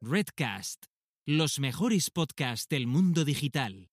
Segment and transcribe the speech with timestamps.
[0.00, 0.84] Redcast,
[1.26, 3.90] los mejores podcasts del mundo digital.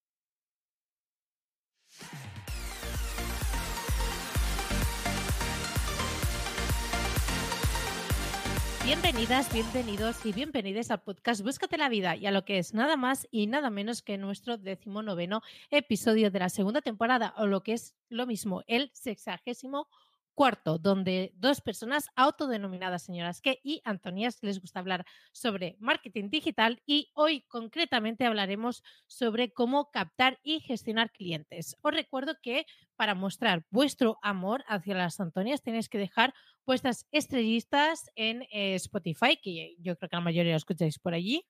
[8.83, 12.97] Bienvenidas, bienvenidos y bienvenidas al podcast Búscate la vida y a lo que es nada
[12.97, 15.41] más y nada menos que nuestro decimonoveno
[15.71, 19.87] episodio de la segunda temporada o lo que es lo mismo, el sexagésimo
[20.35, 26.81] cuarto, donde dos personas autodenominadas señoras que y Antonías les gusta hablar sobre marketing digital
[26.85, 31.77] y hoy concretamente hablaremos sobre cómo captar y gestionar clientes.
[31.81, 36.33] Os recuerdo que para mostrar vuestro amor hacia las Antonías tenéis que dejar
[36.65, 41.45] vuestras estrellitas en eh, Spotify, que yo creo que la mayoría lo escucháis por allí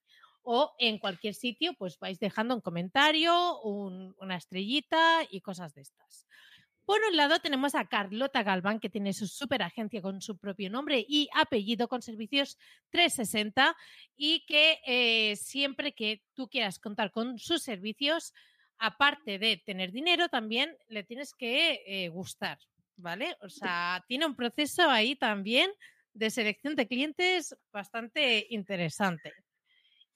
[0.45, 6.27] o en cualquier sitio, pues vais dejando un comentario, una estrellita y cosas de estas.
[6.85, 10.69] Por un lado tenemos a Carlota Galván, que tiene su super agencia con su propio
[10.69, 12.57] nombre y apellido con servicios
[12.89, 13.75] 360
[14.15, 18.33] y que eh, siempre que tú quieras contar con sus servicios,
[18.77, 22.59] aparte de tener dinero, también le tienes que eh, gustar,
[22.97, 23.35] ¿vale?
[23.41, 25.71] O sea, tiene un proceso ahí también
[26.13, 29.33] de selección de clientes bastante interesante.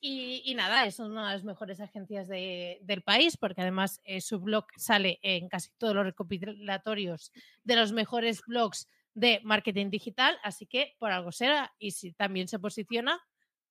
[0.02, 4.66] Y, nada, es una de las mejores agencias del país porque además eh, su blog
[4.78, 7.34] sale en casi todos los recopilatorios
[7.66, 12.48] de los mejores blogs de marketing digital, así que por algo será y si también
[12.48, 13.20] se posiciona,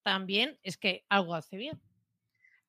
[0.02, 1.80] también es que algo hace bien.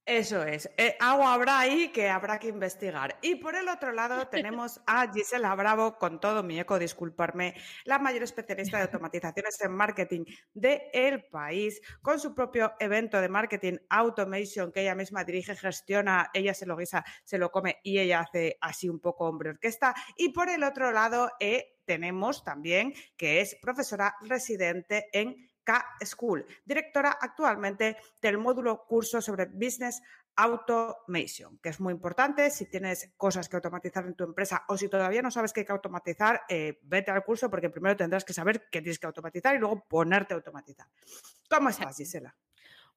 [0.06, 3.20] Eso es, eh, algo habrá ahí que habrá que investigar.
[3.22, 7.54] Y por el otro lado tenemos a Gisela Bravo, con todo mi eco, disculparme,
[7.86, 13.78] la mayor especialista de automatizaciones en marketing del país, con su propio evento de marketing
[13.90, 18.22] automation que ella misma dirige, gestiona, ella se lo guisa, se lo come y ella
[18.22, 19.94] hace así un poco hombre orquesta.
[20.18, 27.20] Y por el otro lado eh, tenemos también que es profesora residente en K-School, directora
[27.22, 30.02] actualmente del módulo curso sobre Business
[30.36, 32.50] Automation, que es muy importante.
[32.50, 35.66] Si tienes cosas que automatizar en tu empresa o si todavía no sabes qué hay
[35.68, 39.56] que automatizar, eh, vete al curso porque primero tendrás que saber qué tienes que automatizar
[39.56, 40.88] y luego ponerte a automatizar.
[41.48, 42.36] ¿Cómo estás, Gisela?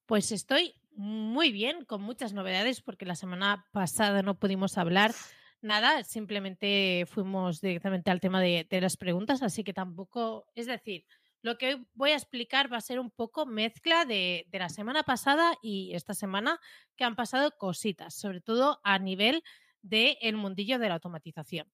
[0.06, 5.12] Pues estoy muy bien, con muchas novedades, porque la semana pasada no pudimos hablar
[5.60, 11.04] nada, simplemente fuimos directamente al tema de las preguntas, así que tampoco, es decir,
[11.42, 15.03] lo que hoy voy a explicar va a ser un poco mezcla de, la semana
[15.03, 16.60] pasada y esta semana
[16.97, 19.42] que han pasado cositas, sobre todo a nivel
[19.82, 21.69] del el mundillo de la automatización.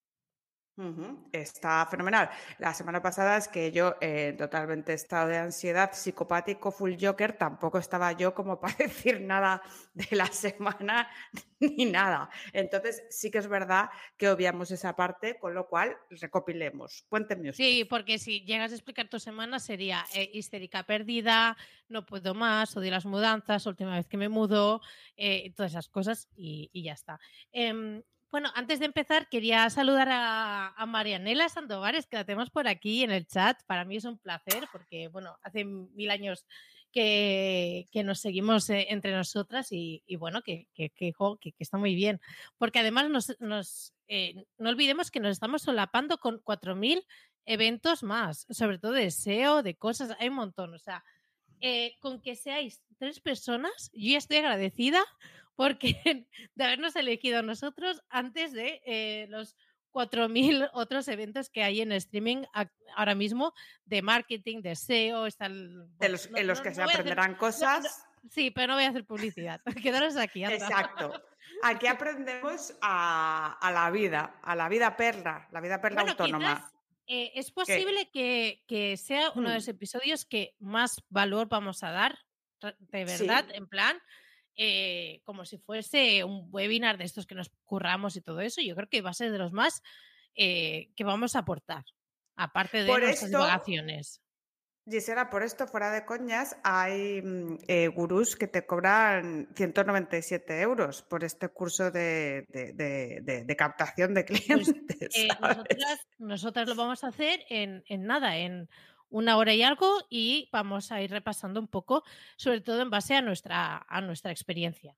[1.32, 2.30] Está fenomenal.
[2.58, 7.78] La semana pasada es que yo en totalmente estado de ansiedad, psicopático, full joker, tampoco
[7.78, 9.60] estaba yo como para decir nada
[9.94, 11.10] de la semana
[11.60, 12.30] ni nada.
[12.52, 17.04] Entonces sí que es verdad que obviamos esa parte, con lo cual recopilemos.
[17.08, 17.64] Cuéntenme usted.
[17.64, 21.56] Sí, porque si llegas a explicar tu semana sería eh, histérica perdida,
[21.88, 24.80] no puedo más, odio las mudanzas, última vez que me mudo,
[25.16, 27.18] eh, todas esas cosas y, ya está.
[28.30, 33.10] Bueno, antes de empezar, quería saludar a, Marianela Sandovares, que la tenemos por aquí en
[33.10, 33.62] el chat.
[33.66, 36.44] Para mí es un placer, porque bueno, hace mil años
[36.92, 40.92] que, nos seguimos eh, entre nosotras y, bueno, que, que,
[41.58, 42.20] está muy bien.
[42.58, 43.08] Porque además
[43.40, 47.06] nos, eh, no olvidemos que nos estamos solapando con 4.000
[47.46, 50.74] eventos más, sobre todo de SEO, de cosas, hay un montón.
[50.74, 51.02] O sea,
[51.60, 55.02] eh, con que seáis tres personas, yo ya estoy agradecida
[55.58, 55.96] porque
[56.54, 59.56] de habernos elegido nosotros antes de eh, los
[59.92, 62.44] 4.000 otros eventos que hay en streaming
[62.94, 63.52] ahora mismo
[63.84, 68.06] de marketing, de SEO, están en los que se aprenderán cosas.
[68.30, 69.60] sí, pero no voy a hacer publicidad.
[69.82, 70.44] Quedaros aquí.
[70.44, 71.12] Exacto.
[71.64, 76.70] Aquí aprendemos a, la vida, a la vida perla, la vida perla autónoma.
[77.08, 79.70] Eh, es posible que, sea uno de los mm.
[79.70, 82.16] episodios que más valor vamos a dar,
[82.60, 83.98] de verdad, en plan,
[84.58, 88.60] eh, como si fuese un webinar de estos que nos curramos y todo eso.
[88.60, 89.82] Yo creo que va a ser de los más
[90.34, 91.84] eh, que vamos a aportar,
[92.36, 94.20] aparte de nuestras divagaciones.
[94.90, 101.02] Gisela, por esto, fuera de coñas, hay mm, eh, gurús que te cobran 197 euros
[101.02, 102.46] por este curso de,
[103.56, 105.16] captación de pues, clientes.
[105.16, 105.28] Eh,
[106.18, 108.68] nosotras, lo vamos a hacer en, nada, en
[109.10, 112.04] una hora y algo, y vamos a ir repasando un poco,
[112.36, 114.96] sobre todo en base a nuestra, a nuestra experiencia,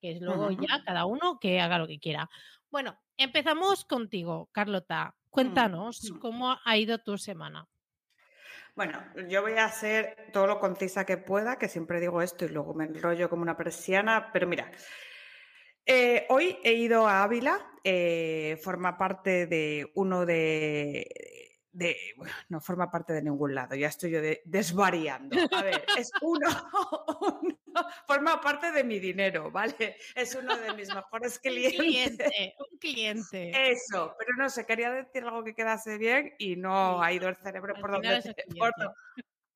[0.00, 2.30] que es luego ya cada uno que haga lo que quiera.
[2.70, 5.14] Bueno, empezamos contigo, Carlota.
[5.14, 6.18] Mm, Cuéntanos mm.
[6.18, 7.68] cómo ha ido tu semana.
[8.74, 12.48] Bueno, yo voy a hacer todo lo concisa que pueda, que siempre digo esto y
[12.48, 14.72] luego me enrollo como una persiana, pero mira,
[15.84, 21.96] eh, hoy he ido a Ávila, eh, forma parte de uno de de,
[22.48, 25.36] no forma parte de ningún lado, ya estoy yo desvariando.
[25.50, 26.48] A ver, es uno,
[28.06, 29.96] forma parte de mi dinero, ¿vale?
[30.14, 31.72] Es uno de mis mejores clientes.
[31.78, 33.72] Un cliente, un cliente.
[33.72, 37.36] Eso, pero no sé, quería decir algo que quedase bien y no ha ido el
[37.36, 38.22] cerebro por donde...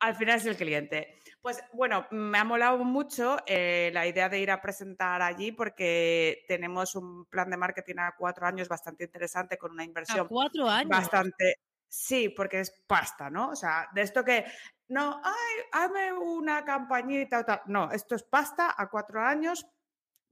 [0.01, 1.19] al final es el cliente.
[1.43, 6.45] Pues bueno, me ha molado mucho eh, la idea de ir a presentar allí porque
[6.49, 10.27] tenemos un plan de marketing a cuatro años bastante interesante con una inversión.
[10.27, 10.91] ¿A cuatro años?
[10.91, 11.59] Bastante.
[11.89, 13.51] Sí, porque es pasta, ¿no?
[13.51, 14.45] O sea, de esto que,
[14.89, 17.63] no, ay, hazme una campañita o tal.
[17.67, 19.67] No, esto es pasta a cuatro años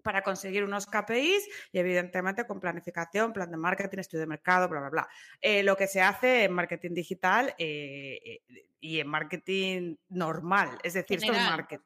[0.05, 4.81] para conseguir unos KPIs y evidentemente con planificación, plan de marketing, estudio de mercado, bla,
[4.81, 5.09] bla, bla.
[5.41, 10.93] Eh, lo que se hace en marketing digital eh, eh, y en marketing normal, es
[10.93, 11.81] decir, esto es marketing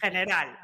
[0.00, 0.56] general.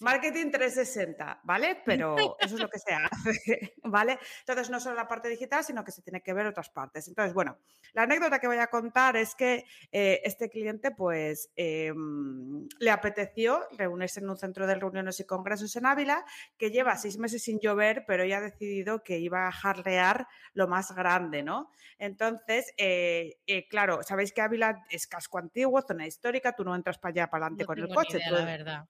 [0.00, 1.80] Marketing 360, ¿vale?
[1.84, 4.18] Pero eso es lo que se hace, ¿vale?
[4.40, 7.08] Entonces, no solo la parte digital, sino que se tiene que ver otras partes.
[7.08, 7.58] Entonces, bueno,
[7.92, 13.66] la anécdota que voy a contar es que eh, este cliente, pues, em, le apeteció
[13.78, 16.24] reunirse en un centro de reuniones y congresos en Ávila,
[16.58, 20.68] que lleva seis meses sin llover, pero ya ha decidido que iba a jarlear lo
[20.68, 21.70] más grande, ¿no?
[21.98, 26.98] Entonces, eh, eh, claro, sabéis que Ávila es casco antiguo, zona histórica, tú no entras
[26.98, 28.18] para allá, para adelante con el coche.
[28.30, 28.88] la verdad.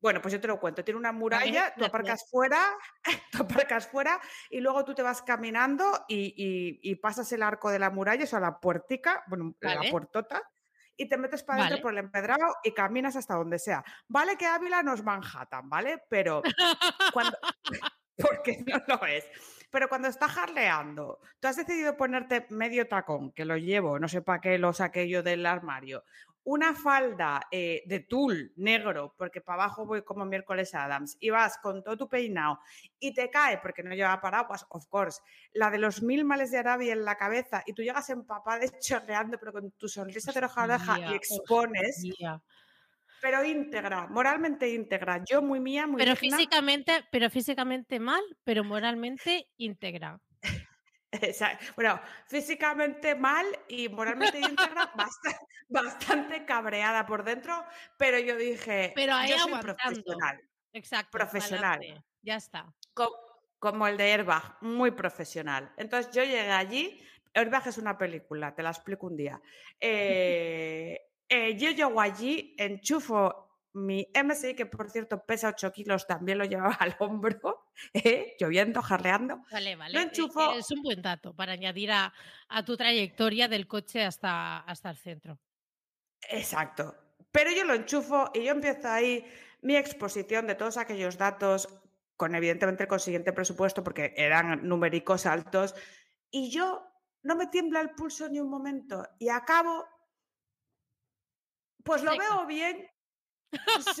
[0.00, 0.84] Bueno, pues yo te lo cuento.
[0.84, 2.58] Tiene una muralla, tú aparcas fuera,
[3.32, 7.90] tú aparcas fuera y luego tú te vas caminando y, pasas el arco de la
[7.90, 10.42] muralla, o sea, la puertica, bueno, la puertota,
[10.96, 13.82] y te metes para adentro por el empedrado y caminas hasta donde sea.
[14.08, 16.02] Vale que Ávila no es Manhattan, ¿vale?
[16.08, 16.42] Pero
[17.12, 17.38] cuando...
[18.16, 19.26] porque no lo es.
[19.70, 24.20] Pero cuando estás jarleando, tú has decidido ponerte medio tacón, que lo llevo, no sé
[24.20, 26.04] para qué lo saqué yo del armario,
[26.44, 31.58] una falda eh, de tul negro, porque para abajo voy como miércoles Adams, y vas
[31.58, 32.60] con todo tu peinado
[32.98, 35.20] y te cae, porque no lleva paraguas, of course,
[35.52, 39.38] la de los mil males de Arabia en la cabeza y tú llegas empapada, chorreando,
[39.38, 42.02] pero con tu sonrisa de oreja a oreja y expones.
[43.20, 45.22] pero íntegra, moralmente íntegra.
[45.28, 50.20] Yo muy mía, muy Pero físicamente, pero físicamente mal, pero moralmente íntegra.
[51.76, 54.92] Bueno, físicamente mal y moralmente íntegra,
[55.68, 57.64] bastante, cabreada por dentro,
[57.96, 60.40] pero yo dije, pero ahí yo soy profesional.
[60.72, 61.10] Exacto.
[61.10, 62.04] Profesional.
[62.22, 62.72] Ya está.
[63.58, 65.72] Como, el de Airbag, muy profesional.
[65.76, 67.02] Entonces yo llegué allí,
[67.34, 69.40] Airbag es una película, te la explico un día.
[69.82, 76.38] Eh, eh, yo llego allí, enchufo mi MSI, que por cierto pesa 8 kilos, también
[76.38, 78.36] lo llevaba al hombro, ¿eh?
[78.38, 79.42] lloviendo, jarleando.
[79.50, 79.94] Vale, vale.
[79.94, 80.52] Lo enchufo.
[80.52, 82.12] Es un buen dato para añadir a,
[82.64, 85.38] tu trayectoria del coche hasta, hasta el centro.
[86.28, 86.94] Exacto.
[87.32, 89.24] Pero yo lo enchufo y yo empiezo ahí
[89.62, 91.68] mi exposición de todos aquellos datos,
[92.16, 95.74] con evidentemente el consiguiente presupuesto, porque eran numéricos altos,
[96.30, 96.82] y yo
[97.22, 99.06] no me tiembla el pulso ni un momento.
[99.18, 99.86] Y acabo,
[101.84, 102.88] pues lo veo bien,
[103.50, 104.00] pues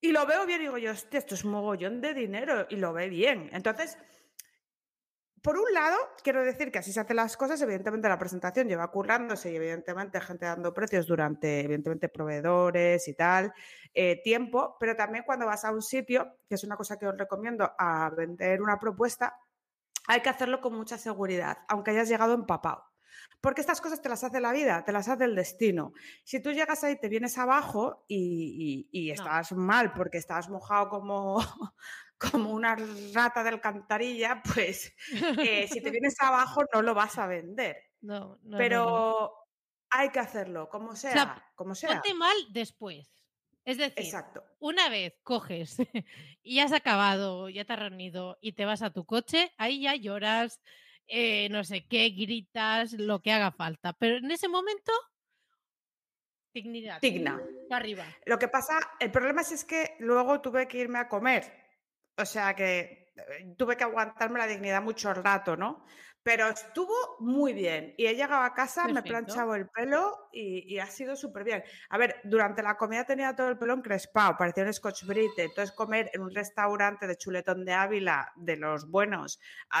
[0.00, 2.92] y lo veo bien y digo yo, hostia, esto es mogollón de dinero y lo
[2.92, 3.48] ve bien.
[3.52, 3.98] Entonces,
[5.42, 7.60] por un lado, quiero decir que así se hacen las cosas.
[7.62, 13.52] Evidentemente, la presentación lleva currándose y, evidentemente, gente dando precios durante, evidentemente, proveedores y tal,
[13.94, 14.76] eh, tiempo.
[14.78, 18.10] Pero también cuando vas a un sitio, que es una cosa que os recomiendo, a
[18.10, 19.38] vender una propuesta,
[20.08, 22.84] hay que hacerlo con mucha seguridad, aunque hayas llegado empapado.
[23.46, 25.92] Porque estas cosas te las hace la vida, te las hace el destino.
[26.24, 31.36] Si tú llegas ahí, te vienes abajo y, estás mal porque estás mojado como,
[32.18, 32.74] como una
[33.14, 34.92] rata de alcantarilla, pues
[35.38, 37.76] eh, si te vienes abajo no lo vas a vender.
[38.00, 39.32] No, no Pero
[39.90, 41.90] hay que hacerlo, como sea, como sea.
[41.90, 43.08] Ponte mal después.
[43.64, 44.12] Es decir,
[44.58, 45.76] una vez coges
[46.42, 49.94] y has acabado, ya te has reunido y te vas a tu coche, ahí ya
[49.94, 50.60] lloras,
[51.08, 53.92] eh, no sé qué, gritas, lo que haga falta.
[53.92, 54.92] Pero en ese momento,
[56.52, 57.00] dignidad.
[57.00, 57.40] Digna.
[57.70, 58.04] Arriba.
[58.24, 61.52] Lo que pasa, el problema es, que luego tuve que irme a comer.
[62.16, 65.84] O sea que eh, tuve que aguantarme la dignidad mucho rato, ¿no?
[66.26, 67.94] Pero estuvo muy bien.
[67.96, 71.62] Y he llegado a casa, me he planchado el pelo y, ha sido súper bien.
[71.88, 75.44] A ver, durante la comida tenía todo el pelo encrespado, parecía un scotch brite.
[75.44, 79.38] Entonces, comer en un restaurante de chuletón de Ávila, de los buenos,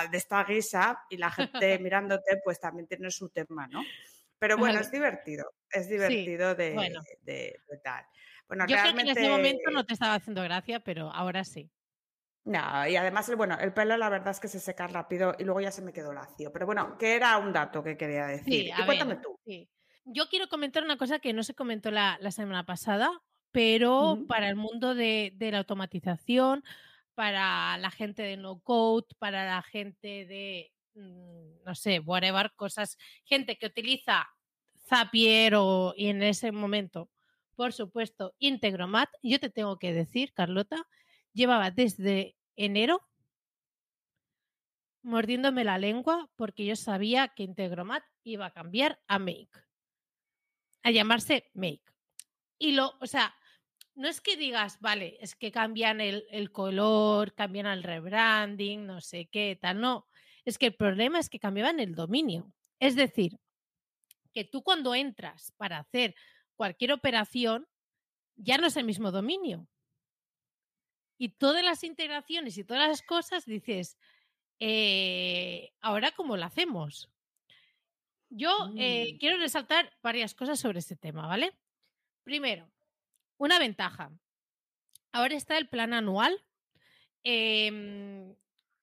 [0.08, 3.82] de esta guisa, y la gente mirándote, pues también tiene su tema, ¿no?
[4.38, 5.52] Pero bueno, es divertido.
[5.68, 7.00] Es divertido de,
[7.82, 8.04] tal.
[8.46, 11.72] Bueno, Yo creo que en ese momento no te estaba haciendo gracia, pero ahora sí.
[12.46, 15.60] No, y además, bueno, el pelo la verdad es que se seca rápido y luego
[15.60, 16.52] ya se me quedó lacio.
[16.52, 18.68] Pero bueno, que era un dato que quería decir.
[18.68, 19.36] y cuéntame tú.
[20.04, 23.10] Yo quiero comentar una cosa que no se comentó la, semana pasada,
[23.50, 26.62] pero para el mundo de, la automatización,
[27.16, 32.96] para la gente de no code, para la gente de mm, no sé, whatever, cosas,
[33.24, 34.24] gente que utiliza
[34.88, 37.10] Zapier o, y en ese momento,
[37.56, 40.86] por supuesto, Integromat, yo te tengo que decir, Carlota,
[41.36, 43.06] llevaba desde enero
[45.02, 49.50] mordiéndome la lengua porque yo sabía que Integromat iba a cambiar a Make,
[50.82, 51.84] a llamarse Make.
[52.58, 53.34] Y lo, o sea,
[53.94, 59.00] no es que digas, vale, es que cambian el, el, color, cambian el rebranding, no
[59.00, 60.08] sé qué, tal, no.
[60.44, 62.52] Es que el problema es que cambiaban el dominio.
[62.80, 63.38] Es decir,
[64.32, 66.14] que tú cuando entras para hacer
[66.56, 67.68] cualquier operación,
[68.36, 69.68] ya no es el mismo dominio.
[71.18, 73.98] Y todas las integraciones y todas las cosas dices,
[74.60, 77.10] eh, ahora cómo lo hacemos.
[78.28, 79.18] Yo eh, Mm.
[79.18, 81.52] quiero resaltar varias cosas sobre este tema, ¿vale?
[82.24, 82.70] Primero,
[83.38, 84.12] una ventaja.
[85.12, 86.42] Ahora está el plan anual.
[87.24, 88.36] em,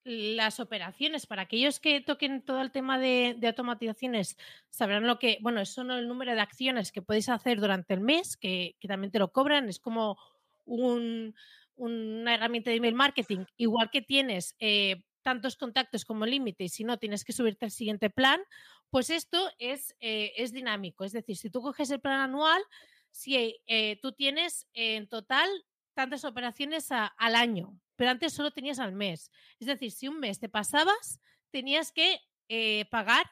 [0.06, 4.38] las operaciones, para aquellos que toquen todo el tema de, de automatizaciones,
[4.70, 8.36] sabrán lo que, bueno, son el número de acciones que podéis hacer durante el mes,
[8.38, 10.18] que, que también te lo cobran, es como
[10.66, 11.36] un,
[11.76, 16.84] una herramienta de email marketing, igual que tienes eh, tantos contactos como límite y si
[16.84, 18.42] no tienes que subirte al siguiente plan,
[18.90, 21.04] pues esto es, eh, es dinámico.
[21.04, 22.62] Es decir, si tú coges el plan anual,
[23.12, 25.50] si eh, tú tienes en total
[25.94, 29.32] tantas operaciones al año, pero antes solo tenías al mes.
[29.60, 32.20] Es decir, si un mes te pasabas, tenías que
[32.90, 33.26] pagar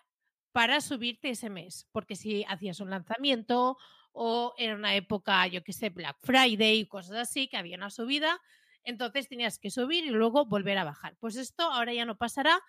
[0.52, 3.78] para subirte ese mes, porque si hacías un lanzamiento
[4.12, 8.40] o en una época, yo que sé, Black Friday, cosas así, que había una subida,
[8.84, 11.16] entonces tenías que subir y luego volver a bajar.
[11.20, 12.60] Pues esto ahora ya no pasará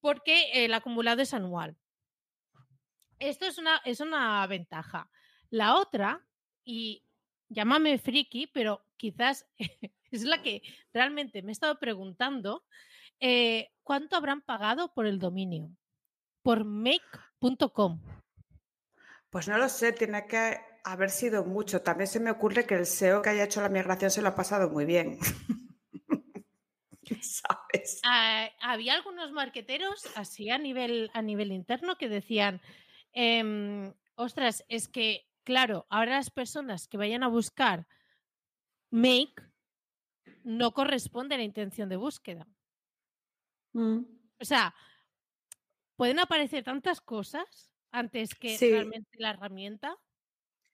[0.00, 1.76] porque el acumulado es anual.
[3.18, 5.08] Esto es una, es una ventaja.
[5.50, 6.26] La otra,
[6.64, 7.04] y
[7.48, 9.46] llámame friki, pero quizás
[10.10, 10.62] es la que
[10.92, 12.64] realmente me he estado preguntando,
[13.20, 15.70] eh, ¿cuánto habrán pagado por el dominio?
[16.42, 18.00] Por make.com.
[19.30, 21.82] Pues no lo sé, tiene que haber sido mucho.
[21.82, 24.34] También se me ocurre que el SEO que haya hecho la migración se lo ha
[24.34, 25.18] pasado muy bien.
[27.20, 28.00] ¿Sabes?
[28.04, 32.60] Ah, había algunos marqueteros así a nivel, a nivel interno que decían,
[33.12, 37.86] em, ostras, es que, claro, ahora las personas que vayan a buscar
[38.90, 39.34] make
[40.44, 42.46] no corresponde a la intención de búsqueda.
[43.74, 44.04] Mm.
[44.40, 44.74] O sea,
[45.96, 48.70] pueden aparecer tantas cosas antes que Sí.
[48.70, 49.96] realmente la herramienta.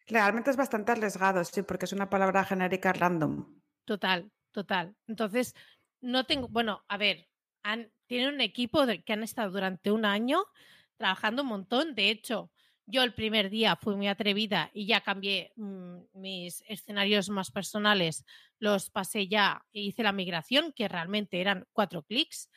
[0.08, 3.60] Realmente es bastante arriesgado, sí, porque es una palabra genérica random.
[3.84, 4.96] Total, total.
[5.06, 5.54] Entonces,
[6.00, 7.28] no tengo, bueno, a ver,
[8.06, 10.44] tienen un equipo que han estado durante un año
[10.96, 11.94] trabajando un montón.
[11.94, 12.50] De hecho,
[12.86, 18.24] yo el primer día fui muy atrevida y ya cambié mmm, mis escenarios más personales,
[18.58, 22.50] los pasé ya e hice la migración, que realmente eran cuatro clics.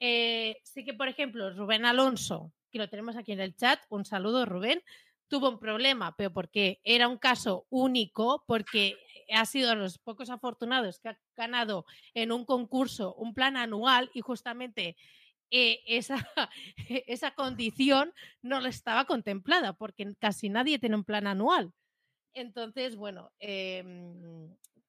[0.00, 4.04] Eh, sí que, por ejemplo, Rubén Alonso, que lo tenemos aquí en el chat, un
[4.04, 4.82] saludo, Rubén,
[5.34, 8.96] tuvo un problema, pero porque era un caso único, porque
[9.34, 14.12] ha sido de los pocos afortunados que ha ganado en un concurso un plan anual
[14.14, 14.96] y justamente
[15.50, 16.24] eh, esa,
[17.08, 18.12] esa condición
[18.42, 21.72] no le estaba contemplada porque casi nadie tiene un plan anual.
[22.32, 23.82] Entonces, bueno, eh,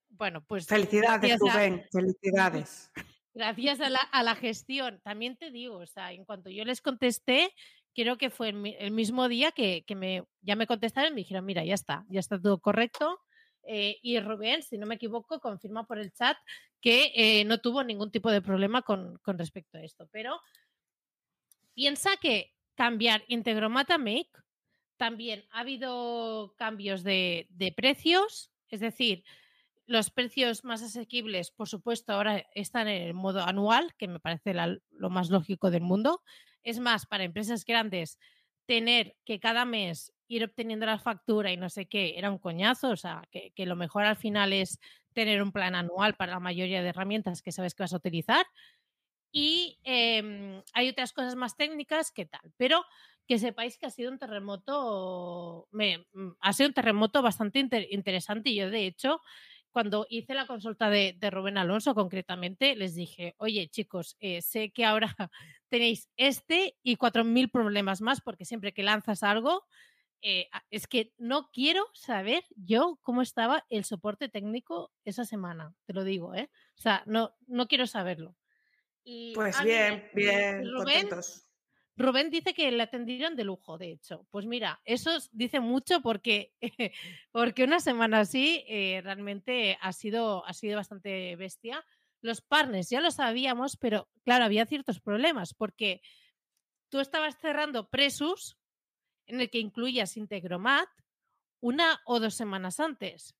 [0.09, 0.67] bueno, pues...
[0.67, 2.91] Felicidades, Rubén, a, felicidades.
[3.33, 5.01] Gracias a la, a la, gestión.
[5.03, 7.51] También te digo, o sea, en cuanto yo les contesté,
[7.95, 11.45] creo que fue el, mismo día que, que, me, ya me contestaron y me dijeron,
[11.45, 13.19] mira, ya está, ya está todo correcto.
[13.63, 16.37] Eh, y Rubén, si no me equivoco, confirma por el chat
[16.81, 20.07] que eh, no tuvo ningún tipo de problema con, con, respecto a esto.
[20.11, 20.39] Pero
[21.73, 24.29] piensa que cambiar Integromata Make
[24.97, 29.23] también ha habido cambios de, de precios, es decir,
[29.87, 34.53] los precios más asequibles, por supuesto, ahora están en el modo anual, que me parece
[34.53, 36.21] lo más lógico del mundo.
[36.65, 38.19] Es más, para empresas grandes,
[38.65, 42.89] tener que cada mes ir obteniendo la factura y no sé qué, era un coñazo.
[42.89, 44.79] O sea, que, lo mejor al final es
[45.13, 48.45] tener un plan anual para la mayoría de herramientas que sabes que vas a utilizar.
[49.31, 52.83] Y eh, hay otras cosas más técnicas que tal, pero
[53.27, 56.05] que sepáis que ha sido un terremoto, me,
[56.39, 59.21] ha sido un terremoto bastante inter, interesante y yo de hecho
[59.75, 64.71] cuando hice la consulta de, de, Rubén Alonso concretamente, les dije, oye chicos, eh, sé
[64.71, 65.13] que ahora
[65.69, 69.65] tenéis este y 4.000 problemas más porque siempre que lanzas algo,
[70.21, 75.91] eh, es que no quiero saber yo cómo estaba el soporte técnico esa semana, te
[75.91, 76.49] lo digo, ¿eh?
[76.79, 78.37] O sea, no, no quiero saberlo.
[79.03, 81.44] Y, pues bien, bien, Rubén, contentos.
[81.97, 84.27] Rubén dice que le atendieron de lujo, de hecho.
[84.29, 86.53] Pues mira, eso dice mucho porque,
[87.31, 91.85] porque una semana así eh, realmente ha sido, ha sido bastante bestia.
[92.21, 96.01] Los partners ya lo sabíamos, pero claro, había ciertos problemas porque
[96.89, 98.57] tú estabas cerrando Presus,
[99.27, 100.89] en el que incluías Integromat,
[101.61, 103.35] una o dos semanas antes.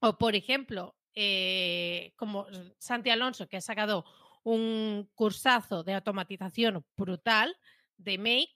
[0.00, 2.46] O, por ejemplo, eh, como
[2.78, 4.04] Santi Alonso, que ha sacado
[4.44, 7.56] un cursazo de automatización brutal
[7.96, 8.54] de Make,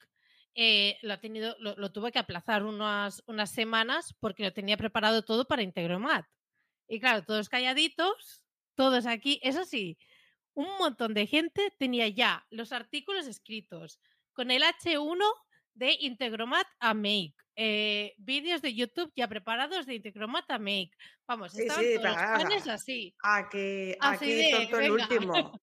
[0.55, 5.23] eh, lo, ha tenido, lo, tuve que aplazar unas, unas semanas porque lo tenía preparado
[5.23, 6.27] todo para Integromat.
[6.89, 8.43] Y claro, todos calladitos,
[8.75, 9.41] todos aquí.
[9.43, 9.99] Eso sí,
[10.55, 14.01] un montón de gente tenía ya los artículos escritos
[14.33, 15.23] con el H1
[15.75, 17.35] de Integromat a Make.
[17.55, 20.91] Eh, vídeos de YouTube ya preparados de Integromat a Make.
[21.27, 23.15] Vamos, estaban todos los planes así.
[24.51, 25.61] Tonto el último.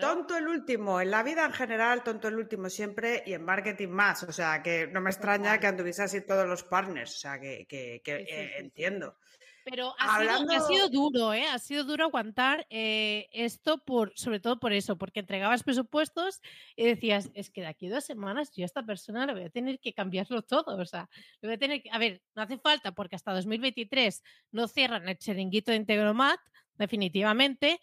[0.00, 3.88] Tonto el último, en la vida en general, tonto el último siempre y en marketing
[3.88, 4.24] más.
[4.24, 7.14] O sea, que no me extraña que anduviese así todos los partners.
[7.14, 9.16] O sea, que, que, eh, entiendo.
[9.64, 10.18] Pero ha,
[10.66, 11.46] sido, duro, ¿eh?
[11.46, 16.40] Ha sido duro aguantar eh, esto, por, sobre todo por eso, porque entregabas presupuestos
[16.74, 19.44] y decías, es que de aquí a dos semanas yo a esta persona le voy
[19.44, 20.76] a tener que cambiarlo todo.
[20.76, 21.08] O sea,
[21.42, 21.90] le voy a tener que.
[21.92, 26.40] A ver, no hace falta porque hasta 2023 no cierran el chiringuito de Integromat,
[26.76, 27.78] definitivamente,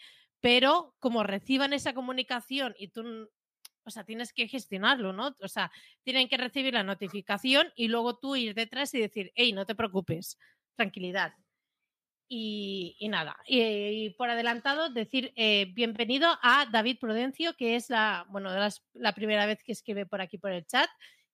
[0.46, 3.32] pero como reciban esa comunicación y tú
[3.84, 5.36] o sea, tienes que gestionarlo, ¿no?
[5.42, 5.72] O sea,
[6.04, 9.74] tienen que recibir la notificación y luego tú ir detrás y decir, hey, no te
[9.74, 10.38] preocupes,
[10.76, 11.34] tranquilidad.
[12.28, 18.52] Y, nada, y, por adelantado decir eh, bienvenido a David Prudencio, que es la, bueno,
[18.94, 20.90] la primera vez que escribe por aquí por el chat,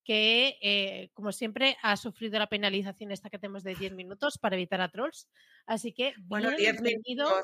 [0.06, 4.56] que eh, como siempre ha sufrido la penalización esta que tenemos de 10 minutos para
[4.56, 5.28] evitar a trolls.
[5.66, 7.44] Así que bueno, bienvenido.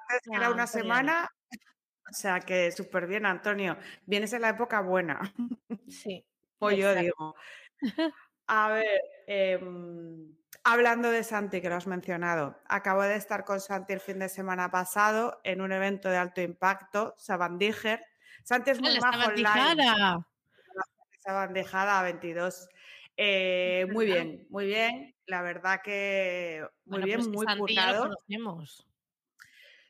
[0.00, 1.30] Antes era una semana,
[2.10, 3.76] o sea que súper bien, Antonio.
[4.06, 5.20] Vienes en la época buena.
[5.88, 6.24] Sí.
[6.58, 7.34] pues yo digo.
[8.46, 9.58] A ver, eh,
[10.66, 14.30] Hablando de Santi, que lo has mencionado, acabo de estar con Santi el fin de
[14.30, 18.02] semana pasado en un evento de alto impacto, Sabandiger.
[18.44, 20.24] Santi es muy majo online.
[21.18, 22.70] Sabandijada 22.
[23.18, 25.14] Eh, muy bien, muy bien.
[25.26, 28.10] La verdad que muy bien, pues muy curado.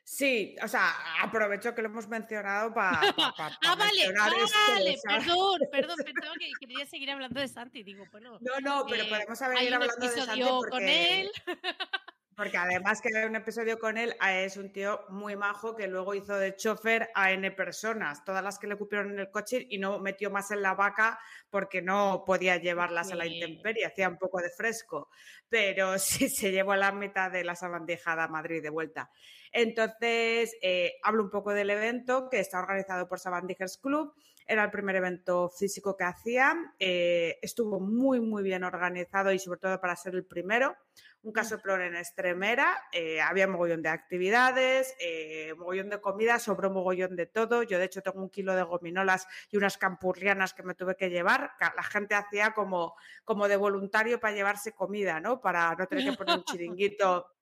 [0.07, 0.91] Sí, o sea,
[1.23, 3.01] aprovecho que lo hemos mencionado para.
[3.65, 8.39] ah, vale, vale, perdón, perdón, pensaba que quería seguir hablando de Santi, digo, bueno.
[8.41, 10.71] No, no, pero podemos haber ido hablando de Santi porque...
[10.71, 11.31] con él.
[12.37, 15.87] Porque además que hay un episodio con él, ah, es un tío muy majo que
[15.87, 19.67] luego hizo de chofer a N personas, todas las que le cupieron en el coche
[19.71, 21.19] y no metió más en la vaca
[21.51, 25.09] porque no podía llevarlas a la intemperie, hacía un poco de fresco,
[25.49, 29.11] pero sí se llevó a la mitad de la sabandijada a Madrid de vuelta.
[29.53, 34.13] Entonces, eh, hablo un poco del evento que está organizado por Sabandijers Club.
[34.47, 36.55] Era el primer evento físico que hacía.
[36.79, 40.77] Eh, estuvo muy, muy bien organizado y sobre todo para ser el primero
[41.25, 47.17] un casoplón en extremera, eh, había mogollón de actividades, eh, mogollón de comida, sobró mogollón
[47.17, 47.63] de todo.
[47.63, 51.09] Yo, de hecho, tengo un kilo de gominolas y unas campurrianas que me tuve que
[51.09, 51.53] llevar.
[51.59, 55.41] La gente hacía como, como de voluntario para llevarse comida, ¿no?
[55.41, 57.34] Para no tener que poner un chiringuito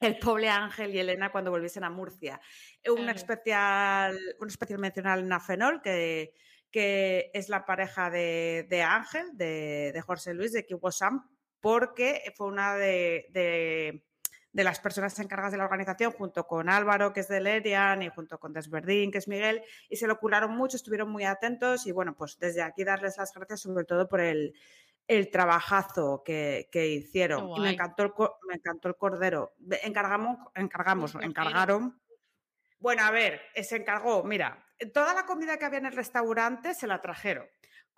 [0.00, 2.40] el pobre Ángel y Elena cuando volviesen a Murcia.
[2.86, 6.34] Un especial, un especial mención a Fenol, que,
[6.70, 11.28] que es la pareja de, Ángel, de, de, Jorge Luis, de Kiwo Sam,
[11.60, 14.02] porque fue una de,
[14.52, 18.38] las personas encargadas de la organización, junto con Álvaro, que es de Lerian, y junto
[18.38, 22.14] con Desverdín, que es Miguel, y se lo curaron mucho, estuvieron muy atentos y bueno,
[22.16, 24.54] pues desde aquí darles las gracias sobre todo por el,
[25.30, 27.50] trabajazo que, hicieron.
[27.56, 28.12] Y me encantó, el,
[28.46, 29.54] me encantó el cordero.
[29.82, 32.00] Encargamos, encargamos, encargaron.
[32.78, 36.86] Bueno, a ver, se encargó, mira, toda la comida que había en el restaurante se
[36.86, 37.46] la trajeron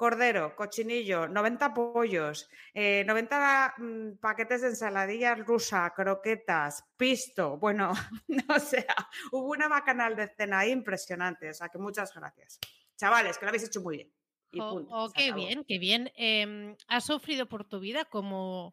[0.01, 7.59] cordero, cochinillo, 90 pollos, 90 eh, mm, paquetes de ensaladilla rusa, croquetas, pisto.
[7.59, 7.93] Bueno,
[8.29, 8.97] no sea,
[9.31, 11.51] hubo una bacanal de cena impresionante.
[11.51, 12.59] O sea que muchas gracias.
[12.97, 14.13] Chavales, que lo habéis hecho muy bien.
[14.59, 16.11] Oh, oh qué bien, qué bien.
[16.17, 18.73] Em, ¿Has sufrido por tu vida como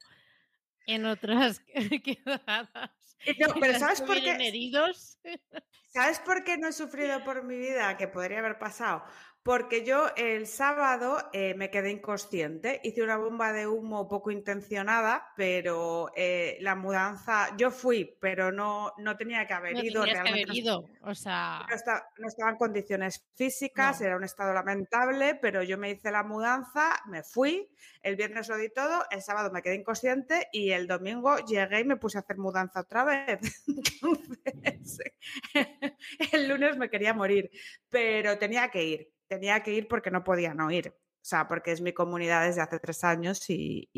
[0.86, 1.62] en otras
[2.04, 3.18] quedadas?
[3.40, 4.32] No, pero ¿sabes por qué?
[4.32, 5.20] Heridos?
[5.88, 7.98] ¿Sabes por qué no he sufrido por mi vida?
[7.98, 9.04] Que podría haber pasado
[9.48, 15.32] porque yo el sábado eh, me quedé inconsciente, hice una bomba de humo poco intencionada,
[15.38, 20.52] pero eh, la mudanza, yo fui, pero no, no tenía que haber ido realmente.
[21.02, 21.66] o sea...
[21.66, 21.76] no,
[22.28, 27.24] estaba, en condiciones físicas, era un estado lamentable, pero yo me hice la mudanza, me
[27.24, 27.70] fui,
[28.02, 31.86] el viernes lo di todo, el sábado me quedé inconsciente y el domingo llegué y
[31.86, 33.64] me puse a hacer mudanza otra vez.
[34.44, 35.14] Entonces,
[36.34, 37.50] el lunes me quería morir,
[37.90, 40.90] pero tenía que ir tenía que ir porque no podía no ir.
[40.90, 43.90] O sea, porque es mi comunidad desde hace tres años y,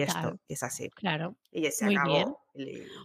[0.00, 0.88] esto es así.
[0.90, 1.36] Claro.
[1.50, 2.34] Y se Muy Bien.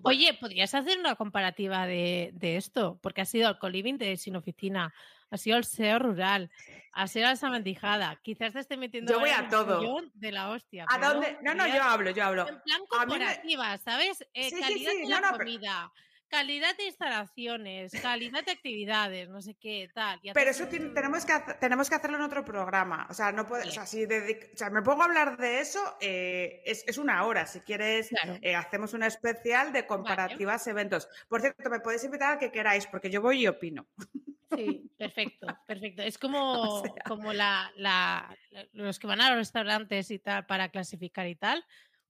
[0.03, 2.97] Oye, ¿podrías hacer una comparativa de, esto?
[3.01, 4.93] Porque has ido al co de Sin Oficina
[5.31, 6.51] ha sido el SEO rural,
[6.91, 8.19] ha sido la samantijada.
[8.21, 10.01] Quizás te esté metiendo Yo voy a todo.
[10.13, 10.85] de la hostia.
[10.89, 11.37] ¿A pero dónde?
[11.41, 12.47] No, no, yo hablo, yo hablo.
[12.47, 14.21] En plan A mí me- corporativa, ¿sabes?
[14.33, 15.91] Eh, Sí, sí, calidad sí, de no, la no, pero- comida,
[16.31, 20.19] calidad de instalaciones, calidad de actividades, no sé qué, tal.
[20.33, 23.05] Pero eso tiene- tenemos, que tenemos que hacerlo en otro programa.
[23.09, 25.59] O sea, no puede, o sea, si dedic- o sea, me pongo a hablar de
[25.59, 27.45] eso, eh, es, es una hora.
[27.45, 28.39] Si quieres, Claro.
[28.41, 31.07] eh, hacemos un especial de comparativas eventos.
[31.27, 33.85] Por cierto, me podéis invitar al que queráis, porque yo voy y opino.
[34.55, 36.01] Sí, perfecto, perfecto.
[36.01, 36.93] Es como, sea.
[37.07, 38.35] como la, la-
[38.73, 41.63] los que van a los restaurantes y tal para clasificar y tal,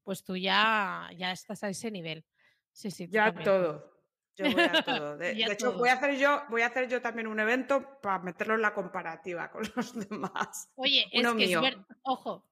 [0.04, 2.24] pues tú ya, ya estás a ese nivel.
[2.72, 3.44] Sí, sí, Ya totalmente.
[3.44, 3.92] todo.
[4.38, 5.18] Yo voy a todo.
[5.18, 5.80] De, hecho, todo.
[5.80, 8.74] voy a hacer yo, voy a hacer yo también un evento para meterlo en la
[8.74, 10.72] comparativa con los demás.
[10.76, 11.60] Oye, es Uno que mío.
[11.60, 12.48] es ver- ojo,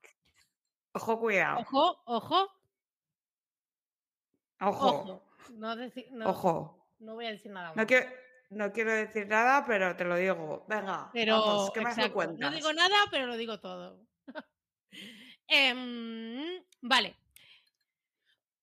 [0.94, 1.60] Ojo, cuidado.
[1.60, 2.52] ojo, ojo,
[4.62, 4.88] Ojo.
[4.88, 5.24] ojo.
[5.52, 6.88] No, no, Ojo.
[7.00, 7.76] no voy a decir nada más.
[7.78, 8.10] No quiero,
[8.50, 10.66] no quiero decir nada, pero te lo digo.
[10.68, 12.52] Venga, Pero vamos, ¿qué más me exacto, cuentas?
[12.52, 14.06] no digo nada, pero lo digo todo.
[15.48, 17.16] Em, vale.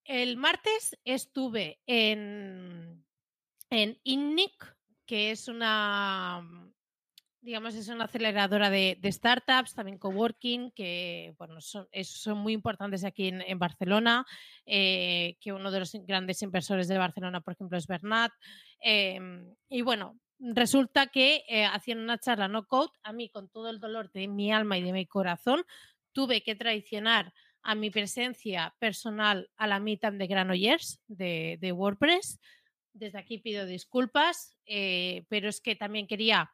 [0.05, 3.05] El martes estuve en,
[3.71, 4.77] en INNIC,
[5.07, 6.43] que es una,
[7.41, 12.53] digamos, es una aceleradora de, de startups, también coworking, que bueno, son, es- son muy
[12.53, 14.27] importantes aquí en, Barcelona,
[14.67, 18.33] eh, que uno de los grandes inversores de Barcelona, por ejemplo, es Bernat.
[18.81, 23.71] Em, y bueno, resulta que eh, hacían una charla no code, a mí con todo
[23.71, 25.65] el dolor de mi alma y de mi corazón,
[26.13, 32.41] tuve que traicionar a mi presencia personal a la meetup de Granollers de, de WordPress.
[32.97, 36.51] Desde aquí pido disculpas, eh, pero es que también quería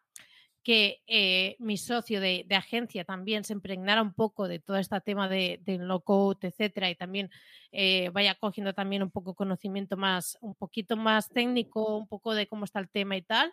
[0.64, 5.00] que eh, mi socio de, de agencia también se impregnara un poco de todo este
[5.00, 7.30] tema de, del no code, etcétera, y también
[7.72, 12.46] eh, vaya cogiendo también un poco conocimiento más, un poquito más técnico, un poco de
[12.46, 13.52] cómo está el tema y tal.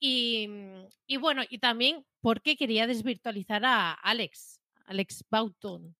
[0.00, 5.94] Y, mm, y bueno, y también porque quería desvirtualizar a Alex, Alex Bauton.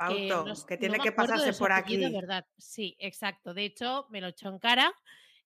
[0.00, 2.14] S- que no tiene que de pasarse por apellido, aquí.
[2.16, 2.46] verdad.
[2.56, 3.52] Sí, exacto.
[3.52, 4.92] De hecho, me lo echó en cara.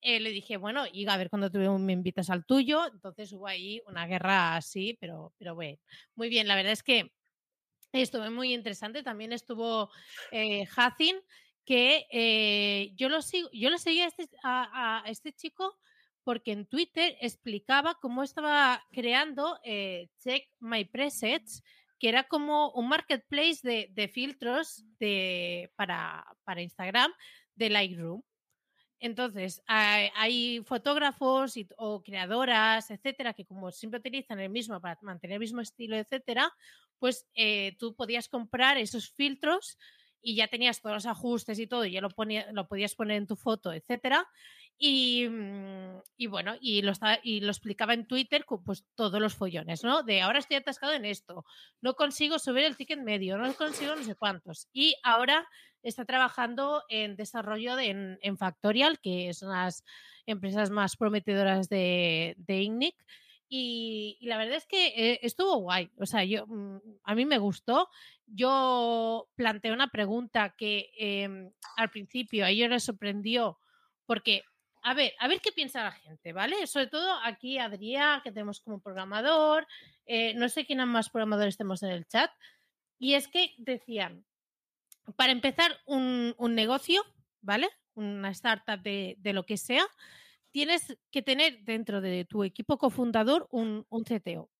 [0.05, 2.87] Eh, le dije, bueno, y a ver cuando tú me invitas al tuyo.
[2.93, 5.79] Entonces hubo ahí una guerra así, pero, pero bueno,
[6.15, 6.47] muy bien.
[6.47, 7.11] La verdad es que
[7.93, 9.03] estuvo muy interesante.
[9.03, 9.91] También estuvo
[10.31, 10.67] eh,
[11.65, 15.79] que eh, yo lo sigo, yo lo seguía a este, a este chico
[16.25, 21.63] porque en Twitter explicaba cómo estaba creando eh, Check My Presets,
[21.99, 27.13] que era como un marketplace de, de filtros de, para, para Instagram
[27.55, 28.23] de Lightroom.
[29.05, 35.41] Entonces, hay, fotógrafos o creadoras, etcétera, que como siempre utilizan el mismo para mantener el
[35.41, 36.51] mismo estilo, etcétera,
[36.99, 39.77] pues eh, tú podías comprar esos filtros
[40.23, 43.27] y ya tenías todos los ajustes y todo, ya lo, ponía, lo podías poner en
[43.27, 44.27] tu foto, etcétera.
[44.79, 50.03] Y, mm, bueno, y lo, explicaba en Twitter pues, todos los follones, ¿no?
[50.03, 51.45] De ahora estoy atascado en esto,
[51.83, 54.67] no consigo subir el ticket medio, no consigo no sé cuántos.
[54.73, 55.47] Y ahora
[55.85, 59.85] está trabajando en desarrollo de- en, Factorial, que es una de las
[60.27, 62.97] empresas más prometedoras de, de INNIC.
[63.49, 65.91] Y, y la verdad es que eh, estuvo guay.
[65.99, 67.89] O sea, yo, mm, a mí me gustó.
[68.27, 73.59] Yo planteé una pregunta que em, al principio a ellos les sorprendió
[74.07, 74.43] porque,
[74.83, 76.67] a ver, a ver qué piensa la gente, ¿vale?
[76.67, 79.67] Sobre todo aquí Adrián, que tenemos como programador,
[80.07, 82.31] eh, no sé quién más programadores tenemos en el chat,
[82.99, 84.25] y es que decían,
[85.17, 87.03] para empezar un, negocio,
[87.41, 87.69] ¿vale?
[87.95, 89.87] Una startup de, de lo que sea,
[90.51, 94.51] tienes que tener dentro de tu equipo cofundador un, un CTO.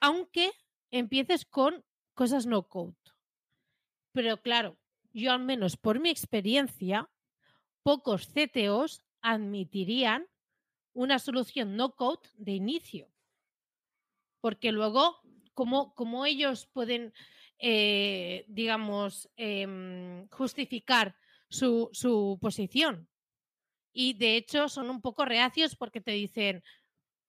[0.00, 0.52] Aunque
[0.90, 1.84] empieces con
[2.14, 2.94] cosas no code.
[4.12, 4.78] Pero claro,
[5.12, 7.10] yo al menos por mi experiencia,
[7.82, 10.28] pocos CTOs admitirían
[10.92, 13.10] una solución no code de inicio.
[14.40, 15.20] Porque luego,
[15.54, 17.12] ¿cómo, cómo ellos pueden,
[17.62, 21.14] eh, digamos, em, justificar
[21.48, 23.08] su, su posición?
[23.92, 26.64] Y de hecho son un poco reacios porque te dicen,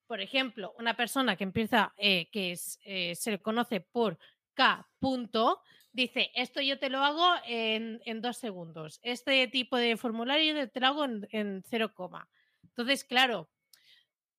[0.08, 4.18] por ejemplo, una persona que empieza, eh, que eh, se le conoce por
[4.56, 9.00] K punto, dice, esto yo te lo hago en, en dos segundos.
[9.04, 12.28] Este tipo de formulario te lo hago en, en cero coma.
[12.64, 13.50] Entonces, claro,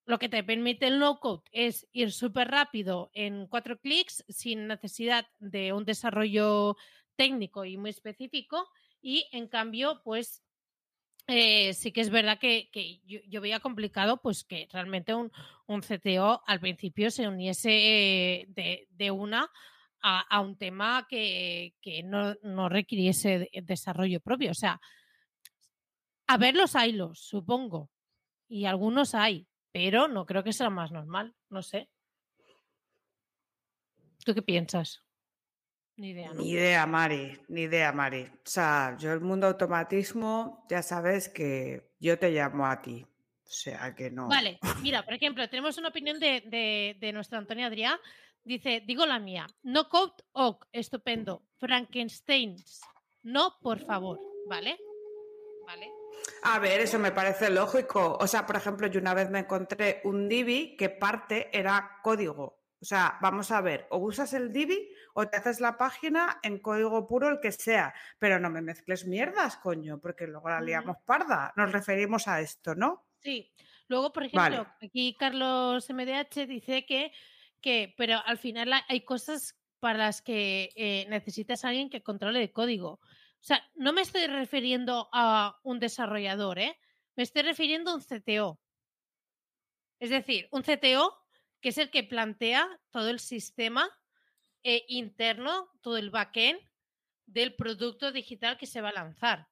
[0.06, 5.26] lo que te permite el no-code es ir súper rápido en cuatro clics sin necesidad
[5.38, 6.76] de un desarrollo
[7.16, 8.68] técnico y muy específico.
[9.00, 10.42] Y en cambio, pues
[11.26, 12.68] eh, sí que es verdad que,
[13.06, 15.32] yo, veía complicado pues que realmente un,
[15.66, 19.50] un CTO al principio se uniese eh, de, de una
[20.06, 24.50] a, un tema que, que no, no, requiriese de desarrollo propio.
[24.50, 24.78] O sea,
[26.26, 27.90] a ver los hilos, supongo,
[28.46, 31.90] y algunos hay, pero no creo que sea más normal, no sé.
[34.24, 35.02] ¿Tú qué piensas?
[35.96, 36.42] Ni idea, ¿no?
[36.42, 38.22] Ni idea, Mari, ni idea, Mari.
[38.22, 43.04] O sea, yo el mundo automatismo, ya sabes que yo te llamo a ti.
[43.04, 44.28] O sea, que no.
[44.28, 47.98] Vale, mira, por ejemplo, tenemos una opinión de, de, de nuestra Antonia Adrià.
[48.44, 51.42] Dice, digo la mía, no code ok, estupendo.
[51.58, 52.80] Frankensteins,
[53.24, 54.78] no, por favor, ¿vale?
[55.66, 55.90] ¿Vale?
[56.42, 58.16] A ver, eso me parece lógico.
[58.20, 62.64] O sea, por ejemplo, yo una vez me encontré un Divi que parte era código.
[62.80, 66.58] O sea, vamos a ver, o usas el Divi o te haces la página en
[66.58, 67.94] código puro, el que sea.
[68.18, 71.54] Pero no me mezcles mierdas, coño, porque luego la liamos parda.
[71.56, 73.06] Nos referimos a esto, ¿no?
[73.20, 73.50] Sí.
[73.88, 77.12] Luego, por ejemplo, aquí Carlos MDH dice que,
[77.62, 82.42] que, pero al final hay cosas para las que eh, necesitas a alguien que controle
[82.42, 83.00] el código.
[83.44, 86.78] O sea, no me estoy refiriendo a un desarrollador, ¿eh?
[87.14, 88.58] Me estoy refiriendo a un CTO.
[90.00, 91.14] Es decir, un CTO
[91.60, 93.86] que es el que plantea todo el sistema
[94.62, 96.58] eh, interno, todo el backend
[97.26, 99.46] del producto digital que se va a lanzar.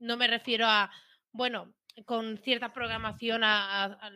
[0.00, 0.90] No me refiero a,
[1.30, 1.72] bueno,
[2.06, 3.42] con cierta programación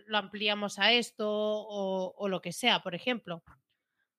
[0.07, 3.45] lo ampliamos a esto o, lo que sea, por ejemplo.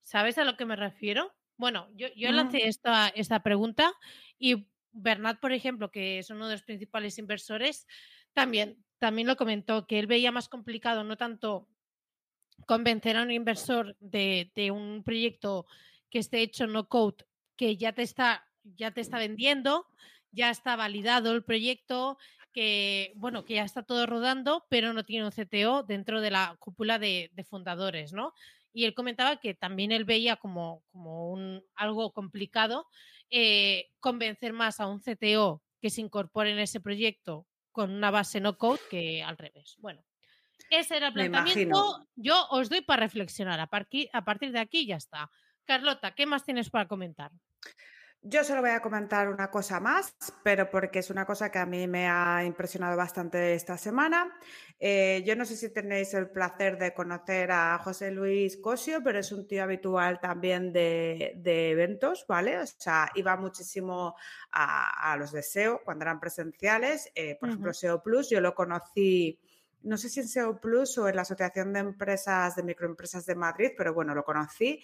[0.02, 1.34] ¿Sabes a lo que me refiero?
[1.58, 3.92] Bueno, yo, yo lancé esta, esta pregunta
[4.40, 7.88] y Bernat, por ejemplo, que es uno de los principales inversores,
[8.34, 11.68] también, también lo comentó, que él veía más complicado no tanto
[12.66, 15.66] convencer a un inversor de, de un proyecto
[16.10, 17.26] que esté hecho no code,
[17.56, 19.88] que ya te está, ya te está vendiendo,
[20.32, 22.18] ya está validado el proyecto,
[22.54, 26.56] que bueno, que ya está todo rodando, pero no tiene un CTO dentro de la
[26.60, 28.34] cúpula de, de fundadores, ¿no?
[28.74, 32.88] Y él comentaba que también él veía como, como un, algo complicado
[33.36, 38.40] eh, convencer más a un CTO que se incorpore en ese proyecto con una base
[38.40, 39.76] no code que al revés.
[39.80, 40.06] Bueno,
[40.70, 42.08] ese era el planteamiento.
[42.16, 43.60] Yo os doy para reflexionar.
[43.60, 45.32] A, a partir de aquí ya está.
[45.66, 47.32] Carlota, ¿qué más tienes para comentar?
[48.26, 51.66] Yo solo voy a comentar una cosa más, pero porque es una cosa que a
[51.66, 54.34] mí me ha impresionado bastante esta semana.
[54.80, 59.20] Eh, yo no sé si tenéis el placer de conocer a José Luis Cosio, pero
[59.20, 62.60] es un tío habitual también de, eventos, ¿vale?
[62.60, 64.16] O sea, iba muchísimo
[64.54, 67.12] a, los de SEO cuando eran presenciales.
[67.16, 69.38] Eh, por ejemplo, SEO Plus, yo lo conocí
[69.84, 73.36] no sé si en SEO Plus o en la Asociación de Empresas de Microempresas de
[73.36, 74.82] Madrid, pero bueno, lo conocí.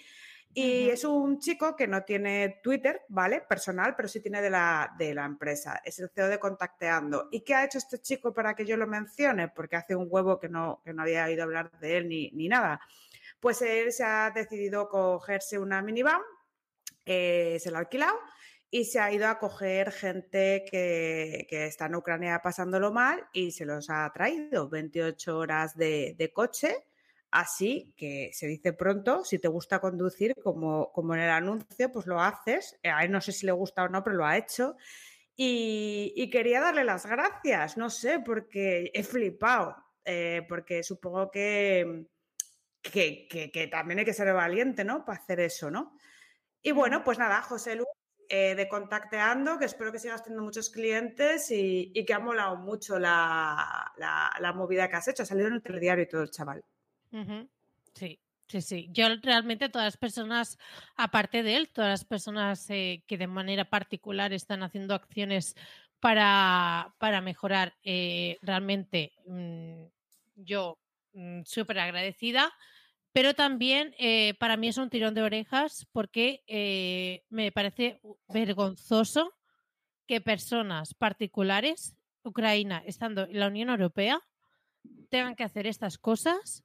[0.54, 3.42] Y es un chico que no tiene Twitter, ¿vale?
[3.42, 5.80] Personal, pero sí tiene de la, de la empresa.
[5.86, 7.30] Es el CEO de Contacteando.
[7.32, 9.50] ¿Y qué ha hecho este chico para que yo lo mencione?
[9.50, 12.48] Porque hace un huevo que no, que no había oído hablar de él ni, ni
[12.50, 12.82] nada.
[13.40, 16.22] Pues él se ha decidido cogerse una minivan,
[17.06, 18.18] eh, se la ha alquilado
[18.72, 23.52] y se ha ido a coger gente que, que, está en Ucrania pasándolo mal y
[23.52, 26.86] se los ha traído 28 horas de, de coche
[27.32, 32.08] Así que se dice pronto, si te gusta conducir, como, como en el anuncio, pues
[32.08, 32.80] lo haces.
[32.82, 34.76] Eh, a él no sé si le gusta o no, pero lo ha hecho.
[35.36, 42.08] Y, quería darle las gracias, no sé, porque he flipado, eh, porque supongo que,
[42.82, 45.06] que, también hay que ser valiente, ¿no?
[45.06, 45.98] Para hacer eso, ¿no?
[46.62, 47.88] Y bueno, pues nada, José Luis,
[48.28, 53.00] eh, de Contacteando, que espero que sigas teniendo muchos clientes y, que ha molado mucho
[53.00, 55.24] la, la movida que has hecho.
[55.24, 56.64] Ha salido en el telediario y todo el chaval.
[57.94, 58.90] Sí, sí, sí.
[58.92, 60.58] Yo realmente todas las personas,
[60.96, 65.56] aparte de él, todas las personas eh, que de manera particular están haciendo acciones
[66.00, 69.84] para, para mejorar, eh, realmente mm,
[70.36, 70.80] yo
[71.14, 72.52] mm, súper agradecida.
[73.12, 79.34] Pero también eh, para mí es un tirón de orejas porque me parece vergonzoso
[80.06, 84.22] que personas particulares, Ucrania estando en la Unión Europea,
[85.10, 86.64] tengan que hacer estas cosas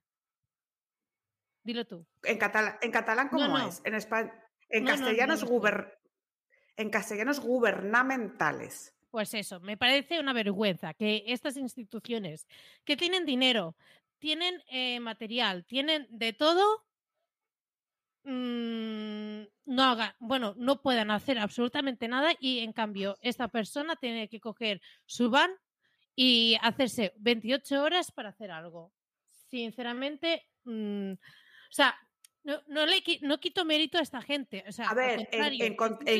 [1.62, 2.06] Dilo tú.
[2.22, 2.38] En,
[2.82, 3.80] en catalán, ¿cómo es?
[3.84, 4.00] En, en,
[4.84, 5.34] castellano
[6.76, 8.94] en castellanos gubernamentales.
[9.10, 12.48] Pues eso, me parece una vergüenza que estas instituciones
[12.84, 13.76] que tienen dinero,
[14.18, 16.84] tienen eh, material, tienen de todo,
[18.24, 24.28] Mm, no hagan, bueno, no puedan hacer absolutamente nada y en cambio esta persona tiene
[24.28, 25.50] que coger su van
[26.16, 28.92] y hacerse 28 horas para hacer algo.
[29.50, 31.94] Sinceramente, mm, o sea,
[32.44, 34.64] no, no, le no quito mérito a esta gente.
[34.86, 35.76] a ver, en,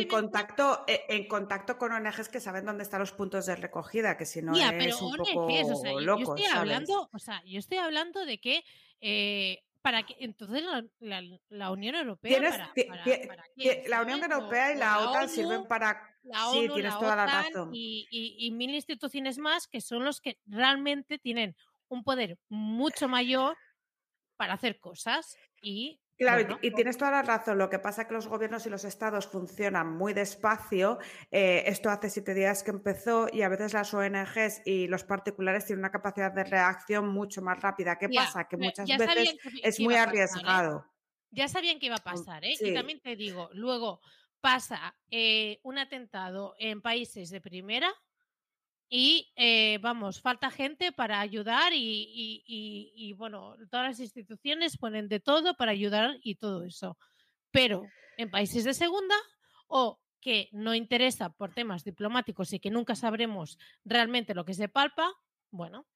[0.07, 4.25] contacto, e, en contacto con ONGs que saben dónde están los puntos de recogida, que
[4.25, 8.65] si no es un poco yo, estoy hablando, o sea, yo estoy hablando de que
[9.03, 10.65] eh, para que entonces
[10.99, 12.41] la, la, Unión Europea
[13.05, 17.69] ¿Tienes, la Unión Europea y la, OTAN sirven para sí tienes toda la razón.
[17.75, 21.55] y, y, mil instituciones más que son los que realmente tienen
[21.89, 23.59] un poder mucho mayor
[24.39, 27.59] para hacer cosas y Claro, y, tienes toda la razón.
[27.59, 30.99] Lo que pasa es que los gobiernos y los estados funcionan muy despacio.
[31.31, 35.67] Eh, esto hace siete días que empezó y a veces las ONGs y los particulares
[35.67, 37.99] tienen una capacidad de reacción mucho más rápida.
[37.99, 38.45] ¿Qué pasa?
[38.45, 39.99] Que muchas veces es muy ¿eh?
[39.99, 40.87] arriesgado.
[41.31, 42.55] Ya sabían que iba a mm, pasar, ¿eh?
[42.61, 44.01] Y también te digo, luego
[44.41, 47.93] pasa eh, un atentado en países de primera
[48.89, 55.57] y eh, vamos, falta gente para ayudar y, bueno, todas las instituciones ponen de todo
[55.57, 56.97] para ayudar y todo eso.
[57.51, 59.17] Pero en países de segunda
[59.67, 64.69] o que no interesa por temas diplomáticos y que nunca sabremos realmente lo que se
[64.69, 65.13] palpa,
[65.51, 65.87] bueno,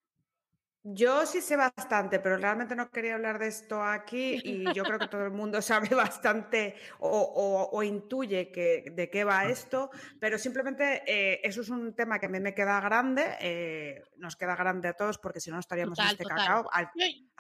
[0.83, 4.99] yo sí sé bastante, pero realmente no quería hablar de esto aquí y yo creo
[4.99, 11.03] que todo el mundo sabe bastante o, intuye que, de qué va esto, pero simplemente
[11.07, 14.89] eh, eso es un tema que a mí me queda grande, eh, nos queda grande
[14.89, 16.71] a todos porque si no estaríamos en este cacao.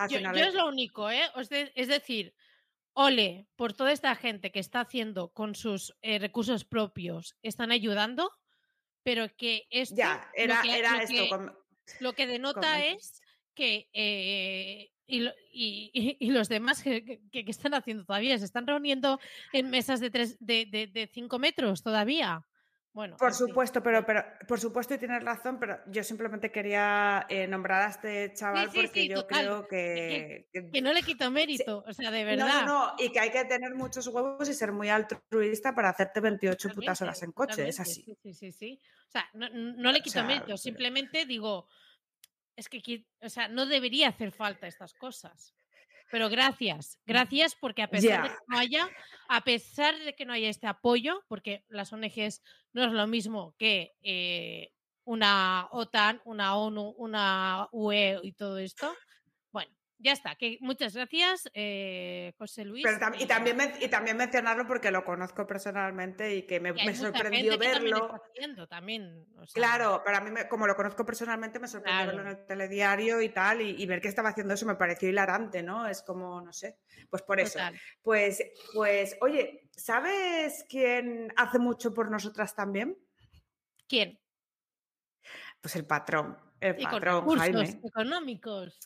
[0.09, 1.22] yo, es lo único, ¿eh?
[1.74, 2.35] Es decir,
[2.92, 8.31] ole por toda esta gente que está haciendo con sus eh, recursos propios, están ayudando,
[9.05, 9.94] pero que esto...
[9.96, 11.57] Ya, era, era esto.
[12.01, 13.22] lo que denota es
[13.59, 19.18] que eh, y, los demás que, están haciendo todavía, se están reuniendo
[19.53, 22.47] en mesas de, tres, de, cinco metros todavía.
[22.92, 27.47] Bueno, por supuesto, pero, pero por supuesto y tienes razón, pero yo simplemente quería eh,
[27.47, 32.11] nombrar a este chaval porque yo creo que, que, no le quito mérito, o sea,
[32.11, 32.64] de verdad.
[32.64, 36.21] No, no, y que hay que tener muchos huevos y ser muy altruista para hacerte
[36.21, 38.16] 28 putas horas en coche, es así.
[38.23, 41.68] Sí, sí, sí, O sea, no, le quito mérito, simplemente digo,
[42.59, 45.55] es que, o sea, no debería hacer falta estas cosas.
[46.11, 48.88] Pero gracias, mm, gracias porque a pesar de que no haya,
[49.29, 52.42] a pesar de que no haya este apoyo, porque las ONGs
[52.73, 54.73] no es lo mismo que eh,
[55.05, 58.92] una OTAN, una ONU, una UE y todo esto,
[60.00, 62.87] ya está, que muchas gracias, eh, José Luis.
[63.18, 68.20] y, también, y también mencionarlo porque lo conozco personalmente y que me, sorprendió verlo.
[68.68, 73.30] También, Claro, para mí, como lo conozco personalmente, me sorprendió verlo en el telediario y
[73.30, 75.88] tal, y, ver que estaba haciendo eso me pareció hilarante, ¿no?
[75.88, 76.78] Es como, no sé,
[77.11, 77.58] pues por eso.
[78.00, 78.40] Pues,
[78.72, 82.96] pues, oye, ¿sabes quién hace mucho por nosotras también?
[83.88, 84.20] ¿Quién?
[85.61, 87.80] Pues el patrón, el patrón, Jaime.
[87.82, 88.78] económicos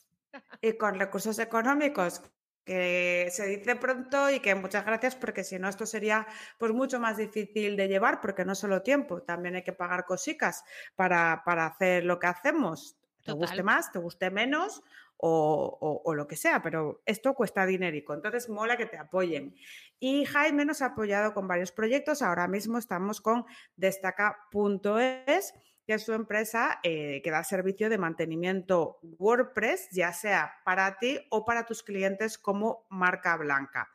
[0.61, 2.23] y con recursos económicos
[2.65, 6.27] que se dice pronto y que muchas gracias porque si no esto sería
[6.59, 10.65] pues mucho más difícil de llevar porque no solo tiempo, también hay que pagar cositas
[10.95, 14.83] para, para hacer lo que hacemos, te guste más, te guste menos
[15.17, 19.55] o, o, lo que sea, pero esto cuesta dinerico, entonces mola que te apoyen.
[20.01, 23.45] Y Jaime nos ha apoyado con varios proyectos, ahora mismo estamos con
[23.77, 25.55] destaca.es
[25.87, 31.19] que es su empresa eh, que da servicio de mantenimiento WordPress, ya sea para ti
[31.31, 33.89] o para tus clientes como marca blanca.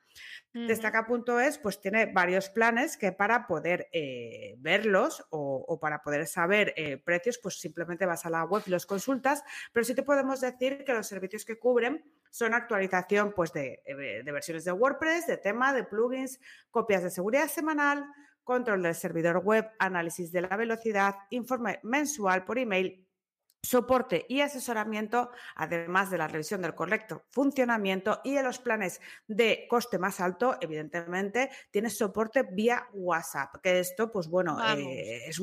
[0.52, 6.97] Destaca.es pues tiene varios planes que para poder eh, verlos o, para poder saber eh,
[6.97, 10.84] precios pues simplemente vas a la web y los consultas, pero sí te podemos decir
[10.84, 15.71] que los servicios que cubren son actualización pues de, de versiones de WordPress, de tema,
[15.73, 16.39] de plugins,
[16.71, 18.08] copias de seguridad semanal,
[18.47, 23.05] control del servidor web, análisis de la velocidad, informe mensual por email,
[23.62, 29.67] soporte y asesoramiento, además de la revisión del correcto funcionamiento y de los planes de
[29.69, 35.41] coste más alto, evidentemente, tienes soporte vía WhatsApp, que esto, pues bueno, eh, es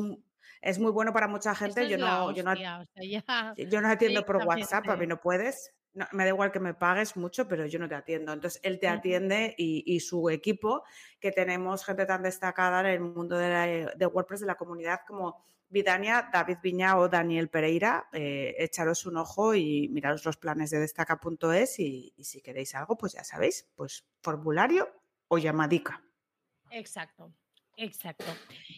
[0.62, 1.86] es muy bueno para mucha gente.
[1.86, 5.74] Yo no, yo no, yo no atiendo por WhatsApp, a mí no puedes
[6.12, 8.33] me da igual que me pagues mucho, pero yo no te atiendo.
[8.33, 10.85] Entonces, él te atiende y, su equipo,
[11.20, 16.28] que tenemos gente tan destacada en el mundo de, WordPress, de la comunidad como Vidania,
[16.33, 21.78] David Viña o Daniel Pereira, eh, echaros un ojo y miraros los planes de destaca.es
[21.80, 24.88] y, y si queréis algo, pues ya sabéis, pues formulario
[25.28, 26.02] o llamadica.
[26.70, 27.33] Exacto.
[27.76, 28.26] Exacto.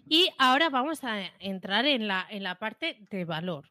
[0.07, 3.71] Y ahora vamos a entrar en la, en la parte de valor.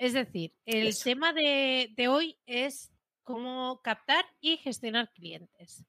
[0.00, 2.90] Es decir, el tema de, hoy es
[3.22, 5.84] cómo captar y gestionar clientes.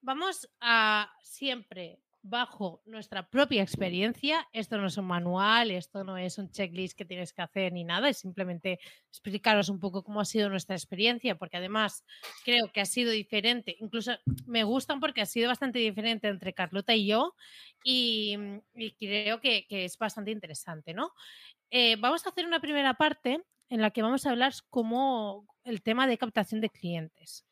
[0.00, 4.48] Vamos a siempre bajo nuestra propia experiencia.
[4.52, 7.84] Esto no es un manual, esto no es un checklist que tienes que hacer ni
[7.84, 12.02] nada, es simplemente explicaros un poco cómo ha sido nuestra experiencia, porque además
[12.42, 14.12] creo que ha sido diferente, incluso
[14.46, 17.34] me gustan porque ha sido bastante diferente entre Carlota y yo
[17.84, 18.38] y,
[18.98, 21.12] creo que, es bastante interesante, ¿no?
[21.70, 25.82] Eh, vamos a hacer una primera parte en la que vamos a hablar como el
[25.82, 27.44] tema de captación de clientes.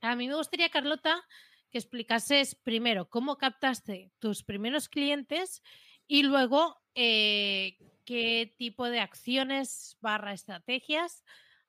[0.00, 1.24] A mí me gustaría, Carlota,
[1.70, 5.62] que explicases primero cómo captaste tus primeros clientes
[6.06, 11.24] y luego eh, qué tipo de acciones barra estrategias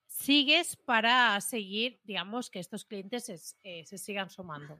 [0.07, 4.79] sigues para seguir, digamos, que estos clientes eh, se sigan sumando.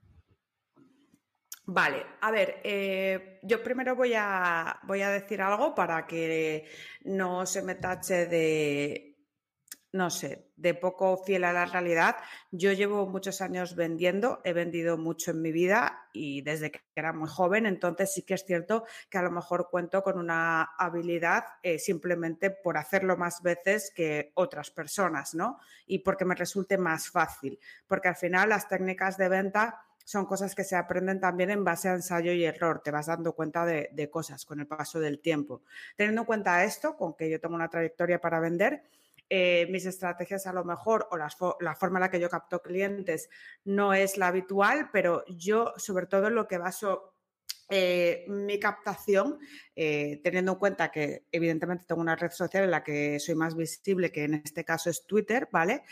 [1.71, 6.67] Vale, a ver, eh, yo primero voy a, voy a decir algo para que
[7.01, 9.08] no se me tache de,
[9.91, 12.17] no sé, de poco fiel a la realidad.
[12.51, 17.11] Yo llevo muchos años vendiendo, he vendido mucho en mi vida y desde que era
[17.11, 21.43] muy joven, entonces sí que es cierto que a lo mejor cuento con una habilidad
[21.63, 25.59] eh, simplemente por hacerlo más veces que otras personas, ¿no?
[25.87, 30.55] Y porque me resulte más fácil, porque al final las técnicas de venta son cosas
[30.55, 32.81] que se aprenden también en base a ensayo y error.
[32.83, 35.61] Te vas dando cuenta de, de, cosas con el paso del tiempo.
[35.95, 38.81] Teniendo en cuenta esto, con que yo tengo una trayectoria para vender,
[39.31, 42.63] eh, mis estrategias a lo mejor o las, la forma en la que yo capto
[42.63, 43.29] clientes
[43.63, 47.13] no es la habitual, pero yo sobre todo en lo que baso
[47.71, 49.37] eh, mi captación,
[49.75, 53.55] eh, teniendo en cuenta que evidentemente tengo una red social en la que soy más
[53.55, 55.83] visible, que en este caso es Twitter, ¿vale?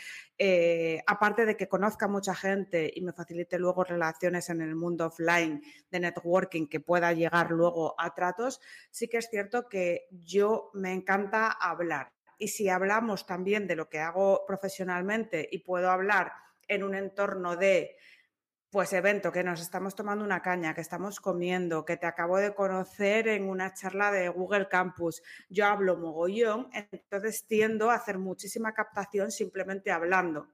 [1.06, 5.62] Aparte de que conozca mucha gente y me facilite luego relaciones en el mundo offline
[5.92, 8.60] de networking que pueda llegar luego a tratos,
[8.90, 13.88] sí que es cierto que yo me encanta hablar y si hablamos también de lo
[13.88, 16.32] que hago profesionalmente y puedo hablar
[16.68, 17.96] en un entorno de
[18.70, 22.54] pues evento, que nos estamos tomando una caña, que estamos comiendo, que te acabo de
[22.54, 25.22] conocer en una charla de Google Campus.
[25.48, 30.48] Yo hablo mogollón, entonces tiendo a hacer muchísima captación simplemente hablando,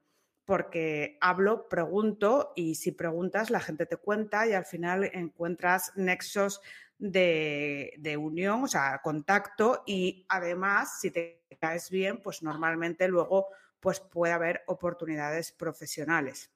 [0.45, 6.61] porque hablo, pregunto y si preguntas la gente te cuenta y al final encuentras nexos
[6.99, 13.49] de, de unión, o sea, contacto y además si te caes bien, pues normalmente luego
[13.81, 16.51] pues puede haber oportunidades profesionales.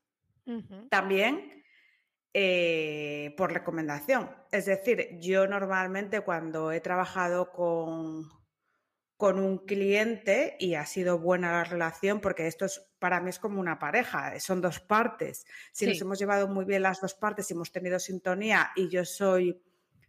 [0.89, 1.62] También
[2.32, 4.30] eh, por recomendación.
[4.51, 8.30] Es decir, yo normalmente cuando he trabajado con,
[9.16, 13.39] con un cliente y ha sido buena la relación, porque esto es, para mí es
[13.39, 15.47] como una pareja, son dos partes.
[15.72, 19.05] Si nos hemos llevado muy bien las dos partes y hemos tenido sintonía y yo
[19.05, 19.61] soy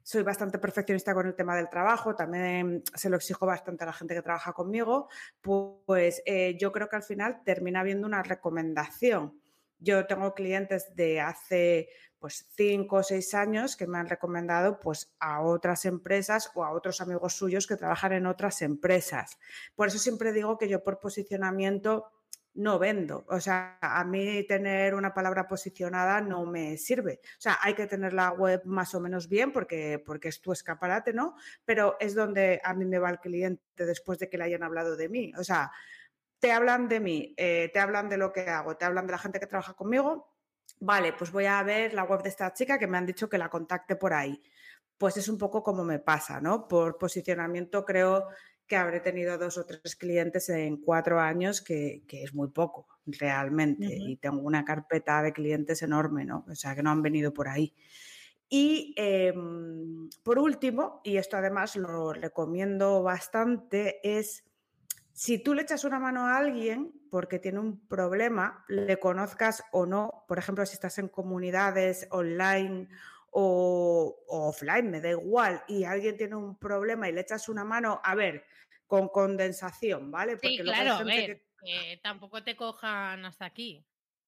[0.09, 3.93] soy bastante perfeccionista con el tema del trabajo, también se lo exijo bastante a la
[3.93, 5.07] gente que trabaja conmigo,
[5.39, 9.39] pues eh, yo creo que al final termina habiendo una recomendación.
[9.77, 15.13] Yo tengo clientes de hace pues cinco o seis años que me han recomendado pues
[15.19, 19.37] a otras empresas o a otros amigos suyos que trabajan en otras empresas.
[19.75, 22.11] Por eso siempre digo que yo por posicionamiento
[22.59, 23.25] no vendo.
[23.29, 27.21] O sea, a mí tener una palabra posicionada no me sirve.
[27.23, 30.51] O sea, hay que tener la web más o menos bien porque, porque es tu
[30.51, 31.35] escaparate, ¿no?
[31.63, 34.97] Pero es donde a mí me va el cliente después de que le hayan hablado
[34.97, 35.31] de mí.
[35.37, 35.71] O sea,
[36.39, 39.19] te hablan de mí, eh, te hablan de lo que hago, te hablan de la
[39.19, 40.35] gente que trabaja conmigo.
[40.81, 43.37] Vale, pues voy a ver la web de esta chica que me han dicho que
[43.37, 44.41] la contacte por ahí.
[44.97, 46.67] Pues es un poco como me pasa, ¿no?
[46.67, 48.27] Por posicionamiento creo
[48.69, 53.87] que habré tenido dos o tres clientes en cuatro años, que, es muy poco realmente.
[53.89, 56.45] Y tengo una carpeta de clientes enorme, ¿no?
[56.47, 57.73] O sea, que no han venido por ahí.
[58.47, 64.45] Y em, por último, y esto además lo recomiendo bastante, es
[65.13, 69.85] si tú le echas una mano a alguien porque tiene un problema, le conozcas o
[69.85, 72.87] no, por ejemplo, si estás en comunidades online
[73.31, 77.99] o, offline, me da igual, y alguien tiene un problema y le echas una mano,
[78.03, 78.45] a ver,
[78.89, 80.33] con condensación, ¿vale?
[80.33, 81.43] Porque sí, claro, a ver,
[82.01, 83.85] tampoco te cojan hasta aquí.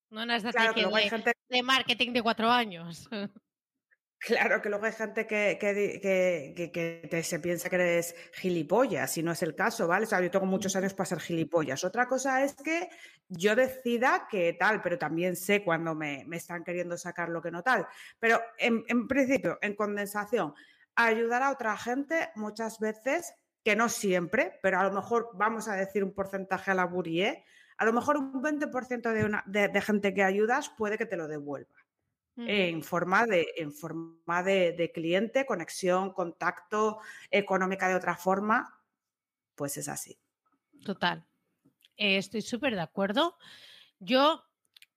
[0.08, 1.32] No nas claro, de, gente...
[1.48, 3.08] de marketing de cuatro años.
[4.24, 6.70] Claro, que luego hay gente que, que,
[7.10, 10.04] que, se piensa que eres gilipollas, y no es el caso, ¿vale?
[10.04, 11.82] O sea, yo tengo muchos años para ser gilipollas.
[11.82, 12.88] Otra cosa es que
[13.26, 17.50] yo decida que tal, pero también sé cuando me, me están queriendo sacar lo que
[17.50, 17.84] no tal.
[18.20, 20.54] Pero en, en principio, en condensación,
[20.94, 23.34] ayudar a otra gente muchas veces
[23.64, 27.44] que no siempre, pero a lo mejor vamos a decir un porcentaje a la burie,
[27.76, 31.28] a lo mejor un 20% de, una, de, gente que ayudas puede que te lo
[31.28, 31.74] devuelva.
[32.34, 36.98] En forma, de, en forma de, cliente, conexión, contacto,
[37.30, 38.80] económica de otra forma,
[39.54, 40.18] pues es así.
[40.82, 41.26] Total.
[41.96, 43.36] Eh, estoy súper de acuerdo.
[43.98, 44.44] Yo,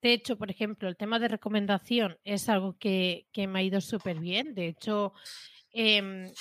[0.02, 3.82] de hecho, por ejemplo, el tema de recomendación es algo que, que me ha ido
[3.82, 4.56] súper bien.
[4.56, 5.14] De hecho,
[5.74, 6.32] eh,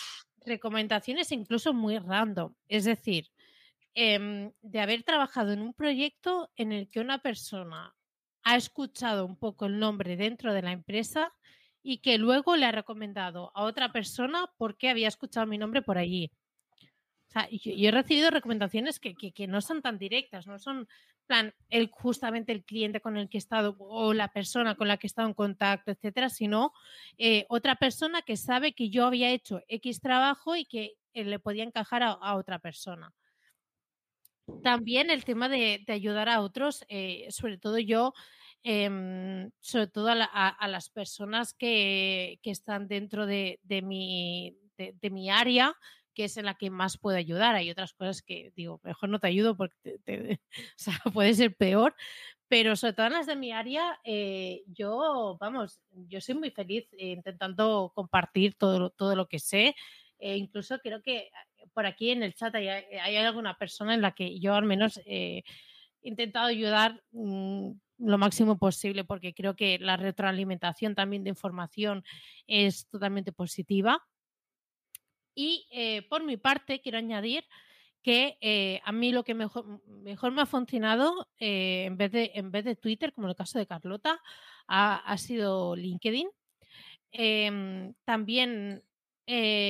[0.45, 2.55] recomendaciones incluso muy random.
[2.69, 3.29] Es decir,
[3.95, 7.95] em, de haber trabajado en un proyecto en el que una persona
[8.45, 11.33] ha escuchado un poco el nombre dentro de la empresa
[11.83, 15.99] y que luego le ha recomendado a otra persona porque había escuchado mi nombre por
[15.99, 16.31] allí.
[17.29, 20.87] O sea, yo, he recibido recomendaciones que, que, no son tan directas, no son
[21.25, 24.97] plan, el, justamente el cliente con el que he estado o la persona con la
[24.97, 26.73] que he estado en contacto, etcétera, sino
[27.19, 31.39] eh, otra persona que sabe que yo había hecho X trabajo y que eh, le
[31.39, 33.13] podía encajar a, otra persona.
[34.63, 38.13] También el tema de, ayudar a otros, eh, sobre todo yo,
[38.63, 45.77] em, sobre todo a, las personas que, están dentro de, mi, de mi área,
[46.15, 47.55] que es en la que más puedo ayudar.
[47.55, 49.99] Hay otras cosas que digo, mejor no te ayudo porque
[51.15, 51.95] puede ser peor,
[52.49, 56.89] pero sobre todo en las de mi área, eh, yo, vamos, yo soy muy feliz
[56.97, 59.75] intentando compartir todo, todo lo que sé.
[60.19, 64.01] E incluso creo que ah, por aquí en el chat hay, hay alguna persona en
[64.01, 65.45] la que yo al menos he
[66.03, 72.05] intentado ayudar mm, lo máximo posible porque creo que la retroalimentación también de información
[72.47, 74.05] es totalmente positiva.
[75.35, 77.45] Y eh, por mi parte, quiero añadir
[78.03, 82.33] que eh, a mí lo que mejor, mejor me ha funcionado eh, en, vez de,
[82.35, 84.21] en vez de Twitter, como en el caso de Carlota,
[84.67, 86.29] ha, sido LinkedIn.
[87.13, 88.83] Em, también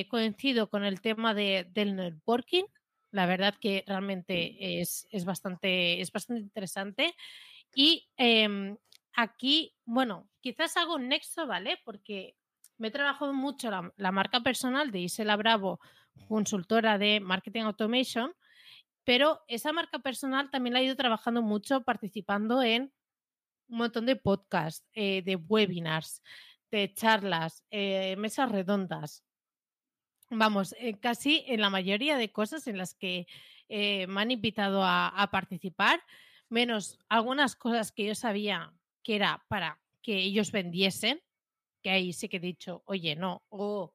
[0.08, 2.64] coincido con el tema de, del networking.
[3.12, 7.14] La verdad que realmente es, es, bastante, es bastante interesante.
[7.74, 8.76] Y em,
[9.14, 11.78] aquí, bueno, quizás hago un nexo, ¿vale?
[11.84, 12.36] Porque
[12.79, 15.81] me he trabajado mucho la, marca personal de Isela Bravo,
[16.29, 18.33] consultora de Marketing Automation,
[19.05, 22.93] pero esa marca personal también la he ido trabajando mucho participando en
[23.68, 26.22] un montón de podcasts, eh, de webinars,
[26.70, 29.25] de charlas, eh, mesas redondas.
[30.31, 33.27] Vamos, eh, casi en la mayoría de cosas en las que
[33.68, 36.01] me han invitado a participar,
[36.49, 38.72] menos algunas cosas que yo sabía
[39.03, 41.20] que era para que ellos vendiesen,
[41.85, 43.93] que ahí sí que he dicho, oye, no, o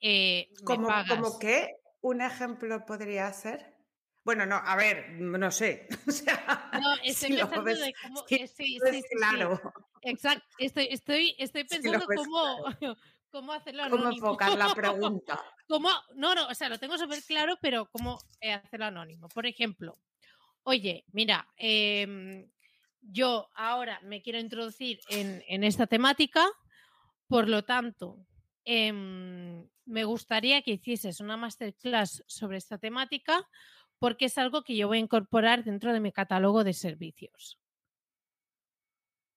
[0.00, 1.76] eh, ¿Cómo, ¿Cómo qué?
[2.00, 3.76] ¿Un ejemplo podría ser?
[4.24, 5.88] Bueno, no, a ver, no sé.
[6.72, 8.24] no, estoy pensando de cómo.
[8.26, 9.60] Sí, sí, sí, claro.
[10.00, 12.64] Exacto, estoy, estoy, estoy pensando cómo,
[13.28, 14.04] cómo hacerlo anónimo.
[14.04, 15.44] Cómo enfocar la pregunta.
[15.66, 15.90] ¿Cómo?
[16.14, 19.28] No, no, o sea, lo tengo súper claro, pero cómo eh, hacerlo anónimo.
[19.28, 19.98] Por ejemplo,
[20.62, 22.50] oye, mira, em,
[23.02, 26.48] yo ahora me quiero introducir en, en esta temática
[27.28, 28.26] por lo tanto,
[28.64, 33.46] em, me gustaría que hicieses una masterclass sobre esta temática
[33.98, 37.58] porque es algo que yo voy a incorporar dentro de mi catálogo de servicios.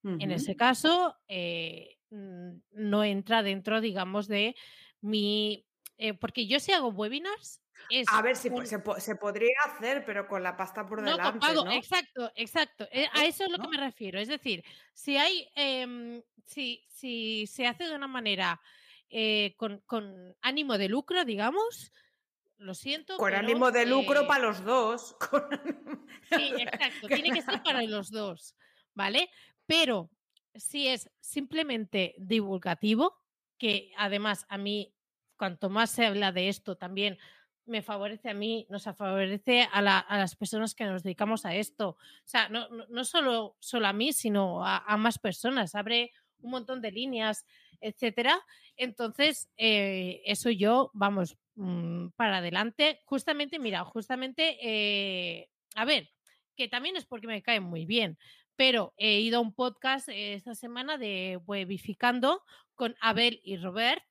[0.03, 4.55] En ese caso, eh, no entra dentro, digamos, de
[4.99, 5.67] mi...
[5.97, 7.61] Eh, porque yo si hago webinars...
[8.07, 11.39] a ver, si se, podría hacer, pero con la pasta por delante.
[11.53, 11.71] ¿no?
[11.71, 12.87] Exacto, exacto.
[12.91, 14.19] Eh, a eso es lo que me refiero.
[14.19, 14.63] Es decir,
[14.93, 18.61] si hay em, si, si se hace de una manera
[19.09, 21.91] eh, con, ánimo de lucro, digamos,
[22.57, 23.17] lo siento.
[23.17, 25.15] Con ánimo de lucro para los dos.
[26.29, 28.55] Sí, exacto, tiene que ser para los dos,
[28.93, 29.29] ¿vale?
[29.65, 30.09] Pero
[30.55, 33.17] si es simplemente divulgativo,
[33.57, 34.93] que además a mí,
[35.35, 37.17] cuanto más se habla de esto, también
[37.65, 41.89] me favorece a mí, nos favorece a, las personas que nos dedicamos a esto.
[41.89, 45.75] O sea, no, no, solo, solo a mí, sino a, a, más personas.
[45.75, 47.45] Abre un montón de líneas,
[47.79, 48.39] etcétera.
[48.77, 52.99] Entonces, eh, eso yo, vamos, mm, para adelante.
[53.05, 56.09] Justamente, mira, justamente, eh, a ver,
[56.55, 58.17] que también es porque me cae muy bien,
[58.55, 62.43] pero he ido a un podcast esta semana de Webificando
[62.75, 64.03] con Abel y Robert,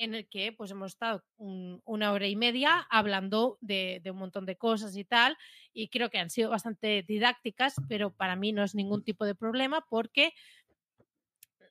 [0.00, 4.46] en el que pues hemos estado una hora y media hablando de, de, un montón
[4.46, 5.36] de cosas y tal,
[5.74, 9.34] y creo que han sido bastante didácticas, pero para mí no es ningún tipo de
[9.34, 10.32] problema porque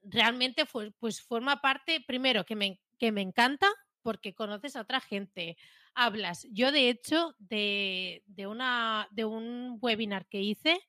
[0.03, 0.63] realmente
[0.99, 3.67] pues forma parte, primero, que me, que me encanta
[4.03, 5.57] porque conoces a otra gente,
[5.95, 6.47] hablas.
[6.51, 10.79] Yo, de hecho, de, una, de un webinar que hice,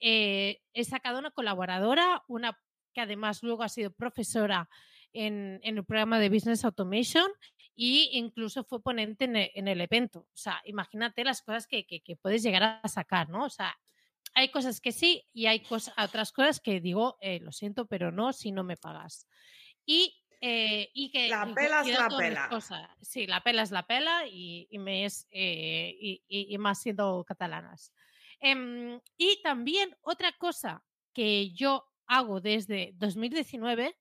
[0.00, 2.58] eh, he sacado una colaboradora, una
[2.92, 4.68] que además luego ha sido profesora
[5.12, 7.30] en, el programa de Business Automation
[7.76, 10.20] e incluso fue ponente en el, evento.
[10.20, 13.44] O sea, imagínate las cosas que, que, puedes llegar a sacar, ¿no?
[13.44, 13.74] O sea,
[14.34, 15.62] hay cosas que sí y hay
[15.96, 19.26] otras cosas que digo, eh, lo siento, pero no si no me pagas.
[19.86, 21.28] Y, eh, y que...
[21.28, 22.96] La pela es la pela.
[23.00, 25.96] Sí, la pela es la pela y, me es, eh,
[26.28, 27.92] y, más siendo catalanas.
[28.40, 30.82] Em, y también otra cosa
[31.12, 33.96] que yo hago desde 2019,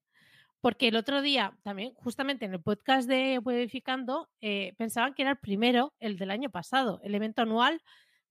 [0.61, 4.29] porque el otro día también, justamente en el podcast de Webificando,
[4.77, 7.81] pensaban que era el primero, el del año pasado, el evento anual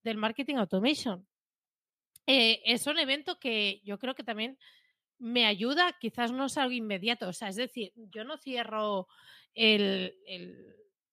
[0.03, 1.27] del Marketing Automation.
[2.31, 4.59] Eh, es un evento que yo creo que también
[5.19, 9.09] me ayuda, quizás no es algo inmediato, o sea, es decir, yo no cierro
[9.55, 10.15] el,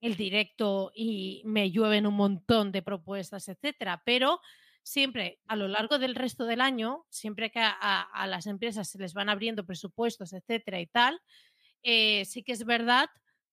[0.01, 4.41] directo y me llueven un montón de propuestas, etcétera, pero
[4.86, 9.15] siempre a lo largo del resto del año, siempre que a, las empresas se les
[9.15, 11.19] van abriendo presupuestos, etcétera y tal,
[11.81, 13.09] eh, sí que es verdad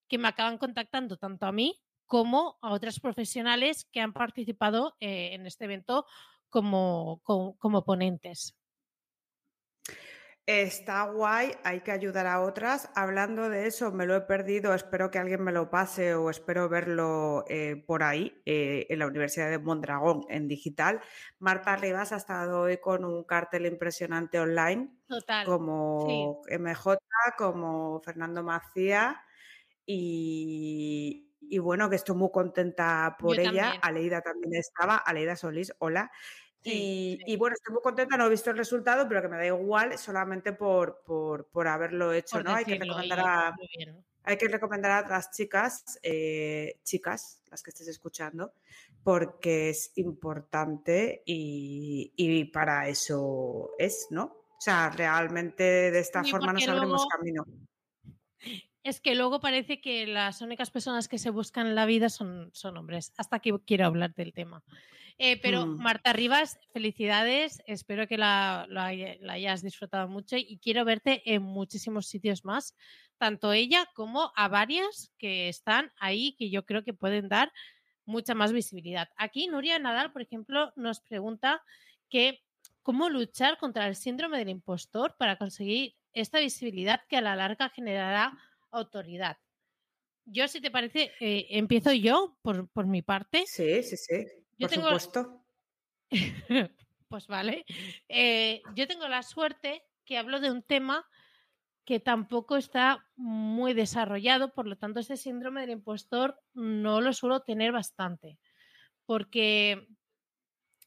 [0.07, 5.31] que me acaban contactando tanto a mí como a otras profesionales que han participado eh,
[5.33, 6.05] en este evento
[6.49, 8.55] como, como ponentes.
[10.45, 12.89] Está guay, hay que ayudar a otras.
[12.95, 16.67] Hablando de eso, me lo he perdido, espero que alguien me lo pase o espero
[16.67, 20.99] verlo eh, por ahí eh, en la Universidad de Mondragón en digital.
[21.39, 26.97] Marta Rivas ha estado hoy con un cartel impresionante online, Total, como MJ,
[27.37, 29.23] como Fernando Macía
[29.85, 31.29] y,
[31.61, 33.75] bueno, que estoy muy contenta por ella.
[33.81, 36.11] Aleida también estaba, Aleida Solís, hola
[36.63, 39.97] y, bueno, estoy muy contenta, no he visto el resultado, pero que me da igual
[39.97, 42.53] solamente por, por, haberlo hecho, ¿no?
[42.53, 43.55] Hay que, recomendar a,
[44.23, 48.53] hay que recomendar a otras chicas, eh, chicas, las que estés escuchando,
[49.03, 54.23] porque es importante y, para eso es, ¿no?
[54.23, 57.45] O sea, realmente de esta forma nos abrimos camino.
[58.83, 62.49] Es que luego parece que las únicas personas que se buscan en la vida son,
[62.53, 63.13] son hombres.
[63.17, 64.63] Hasta aquí quiero hablar del tema.
[65.25, 65.77] Eh, pero mm.
[65.77, 67.63] Marta Rivas, felicidades.
[67.65, 68.67] Espero que la,
[69.29, 72.75] hayas disfrutado mucho y quiero verte en muchísimos sitios más,
[73.17, 77.53] tanto ella como a varias que están ahí que yo creo que pueden dar
[78.03, 79.07] mucha más visibilidad.
[79.15, 81.63] Aquí Nuria Nadal, por ejemplo, nos pregunta
[82.09, 82.41] que
[82.81, 87.69] cómo luchar contra el síndrome del impostor para conseguir esta visibilidad que a la larga
[87.69, 88.37] generará
[88.71, 89.37] autoridad.
[90.25, 93.45] Yo, si te parece, eh, empiezo yo por, por mi parte.
[93.47, 94.42] Sí, sí, sí.
[94.59, 95.45] Por supuesto.
[97.07, 97.65] pues vale.
[98.07, 101.05] Eh, yo tengo la suerte que hablo de un tema
[101.85, 107.41] que tampoco está muy desarrollado, por lo tanto, ese síndrome del impostor no lo suelo
[107.41, 108.39] tener bastante,
[109.05, 109.87] porque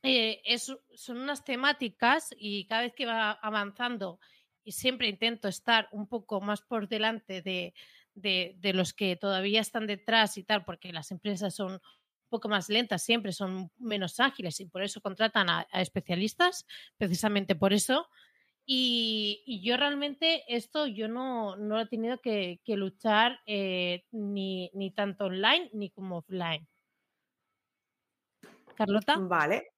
[0.02, 4.20] eh, son unas temáticas y cada vez que va avanzando,
[4.64, 7.74] y siempre intento estar un poco más por delante de,
[8.14, 11.80] de los que todavía están detrás y tal, porque las empresas son
[12.29, 16.66] poco más lentas siempre, son menos ágiles y por eso contratan a, especialistas,
[16.97, 18.09] precisamente por eso.
[18.64, 25.27] Y, yo realmente esto yo no, no he tenido que, luchar eh, ni, ni tanto
[25.27, 26.66] online ni como offline.
[28.74, 29.16] Carlota.
[29.18, 29.72] Vale.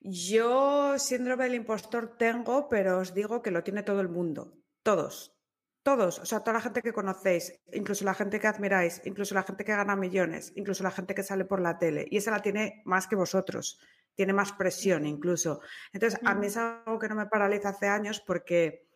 [0.00, 4.58] Yo síndrome del impostor tengo, pero os digo que lo tiene todo el mundo.
[4.82, 5.32] Todos.
[5.82, 9.42] Todos, o sea, toda la gente que conocéis, incluso la gente que admiráis, incluso la
[9.42, 12.40] gente que gana millones, incluso la gente que sale por la tele, y esa la
[12.40, 13.80] tiene más que vosotros,
[14.14, 15.60] tiene más presión incluso.
[15.92, 18.86] Entonces, a mí es algo que no me paraliza hace años porque,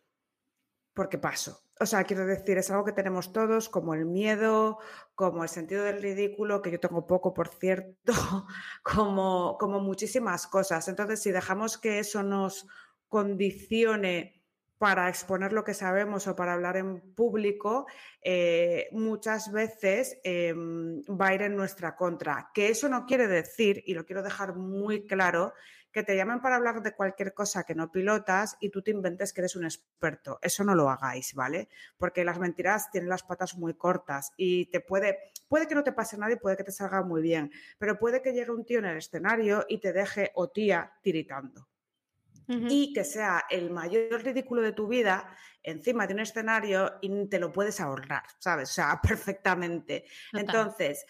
[0.93, 1.61] porque paso.
[1.79, 4.79] O sea, quiero decir, es algo que tenemos todos, como el miedo,
[5.13, 8.13] como el sentido del ridículo, que yo tengo poco, por cierto,
[8.83, 10.87] como, como muchísimas cosas.
[10.87, 12.65] Entonces, si dejamos que eso nos
[13.09, 14.36] condicione
[14.77, 17.87] para exponer lo que sabemos o para hablar en público,
[18.21, 22.51] eh, muchas veces em, va a ir en nuestra contra.
[22.53, 25.53] Que eso no quiere decir, y lo quiero dejar muy claro,
[25.91, 29.33] que te llamen para hablar de cualquier cosa que no pilotas y tú te inventes
[29.33, 30.37] que eres un experto.
[30.43, 31.69] Eso no lo hagáis, ¿vale?
[31.97, 35.17] Porque las mentiras tienen las patas muy cortas y te puede,
[35.47, 38.21] puede que no te pase nada y puede que te salga muy bien, pero puede
[38.21, 41.67] que llegue un tío en el escenario y te deje o tía tiritando
[42.47, 47.39] y que sea el mayor ridículo de tu vida encima de un escenario y te
[47.39, 48.69] lo puedes ahorrar, ¿sabes?
[48.69, 50.05] O sea, perfectamente.
[50.31, 51.05] Entonces,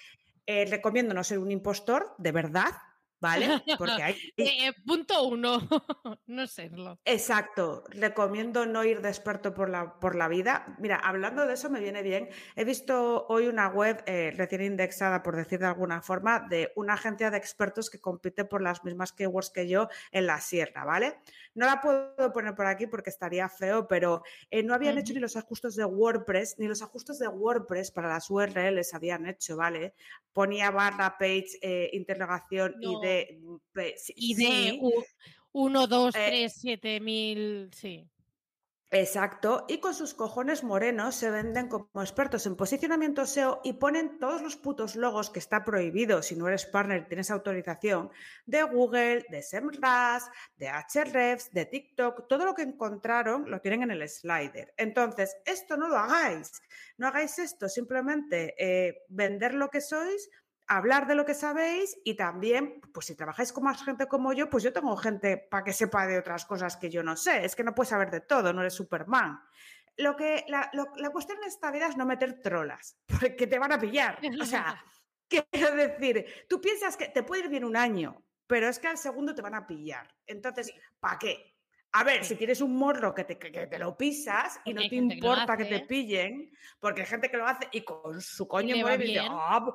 [0.45, 2.71] eh, recomiendo no ser un impostor, de verdad,
[3.19, 3.63] ¿vale?
[3.77, 4.17] Porque hay...
[4.37, 5.59] Eh, punto uno,
[6.27, 6.99] no serlo.
[7.05, 10.75] Exacto, recomiendo no ir de experto por la, por la vida.
[10.79, 15.23] Mira, hablando de eso me viene bien, he visto hoy una web eh, recién indexada,
[15.23, 19.11] por decir de alguna forma, de una agencia de expertos que compite por las mismas
[19.11, 21.17] keywords que yo en la sierra, ¿vale?
[21.57, 25.19] No la puedo poner por aquí porque estaría feo, pero eh, no habían hecho ni
[25.19, 29.93] los ajustes de WordPress, ni los ajustes de WordPress para las URLs habían hecho, ¿vale?
[30.31, 32.95] Ponía barra page, interrogación y
[34.15, 34.79] y de
[35.51, 38.07] 1, 2, 3, 7 mil, sí.
[38.89, 44.17] Exacto, y con sus cojones morenos se venden como expertos en posicionamiento SEO y ponen
[44.17, 48.09] todos los putos logos que está prohibido si no eres partner tienes autorización
[48.45, 50.23] de Google, de SEMrush,
[50.55, 54.73] de Ahrefs, de TikTok, todo lo que encontraron lo tienen en el slider.
[54.77, 56.53] Entonces, esto no lo hagáis,
[56.95, 60.29] no hagáis esto, simplemente eh, vender lo que sois
[60.67, 64.49] hablar de lo que sabéis y también, pues si trabajáis con más gente como yo,
[64.49, 67.45] pues yo tengo gente para que sepa de otras cosas que yo no sé.
[67.45, 69.39] Es que no puedes saber de todo, no eres Superman.
[69.97, 73.71] Lo que, la, la cuestión en esta vida es no meter trolas, porque te van
[73.71, 74.19] a pillar.
[74.39, 74.83] O sea,
[75.27, 78.97] quiero decir, tú piensas que te puede ir bien un año, pero es que al
[78.97, 80.13] segundo te van a pillar.
[80.25, 81.57] Entonces, ¿para qué?
[81.93, 85.55] A ver, si tienes un morro que te, te lo pisas y no te importa
[85.57, 89.07] que, te pillen, porque hay gente que lo hace y con su coño mueve y
[89.07, 89.65] dice, ah,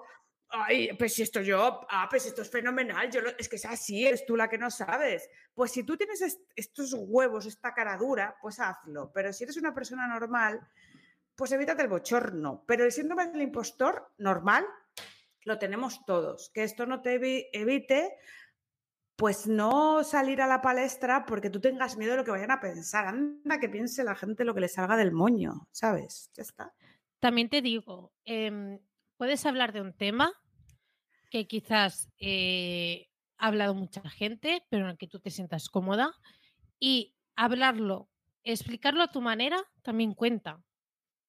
[0.53, 4.07] ay, pues si esto yo, ah, pues esto es fenomenal, yo es que es así,
[4.07, 5.29] eres tú la que no sabes.
[5.55, 6.23] Pues si tú tienes
[6.55, 9.11] estos huevos, esta cara dura, pues hazlo.
[9.13, 10.61] Pero si eres una persona normal,
[11.35, 12.65] pues evítate el bochorno.
[12.67, 14.67] Pero el síndrome del impostor normal
[15.45, 16.51] lo tenemos todos.
[16.51, 17.15] Que esto no te
[17.53, 18.17] evite
[19.17, 22.61] pues no salir a la palestra porque tú tengas miedo de lo que vayan a
[22.61, 23.07] pensar.
[23.07, 26.31] Anda, que piense la gente lo que le salga del moño, ¿sabes?
[26.35, 26.75] Ya está.
[27.21, 28.81] También te digo, em,
[29.23, 30.33] puedes hablar de un tema
[31.31, 33.07] que quizás eh,
[33.39, 36.13] ha hablado mucha gente, pero en el que tú te sientas cómoda,
[36.81, 38.11] y hablarlo,
[38.43, 40.61] explicarlo a tu manera, también cuenta.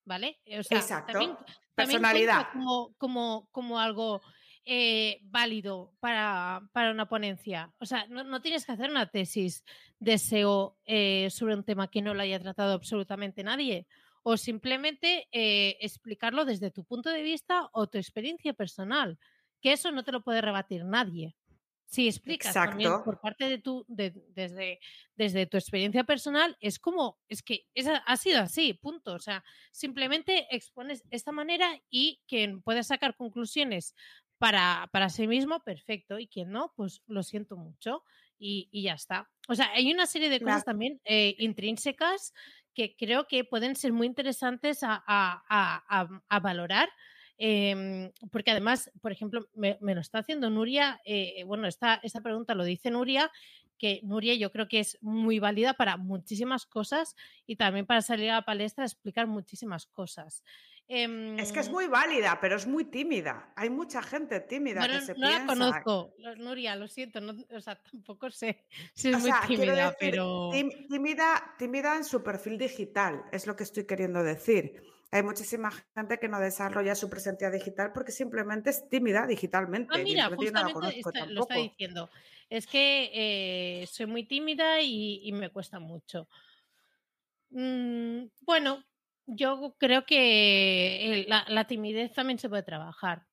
[0.06, 0.42] ¿Vale?
[0.46, 1.38] Exacto.
[1.76, 2.48] Personalidad.
[2.52, 4.24] como, como, como algo
[4.66, 7.72] eh, válido para, una ponencia.
[7.78, 9.64] O sea, no, tienes que hacer una tesis
[10.00, 13.86] de SEO eh, sobre un tema que no lo haya tratado absolutamente nadie.
[14.24, 19.20] O simplemente eh, explicarlo desde tu punto de vista o tu experiencia personal,
[19.62, 21.36] que eso no te lo puede rebatir nadie.
[21.86, 24.80] Si explicas también por parte de tu, desde,
[25.16, 27.68] desde tu experiencia personal, es como, es que
[28.08, 29.14] ha sido así, punto.
[29.14, 33.94] O sea, simplemente expones esta manera y quien pueda sacar conclusiones
[34.40, 36.18] para, para sí mismo, perfecto.
[36.18, 38.04] Y quien no, pues lo siento mucho
[38.40, 39.30] y, ya está.
[39.48, 42.34] O sea, hay una serie de cosas también eh, intrínsecas
[42.74, 46.90] que creo que pueden ser muy interesantes a, valorar.
[47.38, 52.54] Em, porque además, por ejemplo, me, lo está haciendo Nuria, eh, bueno, esta, esta pregunta
[52.54, 53.32] lo dice Nuria,
[53.78, 57.16] que Nuria yo creo que es muy válida para muchísimas cosas
[57.48, 60.44] y también para salir a la palestra a explicar muchísimas cosas
[60.88, 63.52] es que es em muy válida, pero es muy tímida.
[63.56, 65.40] Hay mucha gente tímida que se no piensa.
[65.40, 67.20] la conozco, Nuria, lo siento,
[67.52, 70.50] o sea, tampoco sé si es muy tímida, pero.
[70.52, 74.84] Tímida, tímida en su perfil digital, es lo que estoy queriendo decir.
[75.12, 79.94] Hay muchísima gente que no desarrolla su presencia digital porque simplemente es tímida digitalmente.
[79.94, 80.74] Ah, mira, justamente
[81.28, 82.10] lo está diciendo.
[82.50, 86.28] Es que eh, soy muy tímida y, me cuesta mucho.
[87.52, 88.84] Mm, bueno,
[89.26, 93.26] yo creo que la, timidez también se puede trabajar,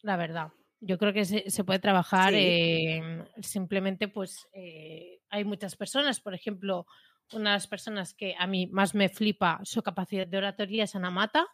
[0.00, 0.52] la verdad.
[0.80, 6.86] Yo creo que se, puede trabajar em, simplemente, pues eh, hay muchas personas, por ejemplo,
[7.32, 10.96] una de las personas que a mí más me flipa su capacidad de oratoria es
[10.96, 11.46] Ana Mata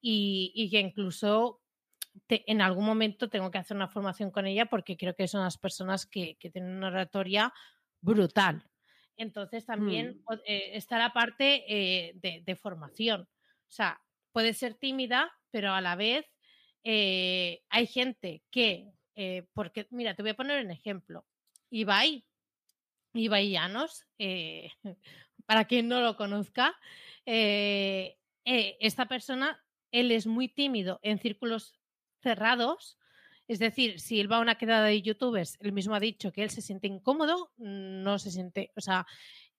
[0.00, 1.60] y, que incluso
[2.28, 5.58] en algún momento tengo que hacer una formación con ella porque creo que son las
[5.58, 7.52] personas que, que tienen una oratoria
[8.00, 8.64] brutal.
[9.16, 10.34] Entonces también mm.
[10.46, 13.22] eh, está la parte eh, de, formación.
[13.22, 14.00] O sea,
[14.32, 16.26] puede ser tímida, pero a la vez
[16.84, 18.90] eh, hay gente que,
[19.52, 21.26] porque, mira, te voy a poner un ejemplo.
[21.70, 22.24] Ibai,
[23.14, 24.06] Ibai Llanos,
[25.46, 26.74] para quien no lo conozca,
[27.24, 31.78] esta persona, él es muy tímido en círculos
[32.22, 32.98] cerrados,
[33.48, 36.42] es decir, si él va a una quedada de youtubers, él mismo ha dicho que
[36.42, 39.06] él se siente incómodo, no se siente, o sea,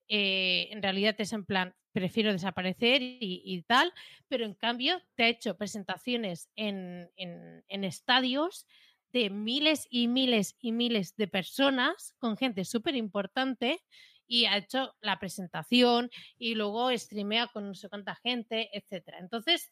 [0.08, 3.94] eh, en realidad es en plan, prefiero desaparecer y, tal,
[4.28, 8.66] pero en cambio te ha hecho presentaciones en, en, estadios
[9.12, 13.82] de miles y miles y miles de personas con gente súper importante
[14.28, 19.20] y ha hecho la presentación y luego streamea con no sé cuánta gente, etcétera.
[19.20, 19.72] Entonces,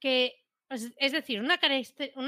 [0.00, 0.43] que
[0.74, 1.58] es decir, una,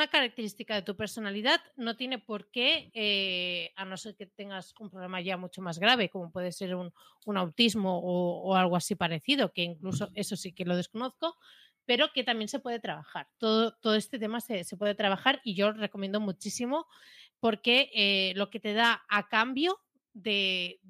[0.09, 4.91] característica de tu personalidad no tiene por qué, eh, a no ser que tengas un
[4.91, 6.93] problema ya mucho más grave, como puede ser un,
[7.37, 11.37] autismo o, algo así parecido, que incluso eso sí que lo desconozco,
[11.85, 13.29] pero que también se puede trabajar.
[13.39, 16.87] Todo, este tema se, puede trabajar y yo recomiendo muchísimo
[17.41, 19.81] porque eh, lo que te da a cambio
[20.15, 20.81] de,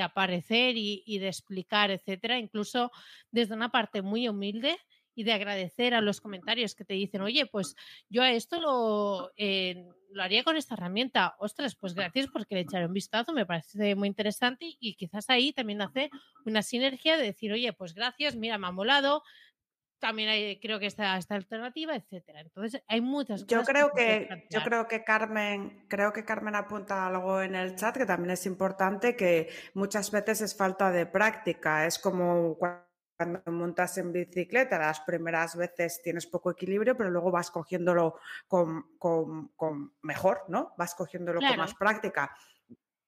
[0.00, 2.90] aparecer y, y, de explicar, etcétera, incluso
[3.30, 4.76] desde una parte muy humilde,
[5.14, 7.76] y de agradecer a los comentarios que te dicen, oye, pues
[8.08, 11.34] yo a esto lo, eh, lo haría con esta herramienta.
[11.38, 15.52] Ostras, pues gracias porque le echaré un vistazo, me parece muy interesante y quizás ahí
[15.52, 16.10] también hace
[16.44, 19.22] una sinergia de decir, oye, pues gracias, mira, me ha molado,
[20.04, 22.40] también hay, creo que está esta alternativa, etcétera.
[22.40, 23.48] Entonces hay muchas cosas.
[23.48, 27.96] Yo creo que, yo creo que Carmen, creo que Carmen apunta algo en el chat
[27.96, 31.86] que también es importante, que muchas veces es falta de práctica.
[31.86, 32.83] Es como cuando
[33.46, 38.84] montas en bicicleta, las primeras veces tienes poco equilibrio, pero luego vas cogiéndolo con,
[40.02, 40.74] mejor, ¿no?
[40.76, 42.36] Vas cogiéndolo con más práctica.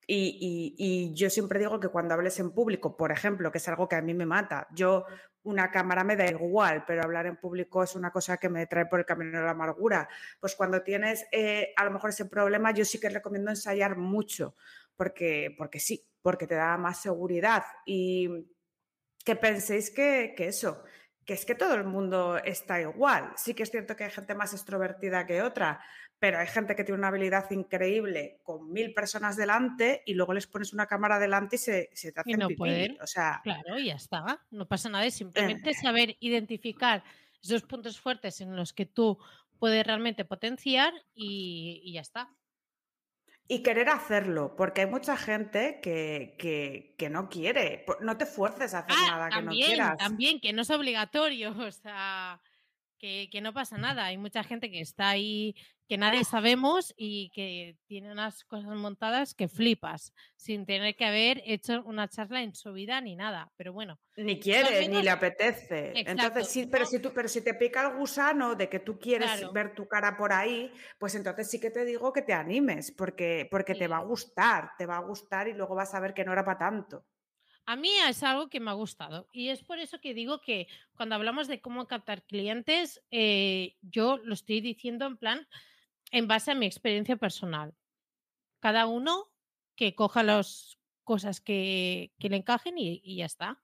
[0.09, 3.95] y, yo siempre digo que cuando hables en público, por ejemplo, que es algo que
[3.95, 5.05] a mí me mata, yo
[5.47, 8.85] una cámara me da igual, pero hablar en público es una cosa que me trae
[8.85, 10.09] por el camino de la amargura.
[10.39, 14.55] Pues cuando tienes eh, a lo mejor ese problema, yo sí que recomiendo ensayar mucho,
[14.97, 17.63] porque, porque sí, porque te da más seguridad.
[17.85, 18.29] Y
[19.27, 20.85] que penséis que, que eso,
[21.25, 23.33] que es que todo el mundo está igual.
[23.35, 25.81] Sí que es cierto que hay gente más extrovertida que otra,
[26.17, 30.47] pero hay gente que tiene una habilidad increíble con mil personas delante y luego les
[30.47, 32.97] pones una cámara delante y se, se te hacen no pipí.
[33.01, 34.45] O sea, claro, ya está.
[34.49, 35.05] No pasa nada.
[35.05, 35.73] Es simplemente eh.
[35.73, 37.03] saber identificar
[37.43, 39.19] esos puntos fuertes en los que tú
[39.59, 42.29] puedes realmente potenciar y, ya está.
[43.49, 46.35] Y querer hacerlo, porque hay mucha gente que,
[46.97, 47.85] que, no quiere.
[48.01, 49.97] No te fuerces a hacer ah, nada que no quieras.
[49.97, 51.55] También, que no es obligatorio.
[51.67, 52.41] O sea,
[52.97, 54.05] que, no pasa nada.
[54.05, 55.55] Hay mucha gente que está ahí,
[55.87, 61.41] que nadie sabemos y que tiene unas cosas montadas que flipas, sin tener que haber
[61.45, 63.51] hecho una charla en su vida ni nada.
[63.55, 63.99] Pero bueno.
[64.17, 65.93] Ni quiere, ni le apetece.
[65.95, 69.51] entonces, sí, pero si tú, pero si te pica el gusano de que tú quieres
[69.53, 73.47] ver tu cara por ahí, pues entonces sí que te digo que te animes, porque,
[73.49, 76.25] porque te va a gustar, te va a gustar y luego vas a ver que
[76.25, 77.05] no era para tanto.
[77.65, 80.67] A mí es algo que me ha gustado y es por eso que digo que
[80.93, 85.47] cuando hablamos de cómo captar clientes, eh, yo lo estoy diciendo en plan
[86.11, 87.75] en base a mi experiencia personal.
[88.59, 89.29] Cada uno
[89.75, 93.61] que coja las cosas que, le encajen y, ya está.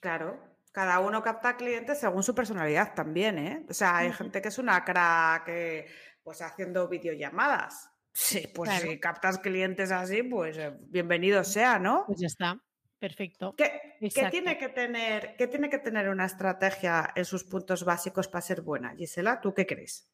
[0.00, 0.42] Claro,
[0.72, 3.66] cada uno capta clientes según su personalidad también, ¿eh?
[3.68, 5.86] O sea, hay gente que es una crack que,
[6.22, 7.90] pues haciendo videollamadas.
[8.12, 12.04] Sí, pues si captas clientes así, pues eh, bienvenido sea, ¿no?
[12.06, 12.60] Pues ya está.
[12.98, 13.54] Perfecto.
[13.56, 13.96] ¿Qué,
[14.30, 18.60] tiene que tener, ¿Qué tiene que tener una estrategia en sus puntos básicos para ser
[18.60, 18.94] buena?
[18.94, 20.10] Gisela, ¿tú qué crees?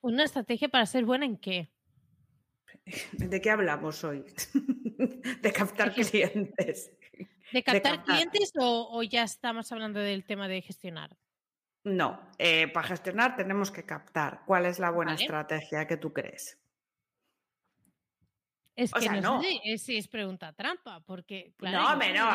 [0.00, 1.70] ¿Una estrategia para ser buena en qué?
[3.12, 4.24] ¿De qué hablamos hoy?
[5.42, 6.92] de captar clientes.
[7.52, 11.16] ¿De captar, clientes o, ya estamos hablando del tema de gestionar?
[11.82, 14.42] No, eh, para gestionar tenemos que captar.
[14.46, 16.60] ¿Cuál es la buena estrategia que tú crees?
[18.76, 21.52] Es que no, Sé si es pregunta trampa, porque.
[21.60, 22.30] no, me no,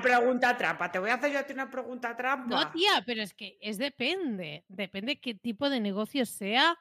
[0.00, 0.92] pregunta trampa.
[0.92, 2.46] Te voy a hacer yo a ti una pregunta trampa.
[2.46, 4.64] No, tía, pero es que es depende.
[4.68, 6.78] Depende qué tipo de negocio sea,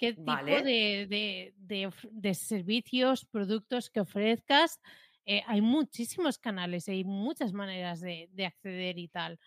[0.00, 0.32] qué tipo
[0.64, 4.80] de, de, servicios, productos que ofrezcas.
[5.26, 9.38] Eh, hay muchísimos canales, hay muchas maneras de, acceder y tal.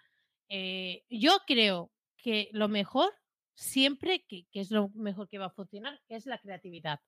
[0.50, 3.12] Eh, yo creo que lo mejor,
[3.56, 7.00] siempre, que, es lo mejor que va a funcionar, es la creatividad,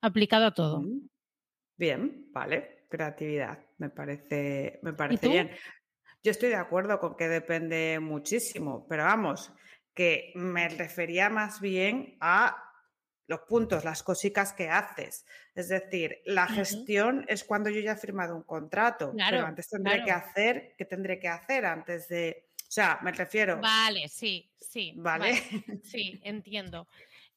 [0.00, 0.82] aplicado a todo.
[1.76, 5.50] Bien, vale, creatividad, me parece, me parece bien.
[6.22, 9.52] Yo estoy de acuerdo con que depende muchísimo, pero vamos,
[9.94, 12.65] que me refería más bien a
[13.26, 15.26] los puntos, las cositas que haces.
[15.54, 20.04] Es decir, la gestión es cuando yo ya he firmado un contrato, pero antes tendré
[20.04, 22.46] que hacer, ¿qué tendré que hacer antes de...?
[22.68, 23.60] O sea, me refiero...
[23.60, 24.92] Vale, sí, sí.
[24.96, 25.34] Vale.
[25.82, 26.88] sí, entiendo.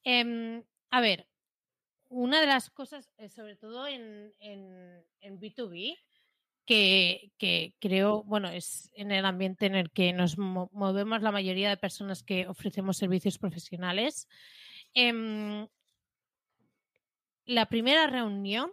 [0.04, 1.26] Em, a ver,
[2.08, 4.32] una de las cosas, eh, sobre todo en,
[5.22, 5.96] B2B,
[6.66, 11.76] que, creo, bueno, es en el ambiente en el que nos movemos la mayoría de
[11.76, 14.28] personas que ofrecemos servicios profesionales.
[14.94, 15.66] Em,
[17.50, 18.72] la primera reunión,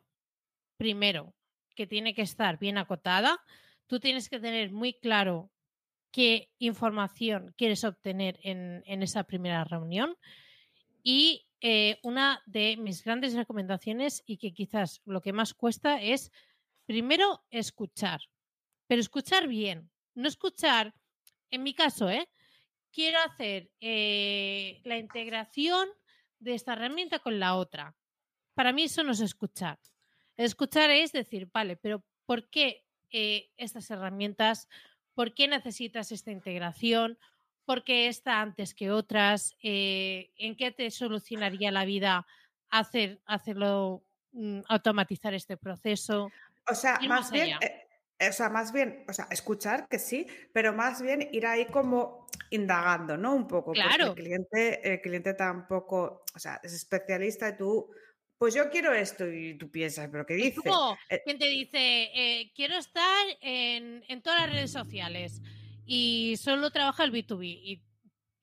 [0.77, 1.33] primero,
[1.75, 3.43] que tiene que estar bien acotada,
[3.87, 5.49] tú tienes que tener muy claro
[6.11, 10.15] qué información quieres obtener en, esa primera reunión
[11.01, 16.31] y eh, una de mis grandes recomendaciones y que quizás lo que más cuesta es,
[16.85, 18.21] primero, escuchar,
[18.85, 20.93] pero escuchar bien, no escuchar,
[21.49, 22.29] en mi caso, ¿eh?
[22.91, 25.89] quiero hacer eh, la integración
[26.37, 27.96] de esta herramienta con la otra.
[28.57, 29.79] Para mí eso no es escuchar.
[30.35, 34.67] Escuchar es decir, vale, pero ¿por qué eh, estas herramientas?
[35.13, 37.17] ¿Por qué necesitas esta integración?
[37.67, 42.25] por qué está antes que otras, eh, en qué te solucionaría la vida
[42.69, 46.31] hacer, hacerlo, mm, automatizar este proceso.
[46.65, 50.71] O sea, más, bien, eh, o sea, más bien, o sea, escuchar que sí, pero
[50.71, 53.35] más bien ir ahí como indagando, ¿no?
[53.35, 53.73] Un poco.
[53.73, 54.07] Claro.
[54.07, 57.91] el cliente, el cliente tampoco, o sea, es especialista y tú
[58.37, 60.61] pues yo quiero esto y tú piensas, pero ¿qué dice?
[61.09, 65.41] Eh ¿Quién te dice, quiero estar en, en, todas las redes sociales?
[65.87, 67.45] y solo trabaja el B2B.
[67.45, 67.83] Y,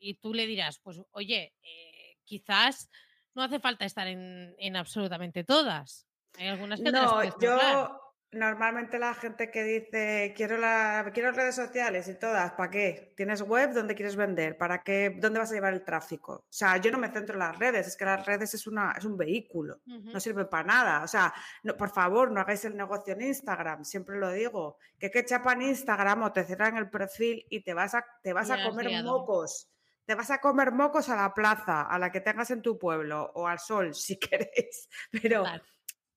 [0.01, 2.91] y tú le dirás, pues oye, eh, quizás
[3.35, 6.09] no hace falta estar en, en absolutamente todas.
[6.39, 8.04] Hay algunas que No, yo,
[8.35, 13.13] normalmente la gente que dice quiero la quiero redes sociales y todas, ¿para qué?
[13.17, 14.59] ¿Tienes web donde quieres vender?
[14.59, 15.17] ¿Para qué?
[15.19, 16.33] ¿Dónde vas a llevar el tráfico?
[16.33, 18.93] O sea, yo no me centro en las redes, es que las redes es una
[18.93, 21.03] es un vehículo, no sirve para nada.
[21.03, 21.33] O sea,
[21.63, 25.63] no, por favor, no hagáis el negocio en Instagram, siempre lo digo, que que chapan
[25.63, 29.71] Instagram o te cierran el perfil y te vas a te vas a comer mocos.
[30.07, 33.33] Te vas a comer mocos a la plaza, a la que tengas en tu pueblo
[33.35, 34.89] o al sol, si queréis.
[35.11, 35.45] Pero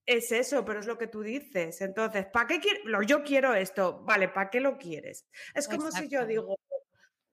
[0.07, 1.81] es eso, pero es lo que tú dices.
[1.81, 3.03] Entonces, ¿para qué quiero?
[3.03, 4.01] Yo quiero esto.
[4.03, 5.27] Vale, ¿para qué lo quieres?
[5.53, 6.57] Es como si yo digo,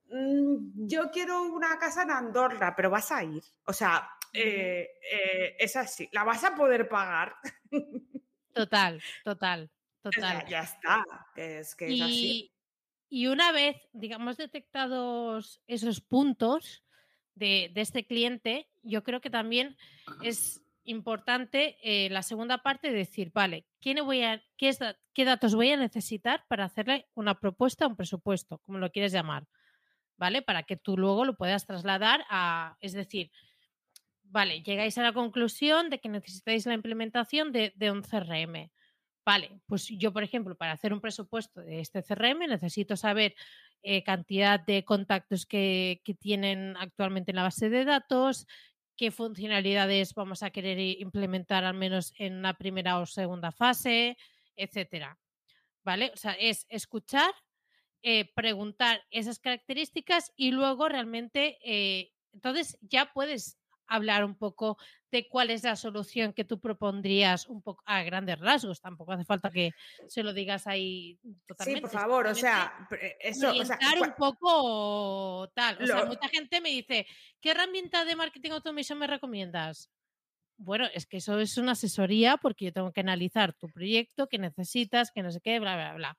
[0.09, 3.45] mm, yo quiero una casa en Andorra, pero vas a ir.
[3.65, 6.09] O sea, eh, eh, es así.
[6.13, 7.37] ¿La vas a poder pagar?
[8.53, 9.69] Total, total,
[10.01, 10.47] total.
[10.49, 11.05] ya está.
[11.35, 12.53] Es que es así.
[13.09, 16.85] Y una vez, digamos, detectados esos puntos
[17.35, 19.77] de, de este cliente, yo creo que también
[20.23, 24.75] es importante eh, la segunda parte decir, vale, ¿qué, voy a, qué,
[25.13, 29.47] ¿qué, datos voy a necesitar para hacerle una propuesta, un presupuesto, como lo quieres llamar?
[30.17, 30.43] ¿Vale?
[30.43, 33.31] Para que tú luego lo puedas trasladar a, es decir,
[34.23, 38.71] vale, llegáis a la conclusión de que necesitáis la implementación de, de un CRM.
[39.25, 43.35] Vale, pues yo, por ejemplo, para hacer un presupuesto de este CRM necesito saber
[43.83, 48.47] eh, cantidad de contactos que, que, tienen actualmente en la base de datos,
[48.97, 54.17] qué funcionalidades vamos a querer implementar al menos en la primera o segunda fase,
[54.57, 55.19] etcétera.
[55.85, 56.11] ¿Vale?
[56.15, 57.33] O sea, es escuchar,
[58.03, 64.79] eh, preguntar esas características y luego realmente, eh, entonces ya puedes hablar un poco
[65.11, 68.81] de cuál es la solución que tú propondrías un poco a grandes rasgos.
[68.81, 69.71] Tampoco hace falta que
[70.09, 71.89] se lo digas ahí totalmente.
[71.89, 73.51] Sí, por favor, o sea, eh, eso.
[73.53, 75.83] O sea, un poco tal.
[75.83, 77.07] O sea, mucha gente me dice,
[77.41, 79.91] ¿qué herramienta de marketing automation me recomiendas?
[80.57, 84.39] Bueno, es que eso es una asesoría porque yo tengo que analizar tu proyecto, qué
[84.39, 86.19] necesitas, qué no sé qué, bla, bla, bla.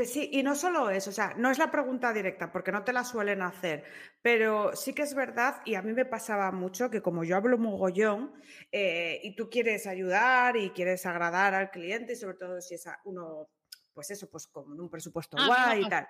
[0.00, 2.84] Pues sí, y no solo eso, o sea, no es la pregunta directa porque no
[2.84, 3.84] te la suelen hacer,
[4.22, 7.58] pero sí que es verdad, y a mí me pasaba mucho que como yo hablo
[7.58, 8.32] mogollón
[8.72, 13.50] eh, y tú quieres ayudar y quieres agradar al cliente, sobre todo si es uno,
[13.92, 16.08] pues eso, pues con un presupuesto ah, guay y tal.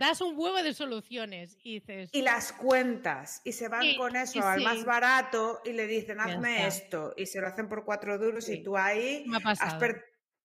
[0.00, 2.10] Das un huevo de soluciones y dices.
[2.12, 6.66] Y las cuentas y se van con eso al más barato y le dicen, hazme
[6.66, 9.74] esto, y se lo hacen por cuatro duros y tú ahí has,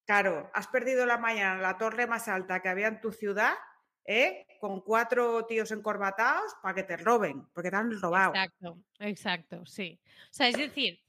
[0.05, 3.53] Claro, has perdido la mañana la torre más alta que había en tu ciudad,
[4.05, 4.45] ¿eh?
[4.59, 8.33] con cuatro tíos encorbatados para que te roben, porque te han robado.
[8.33, 9.99] Exacto, exacto, sí.
[10.05, 11.01] O sea, es decir,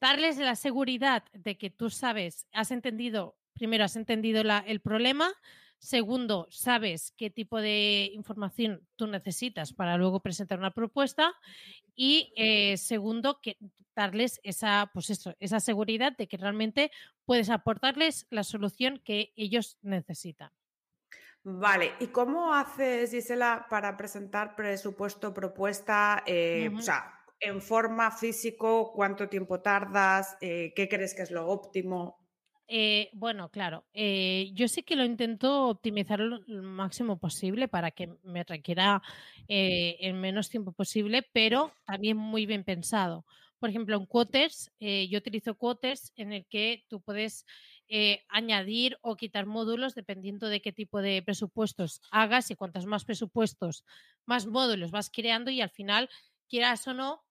[0.00, 5.32] darles la seguridad de que tú sabes, has entendido, primero has entendido el problema,
[5.78, 11.34] segundo, sabes qué tipo de información tú necesitas para luego presentar una propuesta
[11.94, 13.56] y eh, segundo, que
[13.94, 16.90] darles esa, pues eso, esa seguridad de que realmente
[17.24, 20.50] puedes aportarles la solución que ellos necesitan.
[21.42, 26.24] Vale, ¿y cómo haces, Gisela, para presentar presupuesto, propuesta?
[26.26, 30.36] Eh, o sea, en forma físico, ¿cuánto tiempo tardas?
[30.40, 32.25] Eh, ¿Qué crees que es lo óptimo?
[32.68, 38.08] Eh, bueno, claro, eh, yo sí que lo intento optimizar lo, máximo posible para que
[38.24, 39.02] me requiera
[39.46, 43.24] eh, el menos tiempo posible, pero también muy bien pensado.
[43.60, 47.46] Por ejemplo, en Quoters, yo utilizo Quoters en el que tú puedes
[48.28, 53.84] añadir o quitar módulos dependiendo de qué tipo de presupuestos hagas y cuantos más presupuestos,
[54.26, 56.10] más módulos vas creando y al final,
[56.48, 57.25] quieras o no,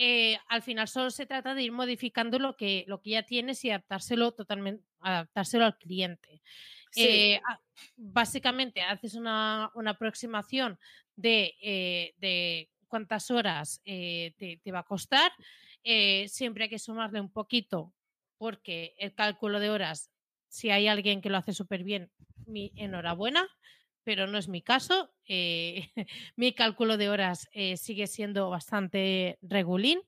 [0.00, 3.64] eh, al final solo se trata de ir modificando lo que, lo que ya tienes
[3.64, 6.40] y adaptárselo totalmente, adaptárselo al cliente.
[6.94, 7.40] Eh,
[7.96, 10.78] básicamente haces una, aproximación
[11.20, 15.32] eh, de, cuántas horas te, va a costar.
[16.28, 17.92] siempre hay que sumarle un poquito
[18.36, 20.12] porque el cálculo de horas,
[20.46, 22.12] si hay alguien que lo hace súper bien,
[22.46, 23.48] mi enhorabuena
[24.08, 25.12] pero no es mi caso.
[25.26, 25.90] Eh,
[26.36, 30.00] mi cálculo de horas eh, sigue siendo bastante regulín,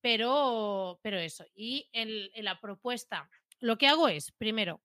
[0.00, 1.44] pero, pero eso.
[1.54, 3.28] Y en, la propuesta,
[3.60, 4.80] lo que hago es, primero,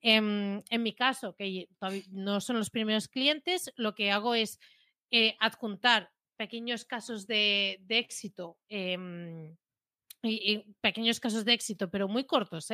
[0.00, 1.68] en, mi caso, que
[2.10, 4.58] no son los primeros clientes, lo que hago es
[5.12, 8.58] eh, adjuntar pequeños casos de, éxito.
[8.68, 9.56] Em,
[10.80, 12.68] pequeños casos de éxito, pero muy cortos.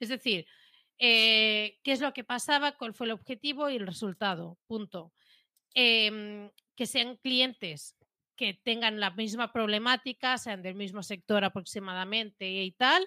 [0.00, 0.44] Es decir,
[1.04, 4.56] eh, qué es lo que pasaba, cuál fue el objetivo y el resultado.
[4.68, 5.12] Punto.
[5.74, 7.96] Em, que sean clientes
[8.36, 13.04] que tengan la misma problemática, sean del mismo sector aproximadamente y tal.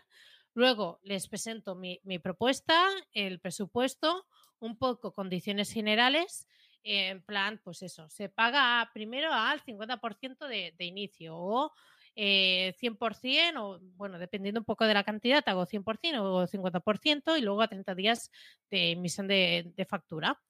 [0.54, 4.26] Luego les presento mi, propuesta, el presupuesto,
[4.60, 6.48] un poco condiciones generales.
[6.84, 11.72] en plan, pues eso, se paga primero al 50% de, de inicio o
[12.16, 17.42] eh, 100% o, bueno, dependiendo un poco de la cantidad, hago 100% o 50% y
[17.42, 18.32] luego a 30 días
[18.72, 20.42] de emisión de, factura.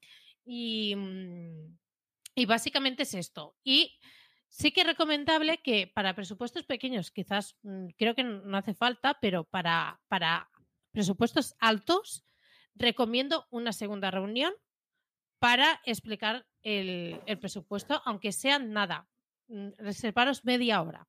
[0.45, 1.77] Y, mm,
[2.35, 3.55] y básicamente es esto.
[3.63, 3.97] Y
[4.47, 9.17] sí que es recomendable que para presupuestos pequeños, quizás mm, creo que no hace falta,
[9.19, 10.49] pero para, para
[10.91, 12.25] presupuestos altos,
[12.75, 14.53] recomiendo una segunda reunión
[15.39, 19.07] para explicar el, el presupuesto, aunque sea nada.
[19.47, 21.07] mm, Reservaros media hora.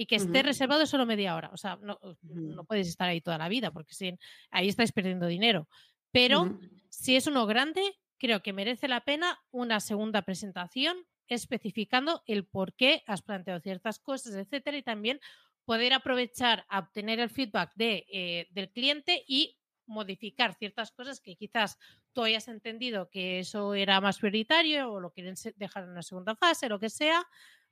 [0.00, 1.50] Y que esté reservado solo media hora.
[1.52, 2.16] O sea, no, Ujú.
[2.22, 4.16] no podéis estar ahí toda la vida, porque si,
[4.50, 5.68] ahí estáis perdiendo dinero.
[6.10, 7.82] Pero si es uno grande,
[8.16, 10.96] creo que merece la pena una segunda presentación
[11.28, 15.20] especificando el por qué has planteado ciertas cosas, etcétera, y también
[15.66, 21.36] poder aprovechar a obtener el feedback de, eh, del cliente y modificar ciertas cosas que
[21.36, 21.76] quizás
[22.14, 26.34] tú hayas entendido que eso era más prioritario o lo quieren dejar en una segunda
[26.36, 27.26] fase, lo que sea,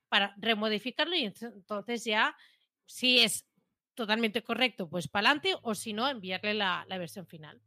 [0.09, 2.37] para remodificarlo y ent- entonces ya,
[2.87, 3.47] si es
[3.95, 7.63] totalmente correcto, pues para adelante o si no, enviarle la, la versión final.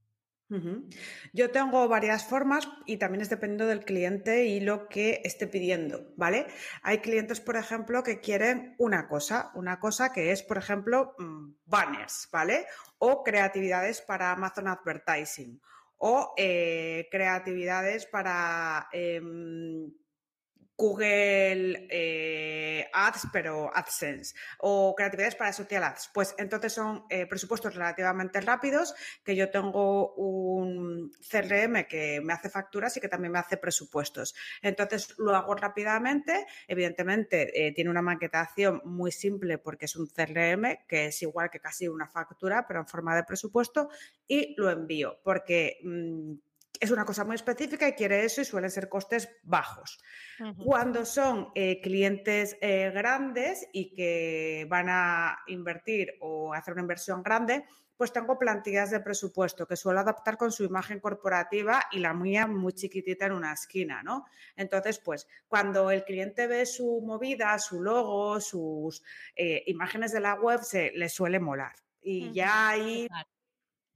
[1.32, 6.12] Yo tengo varias formas y también es dependiendo del cliente y lo que esté pidiendo,
[6.18, 6.48] ¿vale?
[6.84, 11.54] Hay clientes, por ejemplo, que quieren una cosa, una cosa que es, por ejemplo, mm,
[11.66, 12.66] banners, ¿vale?
[12.98, 15.62] O creatividades para Amazon Advertising
[15.98, 19.90] o eh, creatividades para em,
[20.78, 26.10] Google eh, Ads, pero AdSense, o creatividades para Social Ads.
[26.14, 32.50] Pues entonces son eh, presupuestos relativamente rápidos, que yo tengo un CRM que me hace
[32.50, 34.34] facturas y que también me hace presupuestos.
[34.62, 40.86] Entonces lo hago rápidamente, evidentemente eh, tiene una maquetación muy simple porque es un CRM
[40.88, 43.90] que es igual que casi una factura, pero en forma de presupuesto,
[44.28, 45.78] y lo envío porque...
[45.84, 46.51] mm,
[46.82, 50.00] es una cosa muy específica y quiere eso y suelen ser costes bajos.
[50.66, 57.22] Cuando son eh, clientes eh, grandes y que van a invertir o hacer una inversión
[57.22, 57.66] grande,
[57.96, 62.48] pues tengo plantillas de presupuesto que suelo adaptar con su imagen corporativa y la mía
[62.48, 64.26] muy chiquitita en una esquina, ¿no?
[64.56, 69.04] Entonces, pues cuando el cliente ve su movida, su logo, sus
[69.36, 71.76] eh, imágenes de la web, se le suele molar.
[72.02, 73.08] Y ya ahí.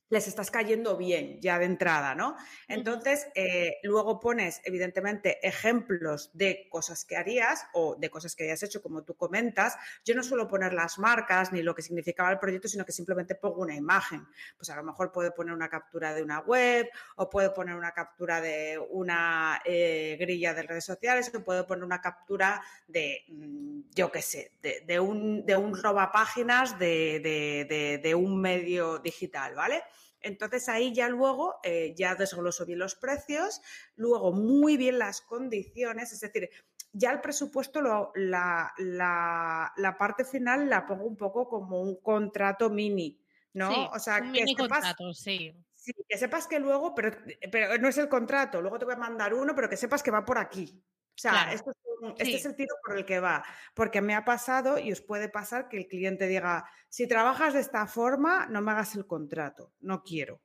[0.09, 2.35] Les estás cayendo bien ya de entrada, ¿no?
[2.67, 8.61] Entonces, eh, luego pones, evidentemente, ejemplos de cosas que harías o de cosas que hayas
[8.63, 9.75] hecho, como tú comentas.
[10.03, 13.35] Yo no suelo poner las marcas ni lo que significaba el proyecto, sino que simplemente
[13.35, 14.27] pongo una imagen.
[14.57, 17.91] Pues a lo mejor puedo poner una captura de una web o puedo poner una
[17.91, 23.81] captura de una eh, grilla de redes sociales o puedo poner una captura de, mm,
[23.93, 28.99] yo qué sé, de, de un, de un robapáginas de, de, de, de un medio
[28.99, 29.83] digital, ¿vale?
[30.25, 33.61] Entonces ahí ya luego eh, ya desgloso bien los precios,
[33.95, 36.49] luego muy bien las condiciones, es decir,
[36.93, 41.95] ya el presupuesto, lo- la, la- la parte final la pongo un poco como un
[42.01, 43.21] contrato mini,
[43.53, 43.69] ¿no?
[43.69, 45.53] Sí, o sea, un que mini sepas, contrato, sí.
[45.73, 47.11] sí, que sepas que luego, pero,
[47.51, 50.11] pero no es el contrato, luego te voy a mandar uno, pero que sepas que
[50.11, 50.83] va por aquí.
[51.15, 52.35] O sea, Claro, esto es un- este sí.
[52.35, 53.43] es el tiro por el que va,
[53.73, 57.61] porque me ha pasado y os puede pasar que el cliente diga, si trabajas de
[57.61, 60.41] esta forma, no me hagas el contrato, no quiero.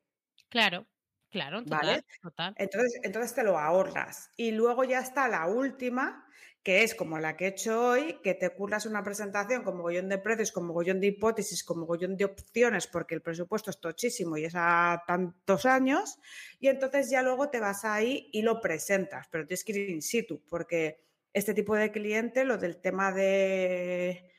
[0.48, 0.86] Claro,
[1.30, 2.04] claro, total, ¿Vale?
[2.22, 2.54] total.
[2.56, 4.30] Entonces, entonces te lo ahorras.
[4.36, 6.26] Y luego ya está la última,
[6.62, 10.08] que es como la que he hecho hoy, que te curras una presentación con mogollón
[10.08, 14.36] de precios, con mogollón de hipótesis, con mogollón de opciones, porque el presupuesto es tochísimo
[14.36, 16.18] y es a tantos años,
[16.58, 20.02] y entonces ya luego te vas ahí y lo presentas, pero tienes que ir in
[20.02, 24.30] situ, porque este tipo de cliente, lo del tema de,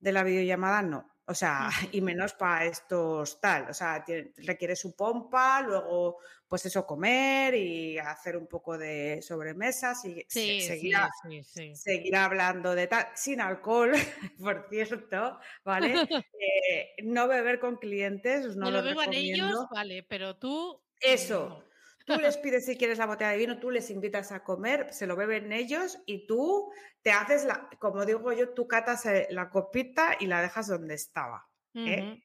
[0.00, 1.17] de la videollamada, no.
[1.30, 3.68] O sea, y menos para estos tal.
[3.70, 6.18] O sea, tiene- requiere su pompa, luego,
[6.48, 11.42] pues eso, comer y hacer un poco de sobremesas y Sí, sí, seguir, a- sí,
[11.44, 11.74] sí.
[11.76, 13.92] seguir hablando de tal, sin alcohol,
[14.40, 15.94] por cierto, ¿vale?
[16.40, 19.68] Eh, no beber con clientes, no Me lo lo beban ellos, recomiendo.
[19.70, 21.48] vale, pero tú Eso.
[21.48, 21.68] no.
[22.08, 25.06] Tú les pides si quieres la botella de vino, tú les invitas a comer, se
[25.06, 26.72] lo beben ellos y tú
[27.02, 30.94] te haces la, como digo yo, tú catas eh, la copita y la dejas donde
[30.94, 31.46] estaba.
[31.74, 32.22] ¿eh?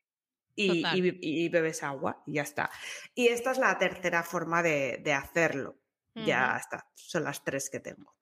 [0.56, 2.72] Y, bebes agua y ya está.
[3.14, 5.80] Y esta es la tercera forma de, de hacerlo.
[6.16, 8.16] Ya está, son las tres que tengo.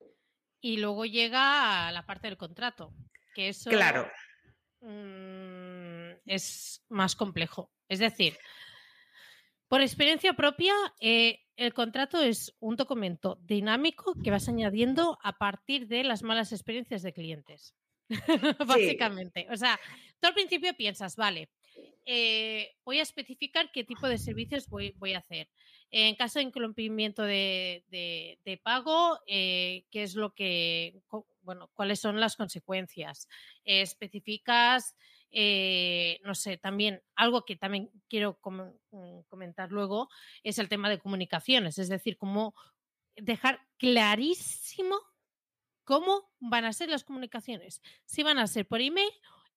[0.60, 2.94] Y luego llega a la parte del contrato,
[3.34, 4.10] que eso Claro,
[4.80, 7.70] mm, es más complejo.
[7.88, 8.38] Es decir,
[9.68, 15.86] por experiencia propia, eh, el contrato es un documento dinámico que vas añadiendo a partir
[15.86, 17.74] de las malas experiencias de clientes.
[18.66, 19.46] Básicamente.
[19.50, 19.78] O sea,
[20.20, 21.50] tú al principio piensas, vale,
[22.04, 25.48] eh, voy a especificar qué tipo de servicios voy, voy a hacer.
[25.90, 31.02] En caso de incumplimiento de, de, pago, eh, ¿qué es lo que,
[31.42, 33.28] bueno, cuáles son las consecuencias?
[33.64, 34.96] Eh, especificas,
[35.32, 40.08] eh, no sé, también algo que también quiero mm, comentar luego
[40.42, 42.54] es el tema de comunicaciones, es decir, cómo
[43.16, 44.96] dejar clarísimo
[45.84, 49.10] cómo van a ser las comunicaciones, si van a ser por email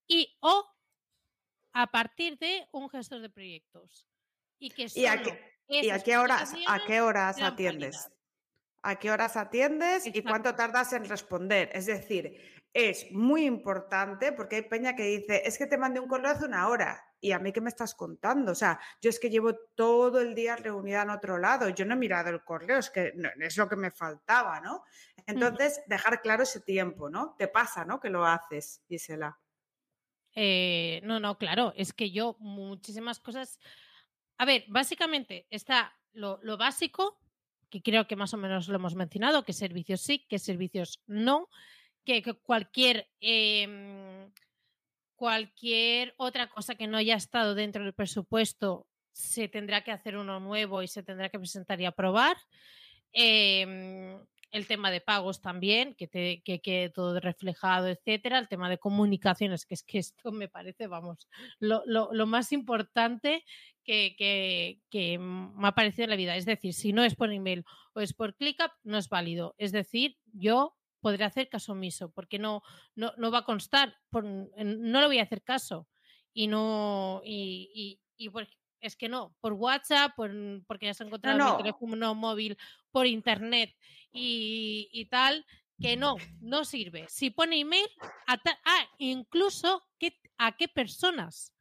[0.06, 0.66] y o
[1.72, 4.06] a partir de un gestor de proyectos.
[4.58, 5.22] Y, que ¿Y, a,
[6.02, 8.10] qué, horas, a qué horas atiendes?
[8.82, 11.70] ¿A qué horas atiendes y cuánto tardas en responder?
[11.72, 16.08] Es decir, es muy importante porque hay peña que dice, es que te mandé un
[16.08, 18.52] correo hace una hora y a mí qué me estás contando.
[18.52, 21.94] O sea, yo es que llevo todo el día reunida en otro lado, yo no
[21.94, 24.84] he mirado el correo, es que es lo que me faltaba, ¿no?
[25.26, 27.34] Entonces, dejar claro ese tiempo, ¿no?
[27.38, 27.98] Te pasa, ¿no?
[27.98, 29.38] Que lo haces, Gisela.
[30.34, 33.58] Eh, no, no, claro, es que yo muchísimas cosas.
[34.36, 37.18] A ver, básicamente está lo, básico,
[37.70, 41.48] que creo que más o menos lo hemos mencionado, que servicios sí, que servicios no,
[42.06, 44.30] que, cualquier, em,
[45.16, 50.40] cualquier otra cosa que no haya estado dentro del presupuesto se tendrá que hacer uno
[50.40, 52.36] nuevo y se tendrá que presentar y aprobar.
[53.12, 54.18] Em,
[54.52, 58.78] el tema de pagos también, que, te, que quede todo reflejado, etcétera, el tema de
[58.78, 61.28] comunicaciones, que es que esto me parece, vamos,
[61.58, 63.44] lo, más importante
[63.84, 64.78] que,
[65.20, 66.36] me ha parecido en la vida.
[66.36, 67.64] Es decir, si no es por email
[67.94, 69.54] o es por ClickUp, no es válido.
[69.58, 70.76] Es decir, yo
[71.06, 72.64] podré hacer caso omiso, porque no,
[72.96, 75.86] no, no va a constar, no le voy a hacer caso.
[76.34, 78.28] Y no, y, y,
[78.80, 82.58] es que no, por WhatsApp, porque ya se ha encontrado mi teléfono móvil,
[82.90, 83.72] por internet
[84.10, 85.46] y, tal,
[85.80, 87.06] que no, no sirve.
[87.08, 87.86] Si pone email,
[88.26, 89.84] ah, incluso
[90.38, 91.54] a qué personas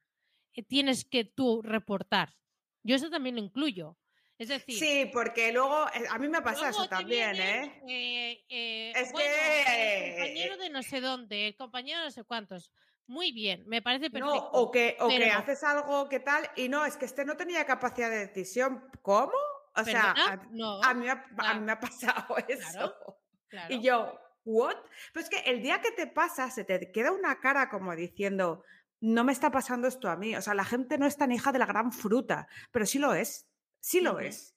[0.56, 2.36] eh, tienes que tú reportar.
[2.82, 3.96] Yo eso también lo incluyo.
[4.38, 7.82] Es decir, sí, porque luego eh, a mí me pasa eso también, ¿eh?
[8.50, 8.92] ¿eh?
[8.94, 12.72] es que el compañero de no sé dónde, el compañero de no sé cuántos.
[13.08, 14.36] Muy bien, me parece perfecto.
[14.36, 17.38] No, o que, o que haces algo que tal y no, es que este no
[17.38, 18.84] tenía capacidad de decisión.
[19.02, 19.32] ¿Cómo?
[19.76, 21.06] O sea, a, mí,
[21.62, 22.96] me ha pasado eso.
[23.70, 24.76] Y yo, ¿what?
[25.14, 28.64] Pues es que el día que te pasa, se te queda una cara como diciendo,
[29.02, 30.36] no me está pasando esto a mí.
[30.36, 33.14] O sea, la gente no es tan hija de la gran fruta, pero sí lo
[33.14, 33.48] es.
[33.86, 34.56] Sí lo es.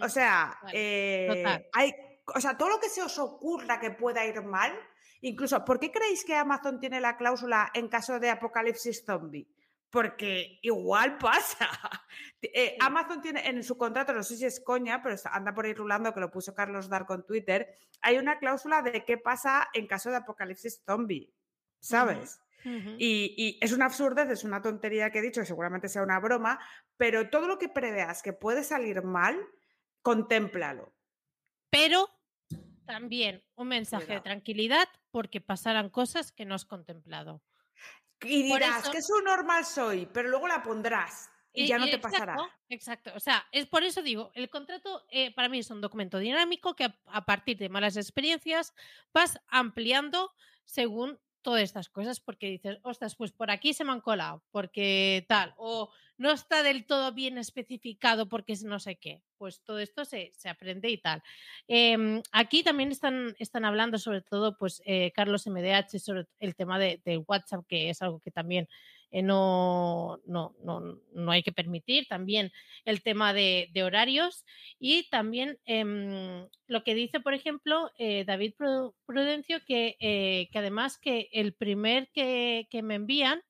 [0.00, 1.92] O sea, eh, hay,
[2.32, 4.72] o sea, todo lo que se os ocurra que pueda ir mal,
[5.22, 9.48] incluso, ¿por qué creéis que Amazon tiene la cláusula en caso de apocalipsis zombie?
[9.90, 11.68] porque igual pasa.
[12.40, 15.74] Eh, Amazon tiene en su contrato, no sé si es coña, pero anda por ahí
[15.74, 19.88] rulando que lo puso Carlos Dar con Twitter, hay una cláusula de qué pasa en
[19.88, 21.34] caso de apocalipsis zombie,
[21.80, 22.40] ¿sabes?
[22.64, 26.58] Y, es una absurdez, es una tontería que he dicho, que seguramente sea una broma,
[26.96, 29.38] pero todo lo que preveas que puede salir mal,
[30.02, 30.92] contémplalo.
[31.70, 32.08] Pero
[32.86, 37.42] también un mensaje de tranquilidad porque pasarán cosas que no has contemplado.
[38.22, 41.98] Y dirás que es un normal soy, pero luego la pondrás y, ya no te
[41.98, 42.36] pasará.
[42.68, 43.10] Exacto.
[43.14, 46.74] O sea, es por eso digo, el contrato eh, para mí es un documento dinámico
[46.74, 48.74] que a, partir de malas experiencias
[49.12, 50.32] vas ampliando
[50.64, 55.24] según todas estas cosas, porque dices, ostras, pues por aquí se me han colado, porque
[55.28, 55.90] tal, o
[56.20, 59.22] no está del todo bien especificado porque es no sé qué.
[59.38, 61.22] Pues todo esto se, aprende y tal.
[61.66, 66.78] Em, aquí también están, están hablando sobre todo, pues, eh, Carlos MDH, sobre el tema
[66.78, 68.68] de, WhatsApp, que es algo que también
[69.10, 72.06] eh, no, no, no, hay que permitir.
[72.08, 72.52] También
[72.84, 74.44] el tema de, horarios
[74.78, 78.54] y también em, lo que dice, por ejemplo, eh, David
[79.06, 79.96] Prudencio, que,
[80.50, 83.42] que además que el primer que, que me envían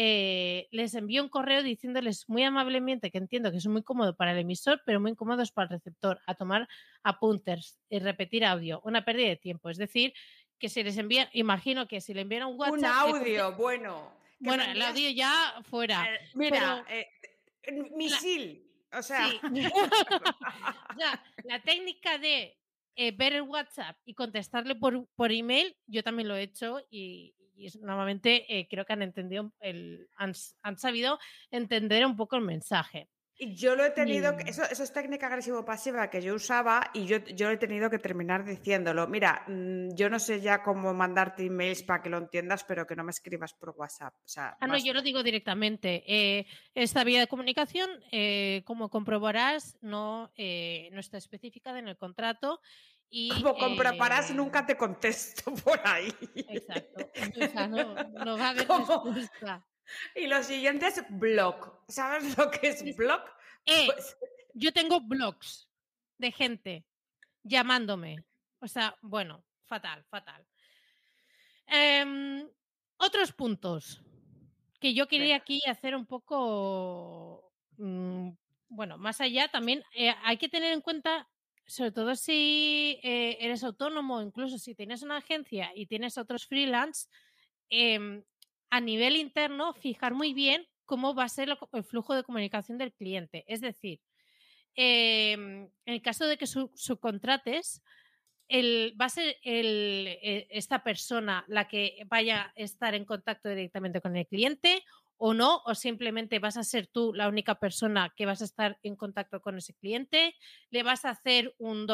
[0.00, 4.30] eh, les envío un correo diciéndoles muy amablemente que entiendo que es muy cómodo para
[4.30, 6.68] el emisor, pero muy incómodos para el receptor, a tomar
[7.02, 9.70] apunters y repetir audio, una pérdida de tiempo.
[9.70, 10.14] Es decir,
[10.60, 13.08] que si les envía, imagino que si le envían un WhatsApp.
[13.08, 14.17] Un audio, bueno.
[14.38, 16.06] Bueno, el audio ya fuera.
[16.06, 17.08] Eh, mira, eh,
[17.94, 18.64] misil.
[18.92, 19.28] O sea.
[21.44, 22.56] la técnica de
[23.16, 27.70] ver el WhatsApp y contestarle por, por email, yo también lo he hecho y, y
[27.80, 31.18] normalmente eh, creo que han entendido, el, han, sabido
[31.50, 33.08] entender un poco el mensaje.
[33.40, 37.50] Y yo lo he tenido, eso, es técnica agresivo-pasiva que yo usaba y yo, yo
[37.50, 39.06] he tenido que terminar diciéndolo.
[39.06, 42.96] Mira, mm, yo no sé ya cómo mandarte emails para que lo entiendas, pero que
[42.96, 44.12] no me escribas por WhatsApp.
[44.24, 46.02] O sea, ah, no, yo lo digo directamente.
[46.08, 52.60] Eh, esta vía de comunicación, eh, como comprobarás, no, no está especificada en el contrato
[53.40, 56.12] como compraparás, nunca te contesto por ahí.
[56.34, 57.10] Exacto.
[58.24, 58.68] no, va a haber
[59.14, 59.66] respuesta.
[60.14, 61.84] Y lo siguiente es blog.
[61.88, 63.22] ¿Sabes lo que es blog?
[63.64, 64.16] Eh, pues
[64.54, 65.68] yo tengo blogs
[66.18, 66.84] de gente
[67.42, 68.24] llamándome.
[68.60, 70.46] O sea, bueno, fatal, fatal.
[71.66, 72.48] Em,
[72.96, 74.02] otros puntos
[74.80, 78.30] que yo quería aquí hacer un poco, mm,
[78.68, 81.28] bueno, más allá también eh, hay que tener en cuenta,
[81.66, 87.08] sobre todo si eh, eres autónomo, incluso si tienes una agencia y tienes otros freelance,
[87.68, 88.24] em,
[88.70, 92.92] a nivel interno, fijar muy bien cómo va a ser el flujo de comunicación del
[92.92, 93.44] cliente.
[93.46, 94.00] Es decir,
[94.74, 97.82] em, en el caso de que subcontrates,
[98.50, 104.16] va a ser eh, esta persona la que vaya a estar en contacto directamente con
[104.16, 104.82] el cliente
[105.18, 108.78] o no, o simplemente vas a ser tú la única persona que vas a estar
[108.82, 110.34] en contacto con ese cliente,
[110.70, 111.86] le vas a hacer un,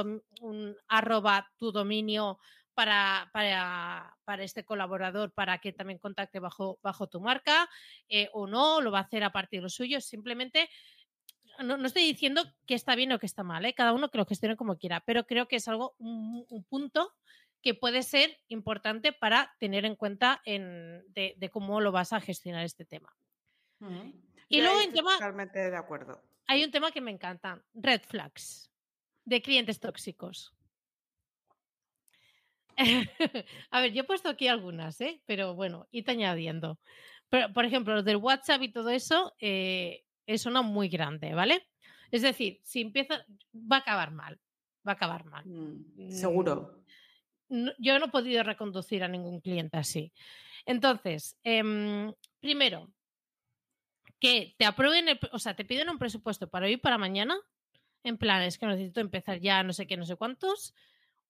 [0.88, 2.38] arroba tu dominio
[2.74, 7.68] para, para, este colaborador para que también contacte bajo, bajo tu marca
[8.08, 10.68] eh, o no, lo va a hacer a partir de lo suyo, simplemente
[11.62, 13.74] no, estoy diciendo que está bien o que está mal, ¿eh?
[13.74, 17.12] cada uno que lo gestione como quiera, pero creo que es algo, un, punto
[17.62, 22.84] que puede ser importante para tener en cuenta de, cómo lo vas a gestionar este
[22.84, 23.14] tema.
[24.48, 26.22] Y luego en tema, totalmente de acuerdo.
[26.46, 28.70] Hay un tema que me encanta, red flags
[29.24, 30.54] de clientes tóxicos.
[33.70, 35.20] a ver, yo he puesto aquí algunas, ¿eh?
[35.26, 36.78] pero bueno, te añadiendo.
[37.28, 41.66] Pero, por ejemplo, los del WhatsApp y todo eso, eh, es una muy grande, ¿vale?
[42.10, 43.24] Es decir, si empieza,
[43.54, 44.40] va a acabar mal,
[44.86, 45.44] va a acabar mal.
[45.46, 46.82] Mm, seguro.
[47.78, 50.12] yo no he podido reconducir a ningún cliente así.
[50.66, 52.90] Entonces, em, primero,
[54.18, 57.36] que te aprueben, o sea, te piden un presupuesto para hoy para mañana,
[58.04, 60.74] en plan, es que necesito empezar ya no sé qué, no sé cuántos.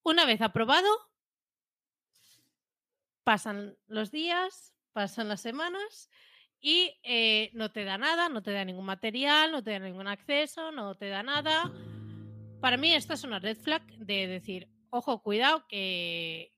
[0.03, 0.89] Una vez aprobado,
[3.25, 6.11] pasan los días, pasan las semanas
[6.61, 10.09] y eh, no te da nada, no te da ningún material, no te da ningún
[10.09, 11.73] acceso, no te da nada.
[12.61, 16.53] Para mí esta es una red flag de decir, ojo, cuidado, que,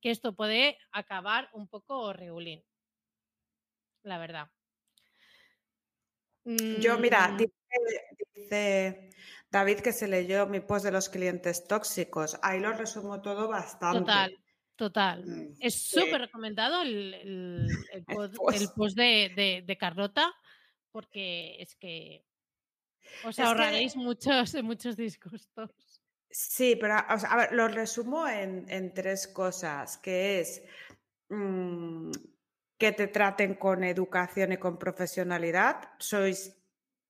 [0.00, 2.64] que esto puede acabar un poco regulín.
[4.02, 4.50] La verdad.
[6.44, 7.36] Yo, mira, mm.
[8.34, 9.10] dice,
[9.50, 12.38] David que se leyó mi post de los clientes tóxicos.
[12.42, 14.00] Ahí lo resumo todo bastante.
[14.00, 14.38] Total.
[14.78, 15.26] Total.
[15.26, 17.66] Mm, es súper recomendado el, el,
[18.76, 20.32] post, de, de, Carlota
[20.92, 22.24] porque es que
[23.24, 25.72] os ahorraréis muchos, muchos disgustos.
[26.30, 30.62] Sí, pero a ver, lo resumo en, tres cosas, que es
[31.28, 32.12] mm,
[32.78, 36.54] que te traten con educación y con profesionalidad, sois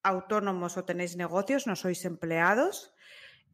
[0.03, 2.95] autónomos o tenéis negocios, no sois empleados.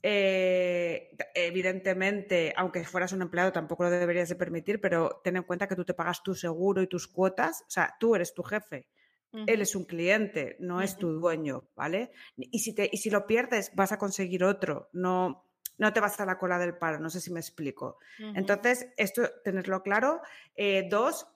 [0.07, 5.67] Eh, evidentemente, aunque fueras un empleado, tampoco lo deberías de permitir, pero ten en cuenta
[5.67, 7.63] que tú te pagas tu seguro y tus cuotas.
[7.63, 8.87] O sea, tú eres tu jefe.
[9.33, 12.13] Él es un cliente, no es tu dueño, ¿vale?
[12.37, 14.91] Y si, te, y si lo pierdes, vas a conseguir otro.
[14.93, 15.49] No,
[15.79, 17.99] no te vas a la cola del paro, no sé si me explico.
[18.19, 20.21] Entonces, esto, tenerlo claro.
[20.55, 21.27] Eh, dos,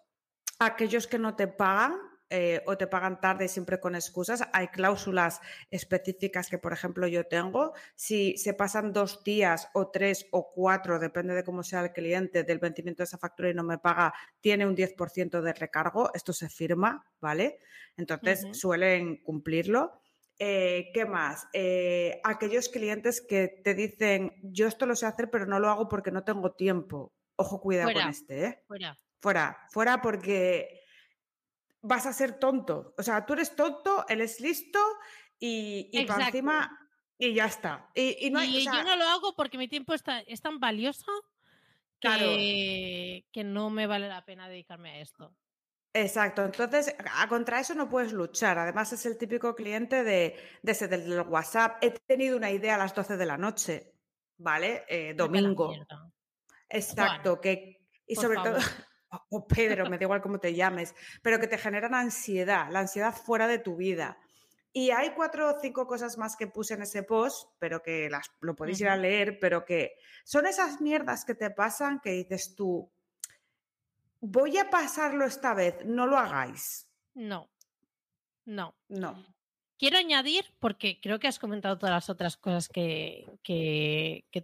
[0.61, 1.97] aquellos que no te pagan,
[2.31, 4.43] eh, o te pagan tarde siempre con excusas.
[4.53, 5.41] Hay cláusulas
[5.71, 7.73] específicas que, por ejemplo, yo tengo.
[7.95, 12.45] Si se pasan dos días o tres o cuatro, depende de cómo sea el cliente,
[12.45, 16.11] del vencimiento de esa factura y no me paga, tiene un 10% de recargo.
[16.13, 17.61] Esto se firma, ¿vale?
[17.97, 20.03] Entonces suelen cumplirlo.
[20.39, 21.49] Eh, ¿Qué más?
[21.53, 25.89] Eh, aquellos clientes que te dicen, yo esto lo sé hacer, pero no lo hago
[25.89, 27.13] porque no tengo tiempo.
[27.37, 28.63] Ojo, cuidado con este, ¿eh?
[28.67, 28.97] Fuera.
[29.21, 30.78] Fuera, fuera porque
[31.83, 32.95] vas a ser tonto.
[32.99, 34.79] O sea, tú eres tonto, él es listo
[35.39, 36.89] y, y por encima
[37.19, 37.91] y ya está.
[37.95, 41.11] Y, yo no lo hago porque mi tiempo está, es tan valioso
[42.01, 45.35] que, que no me vale la pena dedicarme a esto.
[45.95, 48.59] Exacto, entonces a contra eso no puedes luchar.
[48.59, 51.83] Además es el típico cliente de, de ese del WhatsApp.
[51.83, 53.95] He tenido una idea a las 12 de la noche,
[54.37, 54.85] ¿vale?
[54.89, 55.73] Eh, domingo.
[56.69, 58.57] Exacto, que y sobre todo
[59.31, 63.15] o Pedro, me da igual cómo te llames, pero que te generan ansiedad, la ansiedad
[63.15, 64.19] fuera de tu vida.
[64.73, 68.31] Y hay cuatro o cinco cosas más que puse en ese post, pero que las,
[68.41, 72.55] lo podéis ir a leer, pero que son esas mierdas que te pasan que dices
[72.55, 72.91] tú,
[74.21, 76.89] voy a pasarlo esta vez, no lo hagáis.
[77.15, 77.51] No,
[78.45, 78.75] no.
[78.89, 79.38] No.
[79.79, 83.39] Quiero añadir, porque creo que has comentado todas las otras cosas que,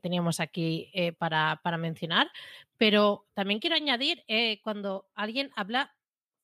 [0.01, 2.31] teníamos aquí eh, para, mencionar,
[2.79, 5.93] pero también quiero añadir eh, cuando alguien habla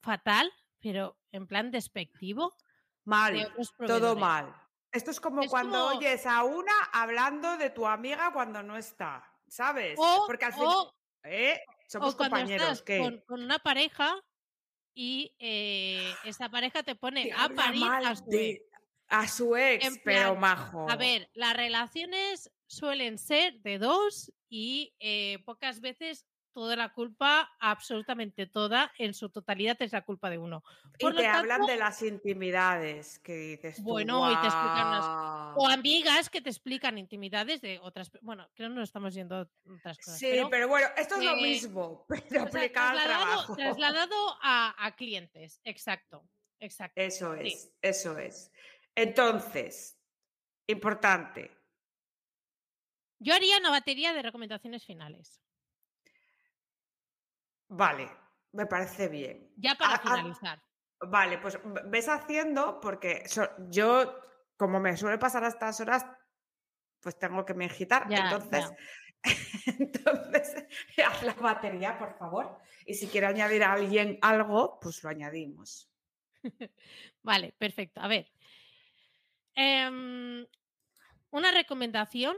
[0.02, 2.52] fatal, pero en plan despectivo.
[3.04, 3.54] Mal,
[3.86, 4.52] todo mal.
[4.90, 9.96] Esto es como cuando oyes a una hablando de tu amiga cuando no está, ¿sabes?
[10.26, 10.92] Porque al final...
[11.22, 11.60] ¿eh?
[11.86, 12.82] Somos compañeros.
[12.82, 14.16] Con, con, una pareja
[14.94, 18.24] y esa pareja te pone a parir a su
[19.10, 20.88] A su ex, En pero plan, majo.
[20.88, 27.48] A ver, las relaciones suelen ser de dos y eh, pocas veces toda la culpa,
[27.60, 30.62] absolutamente toda, en su totalidad es la culpa de uno.
[30.98, 34.98] Y Por lo te hablan de las intimidades, que dices tú, Bueno, y te explican
[35.00, 35.54] "Guau".
[35.56, 38.10] o amigas que te explican intimidades de otras.
[38.20, 40.18] Bueno, creo que no estamos yendo a otras cosas.
[40.18, 43.56] Sí, pero, pero, bueno, esto es lo eh, mismo, pero sea, al trasladado, trabajo.
[43.56, 45.60] trasladado a, a clientes.
[45.64, 46.24] Exacto,
[46.58, 47.00] exacto.
[47.00, 47.46] Eso sí.
[47.46, 48.50] es, eso es.
[48.94, 50.00] Entonces,
[50.66, 51.50] importante,
[53.22, 55.42] Yo haría una batería de recomendaciones finales.
[57.68, 58.10] vale,
[58.52, 59.52] me parece bien.
[59.56, 60.62] Ya para Ah, ah, finalizar.
[61.02, 64.20] Vale, pues ves haciendo, porque so- yo,
[64.56, 66.04] como me suele pasar a estas horas,
[67.00, 68.06] pues tengo que me agitar.
[68.08, 68.72] Ya, entonces,
[69.78, 70.66] entonces,
[71.06, 72.58] haz la batería, por favor.
[72.86, 75.90] Y si quiere añadir a alguien algo, pues lo añadimos.
[77.22, 78.00] Vale, perfecto.
[78.00, 78.30] A ver.
[79.60, 80.46] Em,
[81.30, 82.36] una recomendación,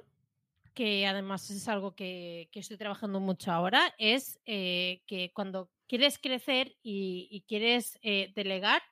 [0.75, 6.19] que además es algo que, que estoy trabajando mucho ahora, es eh, que cuando quieres
[6.19, 8.83] crecer y, quieres eh, delegar,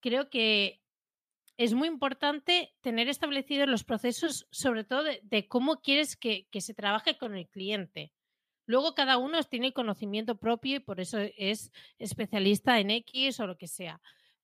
[0.00, 0.82] creo que
[1.56, 6.74] es muy importante tener establecidos los procesos, sobre todo de, cómo quieres que, que se
[6.74, 8.12] trabaje con el cliente.
[8.66, 13.56] Luego cada uno tiene conocimiento propio y por eso es especialista en X o lo
[13.56, 14.00] que sea.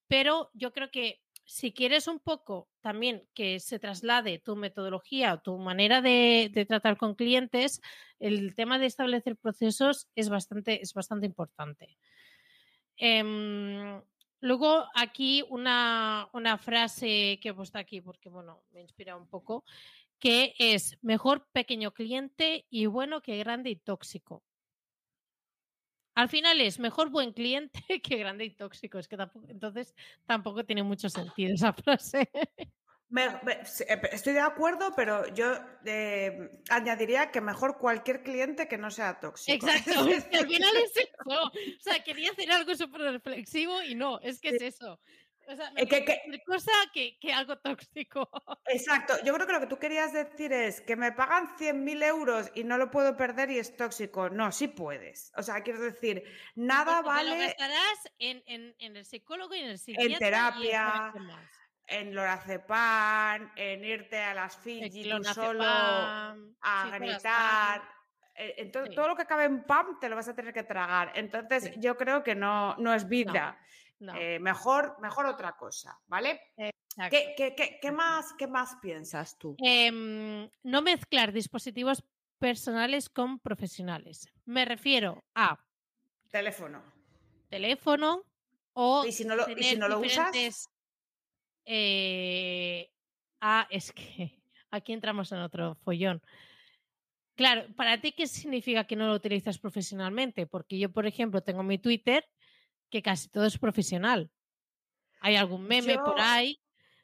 [0.08, 1.20] Pero yo creo que
[1.50, 6.96] si quieres un poco también que se traslade tu metodología o tu manera de, tratar
[6.96, 7.80] con clientes,
[8.20, 11.98] el tema de establecer procesos es bastante, es bastante importante.
[12.96, 14.00] Em,
[14.38, 19.64] luego aquí una, una frase que he puesto aquí porque bueno, me inspira un poco,
[20.20, 24.44] que es mejor pequeño cliente y bueno que grande y tóxico.
[26.14, 28.98] Al final es mejor buen cliente que grande y tóxico.
[28.98, 29.94] Es que tampoco, entonces
[30.26, 32.30] tampoco tiene mucho sentido esa frase.
[33.08, 35.52] Me- eh, estoy de acuerdo, pero yo
[35.84, 39.66] eh, añadiría que mejor cualquier cliente que no sea tóxico.
[39.66, 41.10] Exacto, es que al final es eso.
[41.26, 41.50] O
[41.80, 45.00] sea, quería hacer algo súper reflexivo y no, es que es eso.
[45.48, 48.30] O sea, Eh, que- que- cosa que, que algo tóxico.
[48.66, 52.50] Exacto, yo creo que lo que tú querías decir es que me pagan 100.000 euros
[52.54, 54.30] y no lo puedo perder y es tóxico.
[54.30, 55.32] No, sí puedes.
[55.36, 56.22] O sea, quiero decir,
[56.54, 60.16] nada Porque te lo vale gastarás en, en- en el psicólogo y en el psiquiatra.
[60.16, 61.12] y terapia,
[61.88, 66.34] en lorazepam, en irte a las Fiji tú solo a
[66.84, 67.82] sí, gritar.
[68.36, 68.94] eh, en Sí.
[68.94, 71.12] Todo lo que acabe en PAM te lo vas a tener que tragar.
[71.16, 71.72] Entonces, Sí.
[71.78, 73.58] yo creo que no, no es vida.
[73.60, 73.70] No,
[74.14, 76.40] Eh, mejor, mejor otra cosa, ¿vale?
[76.56, 79.56] ¿Qué, qué- qué- qué más, ¿Qué más piensas tú?
[79.58, 82.02] Em, no mezclar dispositivos
[82.38, 84.32] personales con profesionales.
[84.46, 85.58] Me refiero a
[86.30, 86.82] Teléfono.
[87.48, 88.24] teléfono
[88.72, 90.68] o ¿Y si no lo, y si no lo usas?
[91.64, 92.90] eh,
[93.40, 96.22] ah, es que aquí entramos en otro follón.
[97.36, 100.46] Claro, ¿para ti qué significa que no lo utilizas profesionalmente?
[100.46, 102.24] Porque yo, por ejemplo, tengo mi Twitter
[102.90, 104.30] que casi todo es profesional.
[105.20, 106.60] Hay algún meme por ahí,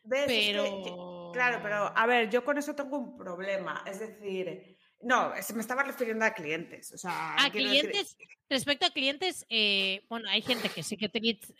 [0.08, 0.30] ¿Ves?
[0.30, 1.30] Es que pero...
[1.32, 3.82] claro, pero a ver, yo con eso tengo un problema.
[3.86, 6.92] Es decir, no, me estaba refiriendo a clientes.
[6.92, 8.16] O sea, A decir- clientes,
[8.48, 11.10] respecto a clientes, eh, bueno, hay gente que sí que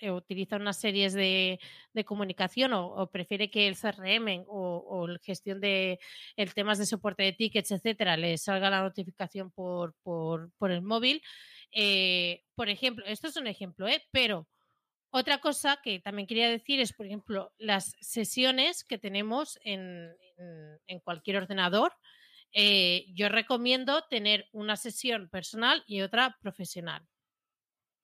[0.00, 1.58] eh, utiliza unas series de,
[1.92, 5.98] de comunicación o, o prefiere que el CRM o, o el gestión de
[6.36, 10.82] el temas de soporte de tickets, etcétera, le salga la notificación por, por, por el
[10.82, 11.20] móvil.
[11.72, 14.02] Eh, por ejemplo, esto es un ejemplo, ¿eh?
[14.10, 14.48] pero
[15.10, 20.78] otra cosa que también quería decir es, por ejemplo, las sesiones que tenemos en, en-
[20.86, 21.92] en cualquier ordenador.
[22.52, 27.06] Eh, yo recomiendo tener una sesión personal y otra profesional,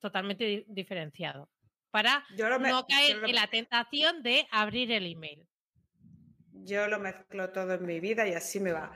[0.01, 1.48] totalmente di- diferenciado,
[1.90, 2.24] para
[2.59, 5.47] me- no caer en la tentación de abrir el email.
[6.64, 8.93] yo lo mezclo todo en mi vida y así me va.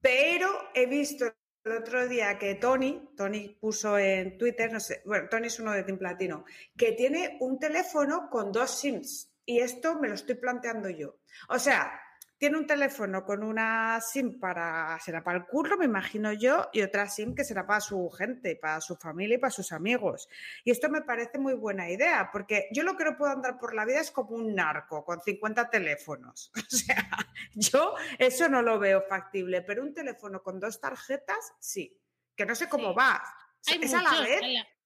[0.00, 1.24] Pero he visto
[1.64, 5.72] el otro día que Tony, Tony puso en Twitter, no sé, bueno, Tony es uno
[5.72, 6.44] de Team Platino,
[6.76, 9.30] que tiene un teléfono con dos SIMs.
[9.44, 11.18] Y esto me lo estoy planteando yo.
[11.48, 12.00] O sea,
[12.40, 16.80] tiene un teléfono con una SIM para, será para el curro, me imagino yo, y
[16.80, 20.26] otra SIM que será para su gente, para su familia y para sus amigos.
[20.64, 23.74] Y esto me parece muy buena idea, porque yo lo que no puedo andar por
[23.74, 26.50] la vida es como un narco con 50 teléfonos.
[26.70, 27.08] O sea,
[27.54, 32.00] yo eso no lo veo factible, pero un teléfono con dos tarjetas, sí.
[32.34, 32.96] Que no sé cómo Sí.
[32.98, 33.22] va.
[33.66, 34.40] Hay ¿Es a la vez?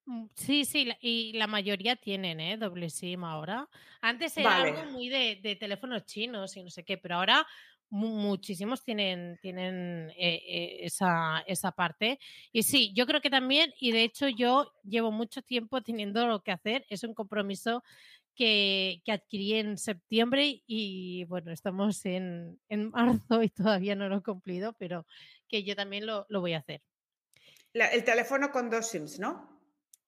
[0.06, 2.56] Mm, Sí, sí, y la mayoría tienen, ¿eh?
[2.56, 3.68] Doble SIM ahora.
[4.00, 4.62] Antes era Vale.
[4.62, 7.46] algo muy de, de teléfonos chinos y no sé qué, pero ahora
[7.90, 12.18] mu- muchísimos tienen, tienen eh, eh, esa, esa parte.
[12.52, 16.42] Y sí, yo creo que también, y de hecho yo llevo mucho tiempo teniendo lo
[16.42, 17.82] que hacer, es un compromiso
[18.34, 22.90] que, que adquirí en septiembre y bueno, estamos en, en,
[23.30, 25.06] marzo y todavía no lo he cumplido, pero
[25.48, 26.82] que yo también lo, lo voy a hacer.
[27.74, 29.53] La, el teléfono con dos SIMs, ¿no?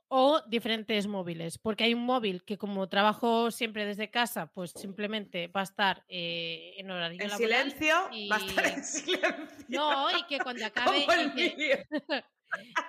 [0.08, 5.48] O diferentes móviles, porque hay un móvil que como trabajo siempre desde casa, pues simplemente
[5.48, 8.28] va a estar eh, en horario en laboral silencio, y...
[8.28, 9.66] va a estar en silencio.
[9.68, 11.04] No, y que cuando acabe...
[11.04, 11.86] El que-.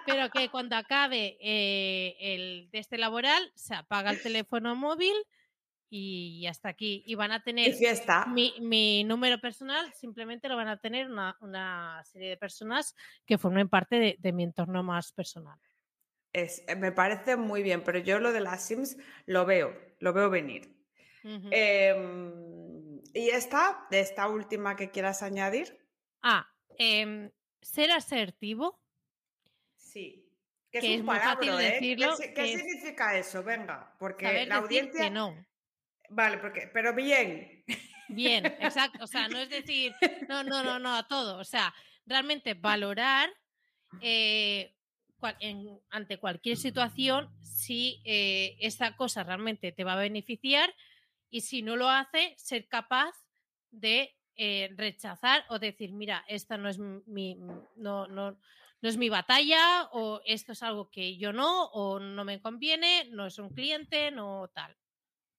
[0.06, 5.16] Pero que cuando acabe eh, el de este laboral, se apaga el teléfono móvil
[5.90, 7.04] y hasta aquí.
[7.06, 7.74] Y van a tener
[8.28, 12.96] mi, mi número personal, simplemente lo van a tener una, una serie de personas
[13.26, 15.58] que formen parte de, de mi entorno más personal.
[16.34, 20.14] Es, eh, me parece muy bien, pero yo lo de las Sims lo veo, lo
[20.14, 20.76] veo venir.
[21.24, 25.78] Em, y esta, de esta última que quieras añadir,
[26.22, 26.48] Ah,
[26.78, 27.32] em,
[27.62, 28.82] ser asertivo.
[29.76, 30.24] sí.
[30.72, 31.80] Que, Que es es un muy fácil ¿eh?
[31.98, 33.42] ¿Qué decirlo, ¿Qué, es significa eso?
[33.44, 35.04] Venga, porque Saber la decir audiencia.
[35.06, 35.48] que no.
[36.10, 37.64] Vale, porque, pero bien.
[38.10, 39.04] Bien, exacto.
[39.04, 39.98] O sea, no es decir,
[40.30, 41.40] no, no, no, no, a todo.
[41.40, 41.74] O sea,
[42.06, 43.30] realmente valorar
[44.00, 44.77] eh,
[45.40, 50.74] en- ante cualquier situación si eh, esta cosa realmente te va a beneficiar
[51.30, 53.16] y si no lo hace, ser capaz
[53.72, 57.36] de eh, rechazar o decir, mira, esta no es mi,
[57.76, 58.40] no, no,
[58.82, 63.06] no es mi batalla o esto es algo que yo no o no me conviene,
[63.12, 64.78] no es un cliente, no tal.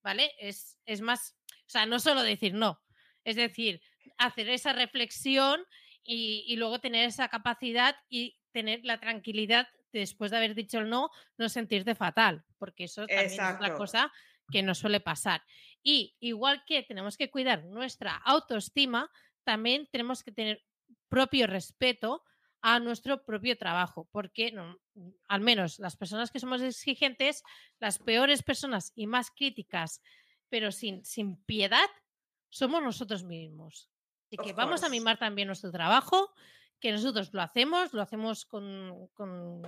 [0.02, 0.32] ¿Vale?
[0.38, 1.36] Es, es más,
[1.66, 2.80] o sea, no solo decir no,
[3.24, 3.82] es decir,
[4.16, 5.64] hacer esa reflexión
[6.02, 10.78] y, y luego tener esa capacidad y tener la tranquilidad de, después de haber dicho
[10.78, 13.76] el no, no sentirte fatal, porque eso también es otra Exacto.
[13.76, 14.12] cosa
[14.50, 15.42] que nos suele pasar.
[15.82, 19.10] Y igual que tenemos que cuidar nuestra autoestima,
[19.44, 20.62] también tenemos que tener
[21.08, 22.22] propio respeto
[22.60, 24.78] a nuestro propio trabajo, porque no,
[25.28, 27.42] al menos las personas que somos exigentes,
[27.78, 30.02] las peores personas y más críticas,
[30.48, 31.88] pero sin, sin piedad,
[32.48, 33.88] somos nosotros mismos.
[34.26, 36.34] Así que vamos a mimar también nuestro trabajo,
[36.80, 39.62] que nosotros lo hacemos, lo hacemos con, con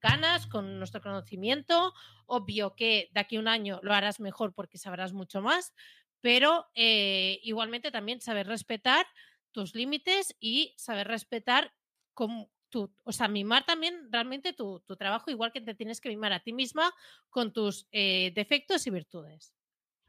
[0.00, 1.94] ganas, con nuestro conocimiento.
[2.26, 5.74] Obvio que de aquí a un año lo harás mejor porque sabrás mucho más,
[6.20, 9.06] pero eh, igualmente también saber respetar
[9.52, 11.72] tus límites y saber respetar
[12.12, 16.08] cómo tú, o sea, mimar también realmente tu, tu trabajo, igual que te tienes que
[16.08, 16.92] mimar a ti misma
[17.30, 19.54] con tus eh, defectos y virtudes.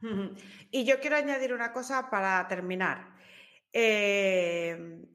[0.72, 3.16] Y yo quiero añadir una cosa para terminar.
[3.72, 5.06] Eh,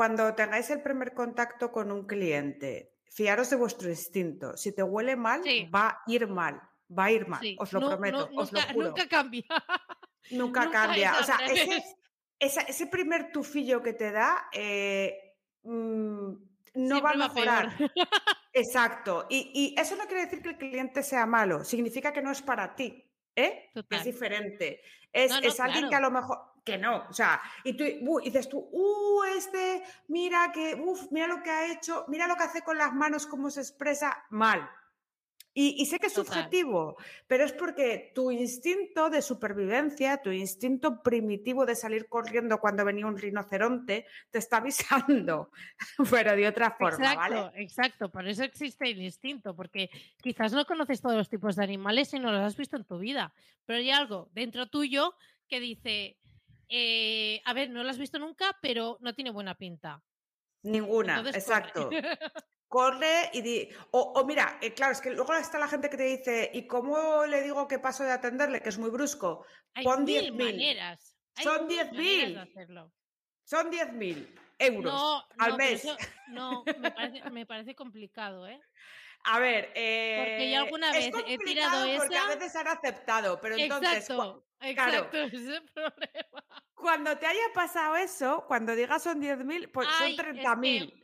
[0.00, 4.56] cuando tengáis el primer contacto con un cliente, fiaros de vuestro instinto.
[4.56, 5.68] Si te huele mal, Sí.
[5.68, 6.58] va a ir mal.
[6.98, 8.86] Va a ir mal, Sí, os lo no- prometo, no- os lo nunca, juro.
[8.88, 9.44] nunca cambia.
[10.30, 11.12] Nunca nunca cambia.
[11.20, 11.36] O sea,
[12.38, 16.32] ese, primer tufillo que te da eh, mm,
[16.76, 17.76] no va a va mejorar.
[18.54, 19.26] Exacto.
[19.28, 22.40] Y, y eso no quiere decir que el cliente sea malo, significa que no es
[22.40, 23.04] para ti.
[23.36, 23.70] ¿eh?
[23.90, 24.80] Es diferente.
[25.12, 26.38] Es, No, no, es alguien que a lo mejor.
[26.64, 27.06] Que no.
[27.08, 31.42] O sea, y tú uh, y dices tú, uh, este, mira que, uf, mira lo
[31.42, 34.68] que ha hecho, mira lo que hace con las manos, cómo se expresa mal.
[35.52, 36.32] Y, y sé que es Total.
[36.32, 36.96] subjetivo,
[37.26, 43.06] pero es porque tu instinto de supervivencia, tu instinto primitivo de salir corriendo cuando venía
[43.06, 45.50] un rinoceronte, te está avisando,
[46.10, 47.50] pero de otra forma, Exacto, ¿vale?
[47.62, 48.12] exacto.
[48.12, 49.90] Por eso existe el instinto, porque
[50.22, 52.98] quizás no conoces todos los tipos de animales y no los has visto en tu
[52.98, 53.34] vida,
[53.66, 55.16] pero hay algo dentro tuyo
[55.48, 56.19] que dice,
[56.70, 60.02] eh, a ver, no lo has visto nunca, pero no tiene buena pinta.
[60.62, 61.90] Ninguna, Entonces, exacto.
[62.68, 63.68] Corre y di.
[63.90, 66.66] O, o mira, eh, claro, es que luego está la gente que te dice, ¿y
[66.68, 68.62] cómo le digo que paso de atenderle?
[68.62, 69.44] Que es muy brusco.
[69.74, 70.38] Hay Pon mil 10.000.
[70.52, 71.16] maneras.
[71.42, 71.98] Son mil maneras de
[72.36, 72.38] 10.000.
[72.38, 72.92] hacerlo.
[73.42, 75.84] Son 10.000 euros No, al no, mes.
[75.84, 75.96] eso-
[76.28, 78.60] no, me parece, me parece complicado, ¿eh?
[79.24, 82.68] A ver, eh, yo alguna es vez he tirado complicado porque a esa- veces han
[82.68, 85.10] aceptado, pero entonces Exacto, claro.
[85.32, 86.44] ese problema.
[86.74, 91.02] cuando te haya pasado eso, cuando digas son 10.000, pues Ay, son que- 30.000.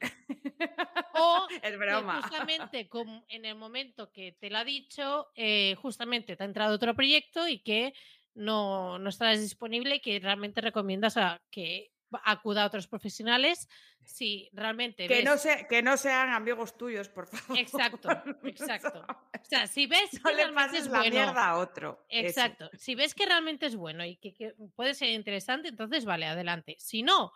[1.15, 2.23] O Es broma.
[2.23, 2.89] justamente
[3.29, 7.47] en el momento que te lo ha dicho, eh, justamente te ha entrado otro proyecto
[7.49, 7.93] y que
[8.35, 11.93] no, no estarás disponible y que realmente recomiendas a que
[12.25, 13.69] acuda a otros profesionales
[14.05, 15.25] si realmente Que ves...
[15.25, 17.59] no, se- que no sean amigos tuyos, por favor.
[17.59, 18.09] Exacto,
[18.45, 19.05] exacto.
[19.09, 22.05] O sea, si ves No que le realmente pases es la bueno, mierda a otro.
[22.09, 22.29] eso.
[22.29, 22.71] Exacto.
[22.79, 26.77] Si ves que realmente es bueno y que, que puede ser interesante, entonces vale, adelante.
[26.79, 27.33] Si no,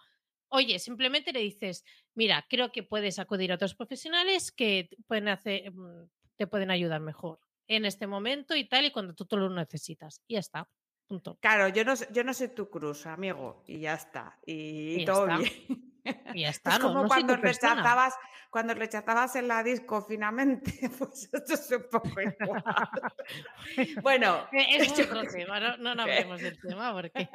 [0.48, 1.84] oye, simplemente le dices,
[2.14, 7.00] mira, creo que puedes acudir a otros profesionales que pueden hacer, mm, te pueden ayudar
[7.00, 10.22] mejor en este momento y tal, y cuando tú, tú lo necesitas.
[10.26, 10.68] Y ya está.
[11.10, 11.36] Punto.
[11.40, 14.38] Claro, yo no, sé- yo no soy tu cruz, amigo, y ya está.
[14.46, 15.38] Y, todo está.
[15.38, 15.92] bien.
[16.34, 18.14] Y ya está, Es como no cuando rechazabas,
[18.48, 22.62] cuando rechazabas en la disco finamente, pues esto es un poco igual.
[24.02, 27.28] bueno, Eh, Es otro tema, no, no, no hablemos del tema porque...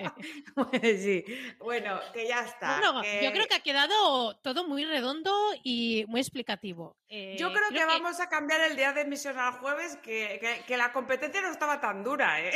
[0.97, 1.25] sí,
[1.59, 2.77] bueno, que ya está.
[2.79, 5.33] Bueno, que- yo creo que ha quedado todo muy redondo
[5.63, 6.95] y muy explicativo.
[7.09, 10.63] Eh, Yo creo, que, vamos a cambiar el día de emisión al jueves, que, que-
[10.65, 12.53] que la competencia no estaba tan dura, ¿eh?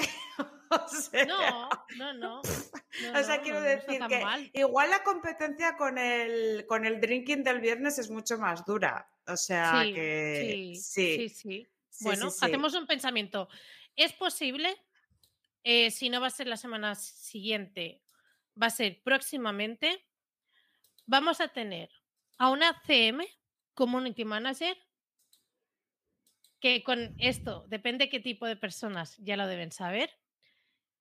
[0.86, 2.42] O sea, No, no, no.
[2.42, 4.52] no, o sea, quiero decir que mal.
[4.54, 9.10] igual la competencia con el, con el drinking del viernes es mucho más dura.
[9.28, 11.68] O sea, Sí, que sí, sí, sí,
[12.02, 13.50] Bueno, hacemos un pensamiento.
[13.96, 14.76] ¿Es posible?
[15.64, 18.02] Eh, si no va a ser la semana siguiente,
[18.62, 20.06] va a ser próximamente.
[21.06, 21.90] Vamos a tener
[22.38, 23.28] a una CM,
[23.74, 24.78] Community Manager,
[26.60, 30.12] que con esto, depende qué tipo de personas, ya lo deben saber,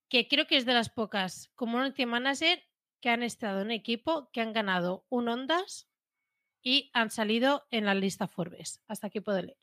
[0.09, 2.63] que creo que es de las pocas Community Manager
[3.01, 5.89] que han estado en equipo, que han ganado un Ondas
[6.63, 8.83] y han salido en la lista Forbes.
[8.89, 9.59] Hasta aquí puedo leer.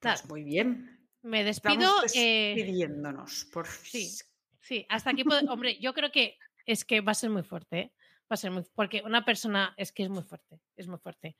[0.00, 1.08] Pues muy bien.
[1.22, 2.04] Me despido.
[2.04, 4.16] Estamos eh, despidiéndonos, por sí.
[4.60, 5.40] sí, hasta aquí puedo.
[5.52, 7.78] Hombre, yo creo que es que va a ser muy fuerte.
[7.78, 7.92] ¿eh?
[8.30, 11.34] Va a ser muy porque una persona es que es muy fuerte, es muy fuerte.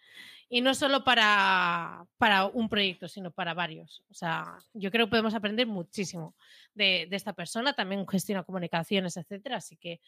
[0.49, 4.05] Y no solo para, para un proyecto, sino para varios.
[4.11, 6.35] O sea, yo creo que podemos aprender muchísimo
[6.75, 7.75] de, de esta persona.
[7.75, 9.57] También gestiona comunicaciones, etcétera.
[9.57, 10.01] Así que,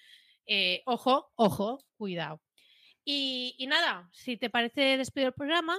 [0.46, 2.40] eh, ojo, ojo, cuidado.
[3.04, 5.78] Y, y nada, si te parece, despido el programa.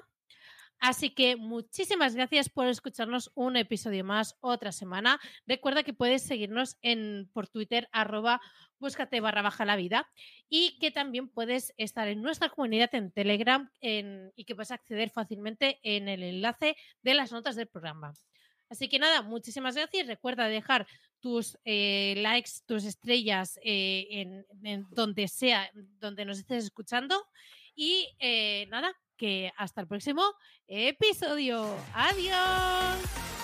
[0.82, 5.20] Así que muchísimas gracias por escucharnos un episodio más otra semana.
[5.46, 8.42] Recuerda que puedes seguirnos en, por Twitter, arroba
[8.80, 10.10] búscate barra baja la vida
[10.50, 15.80] y que también puedes estar en nuestra comunidad en Telegram y que puedes acceder fácilmente
[15.84, 18.14] en el enlace de las notas del programa.
[18.68, 20.08] Así que nada, muchísimas gracias.
[20.08, 20.88] Recuerda dejar
[21.20, 27.24] tus eh, likes, tus estrellas eh, en, en donde sea, donde nos estés escuchando.
[27.76, 30.24] Y eh, nada, que hasta el próximo
[30.68, 31.64] episodio.
[31.94, 33.41] Adiós.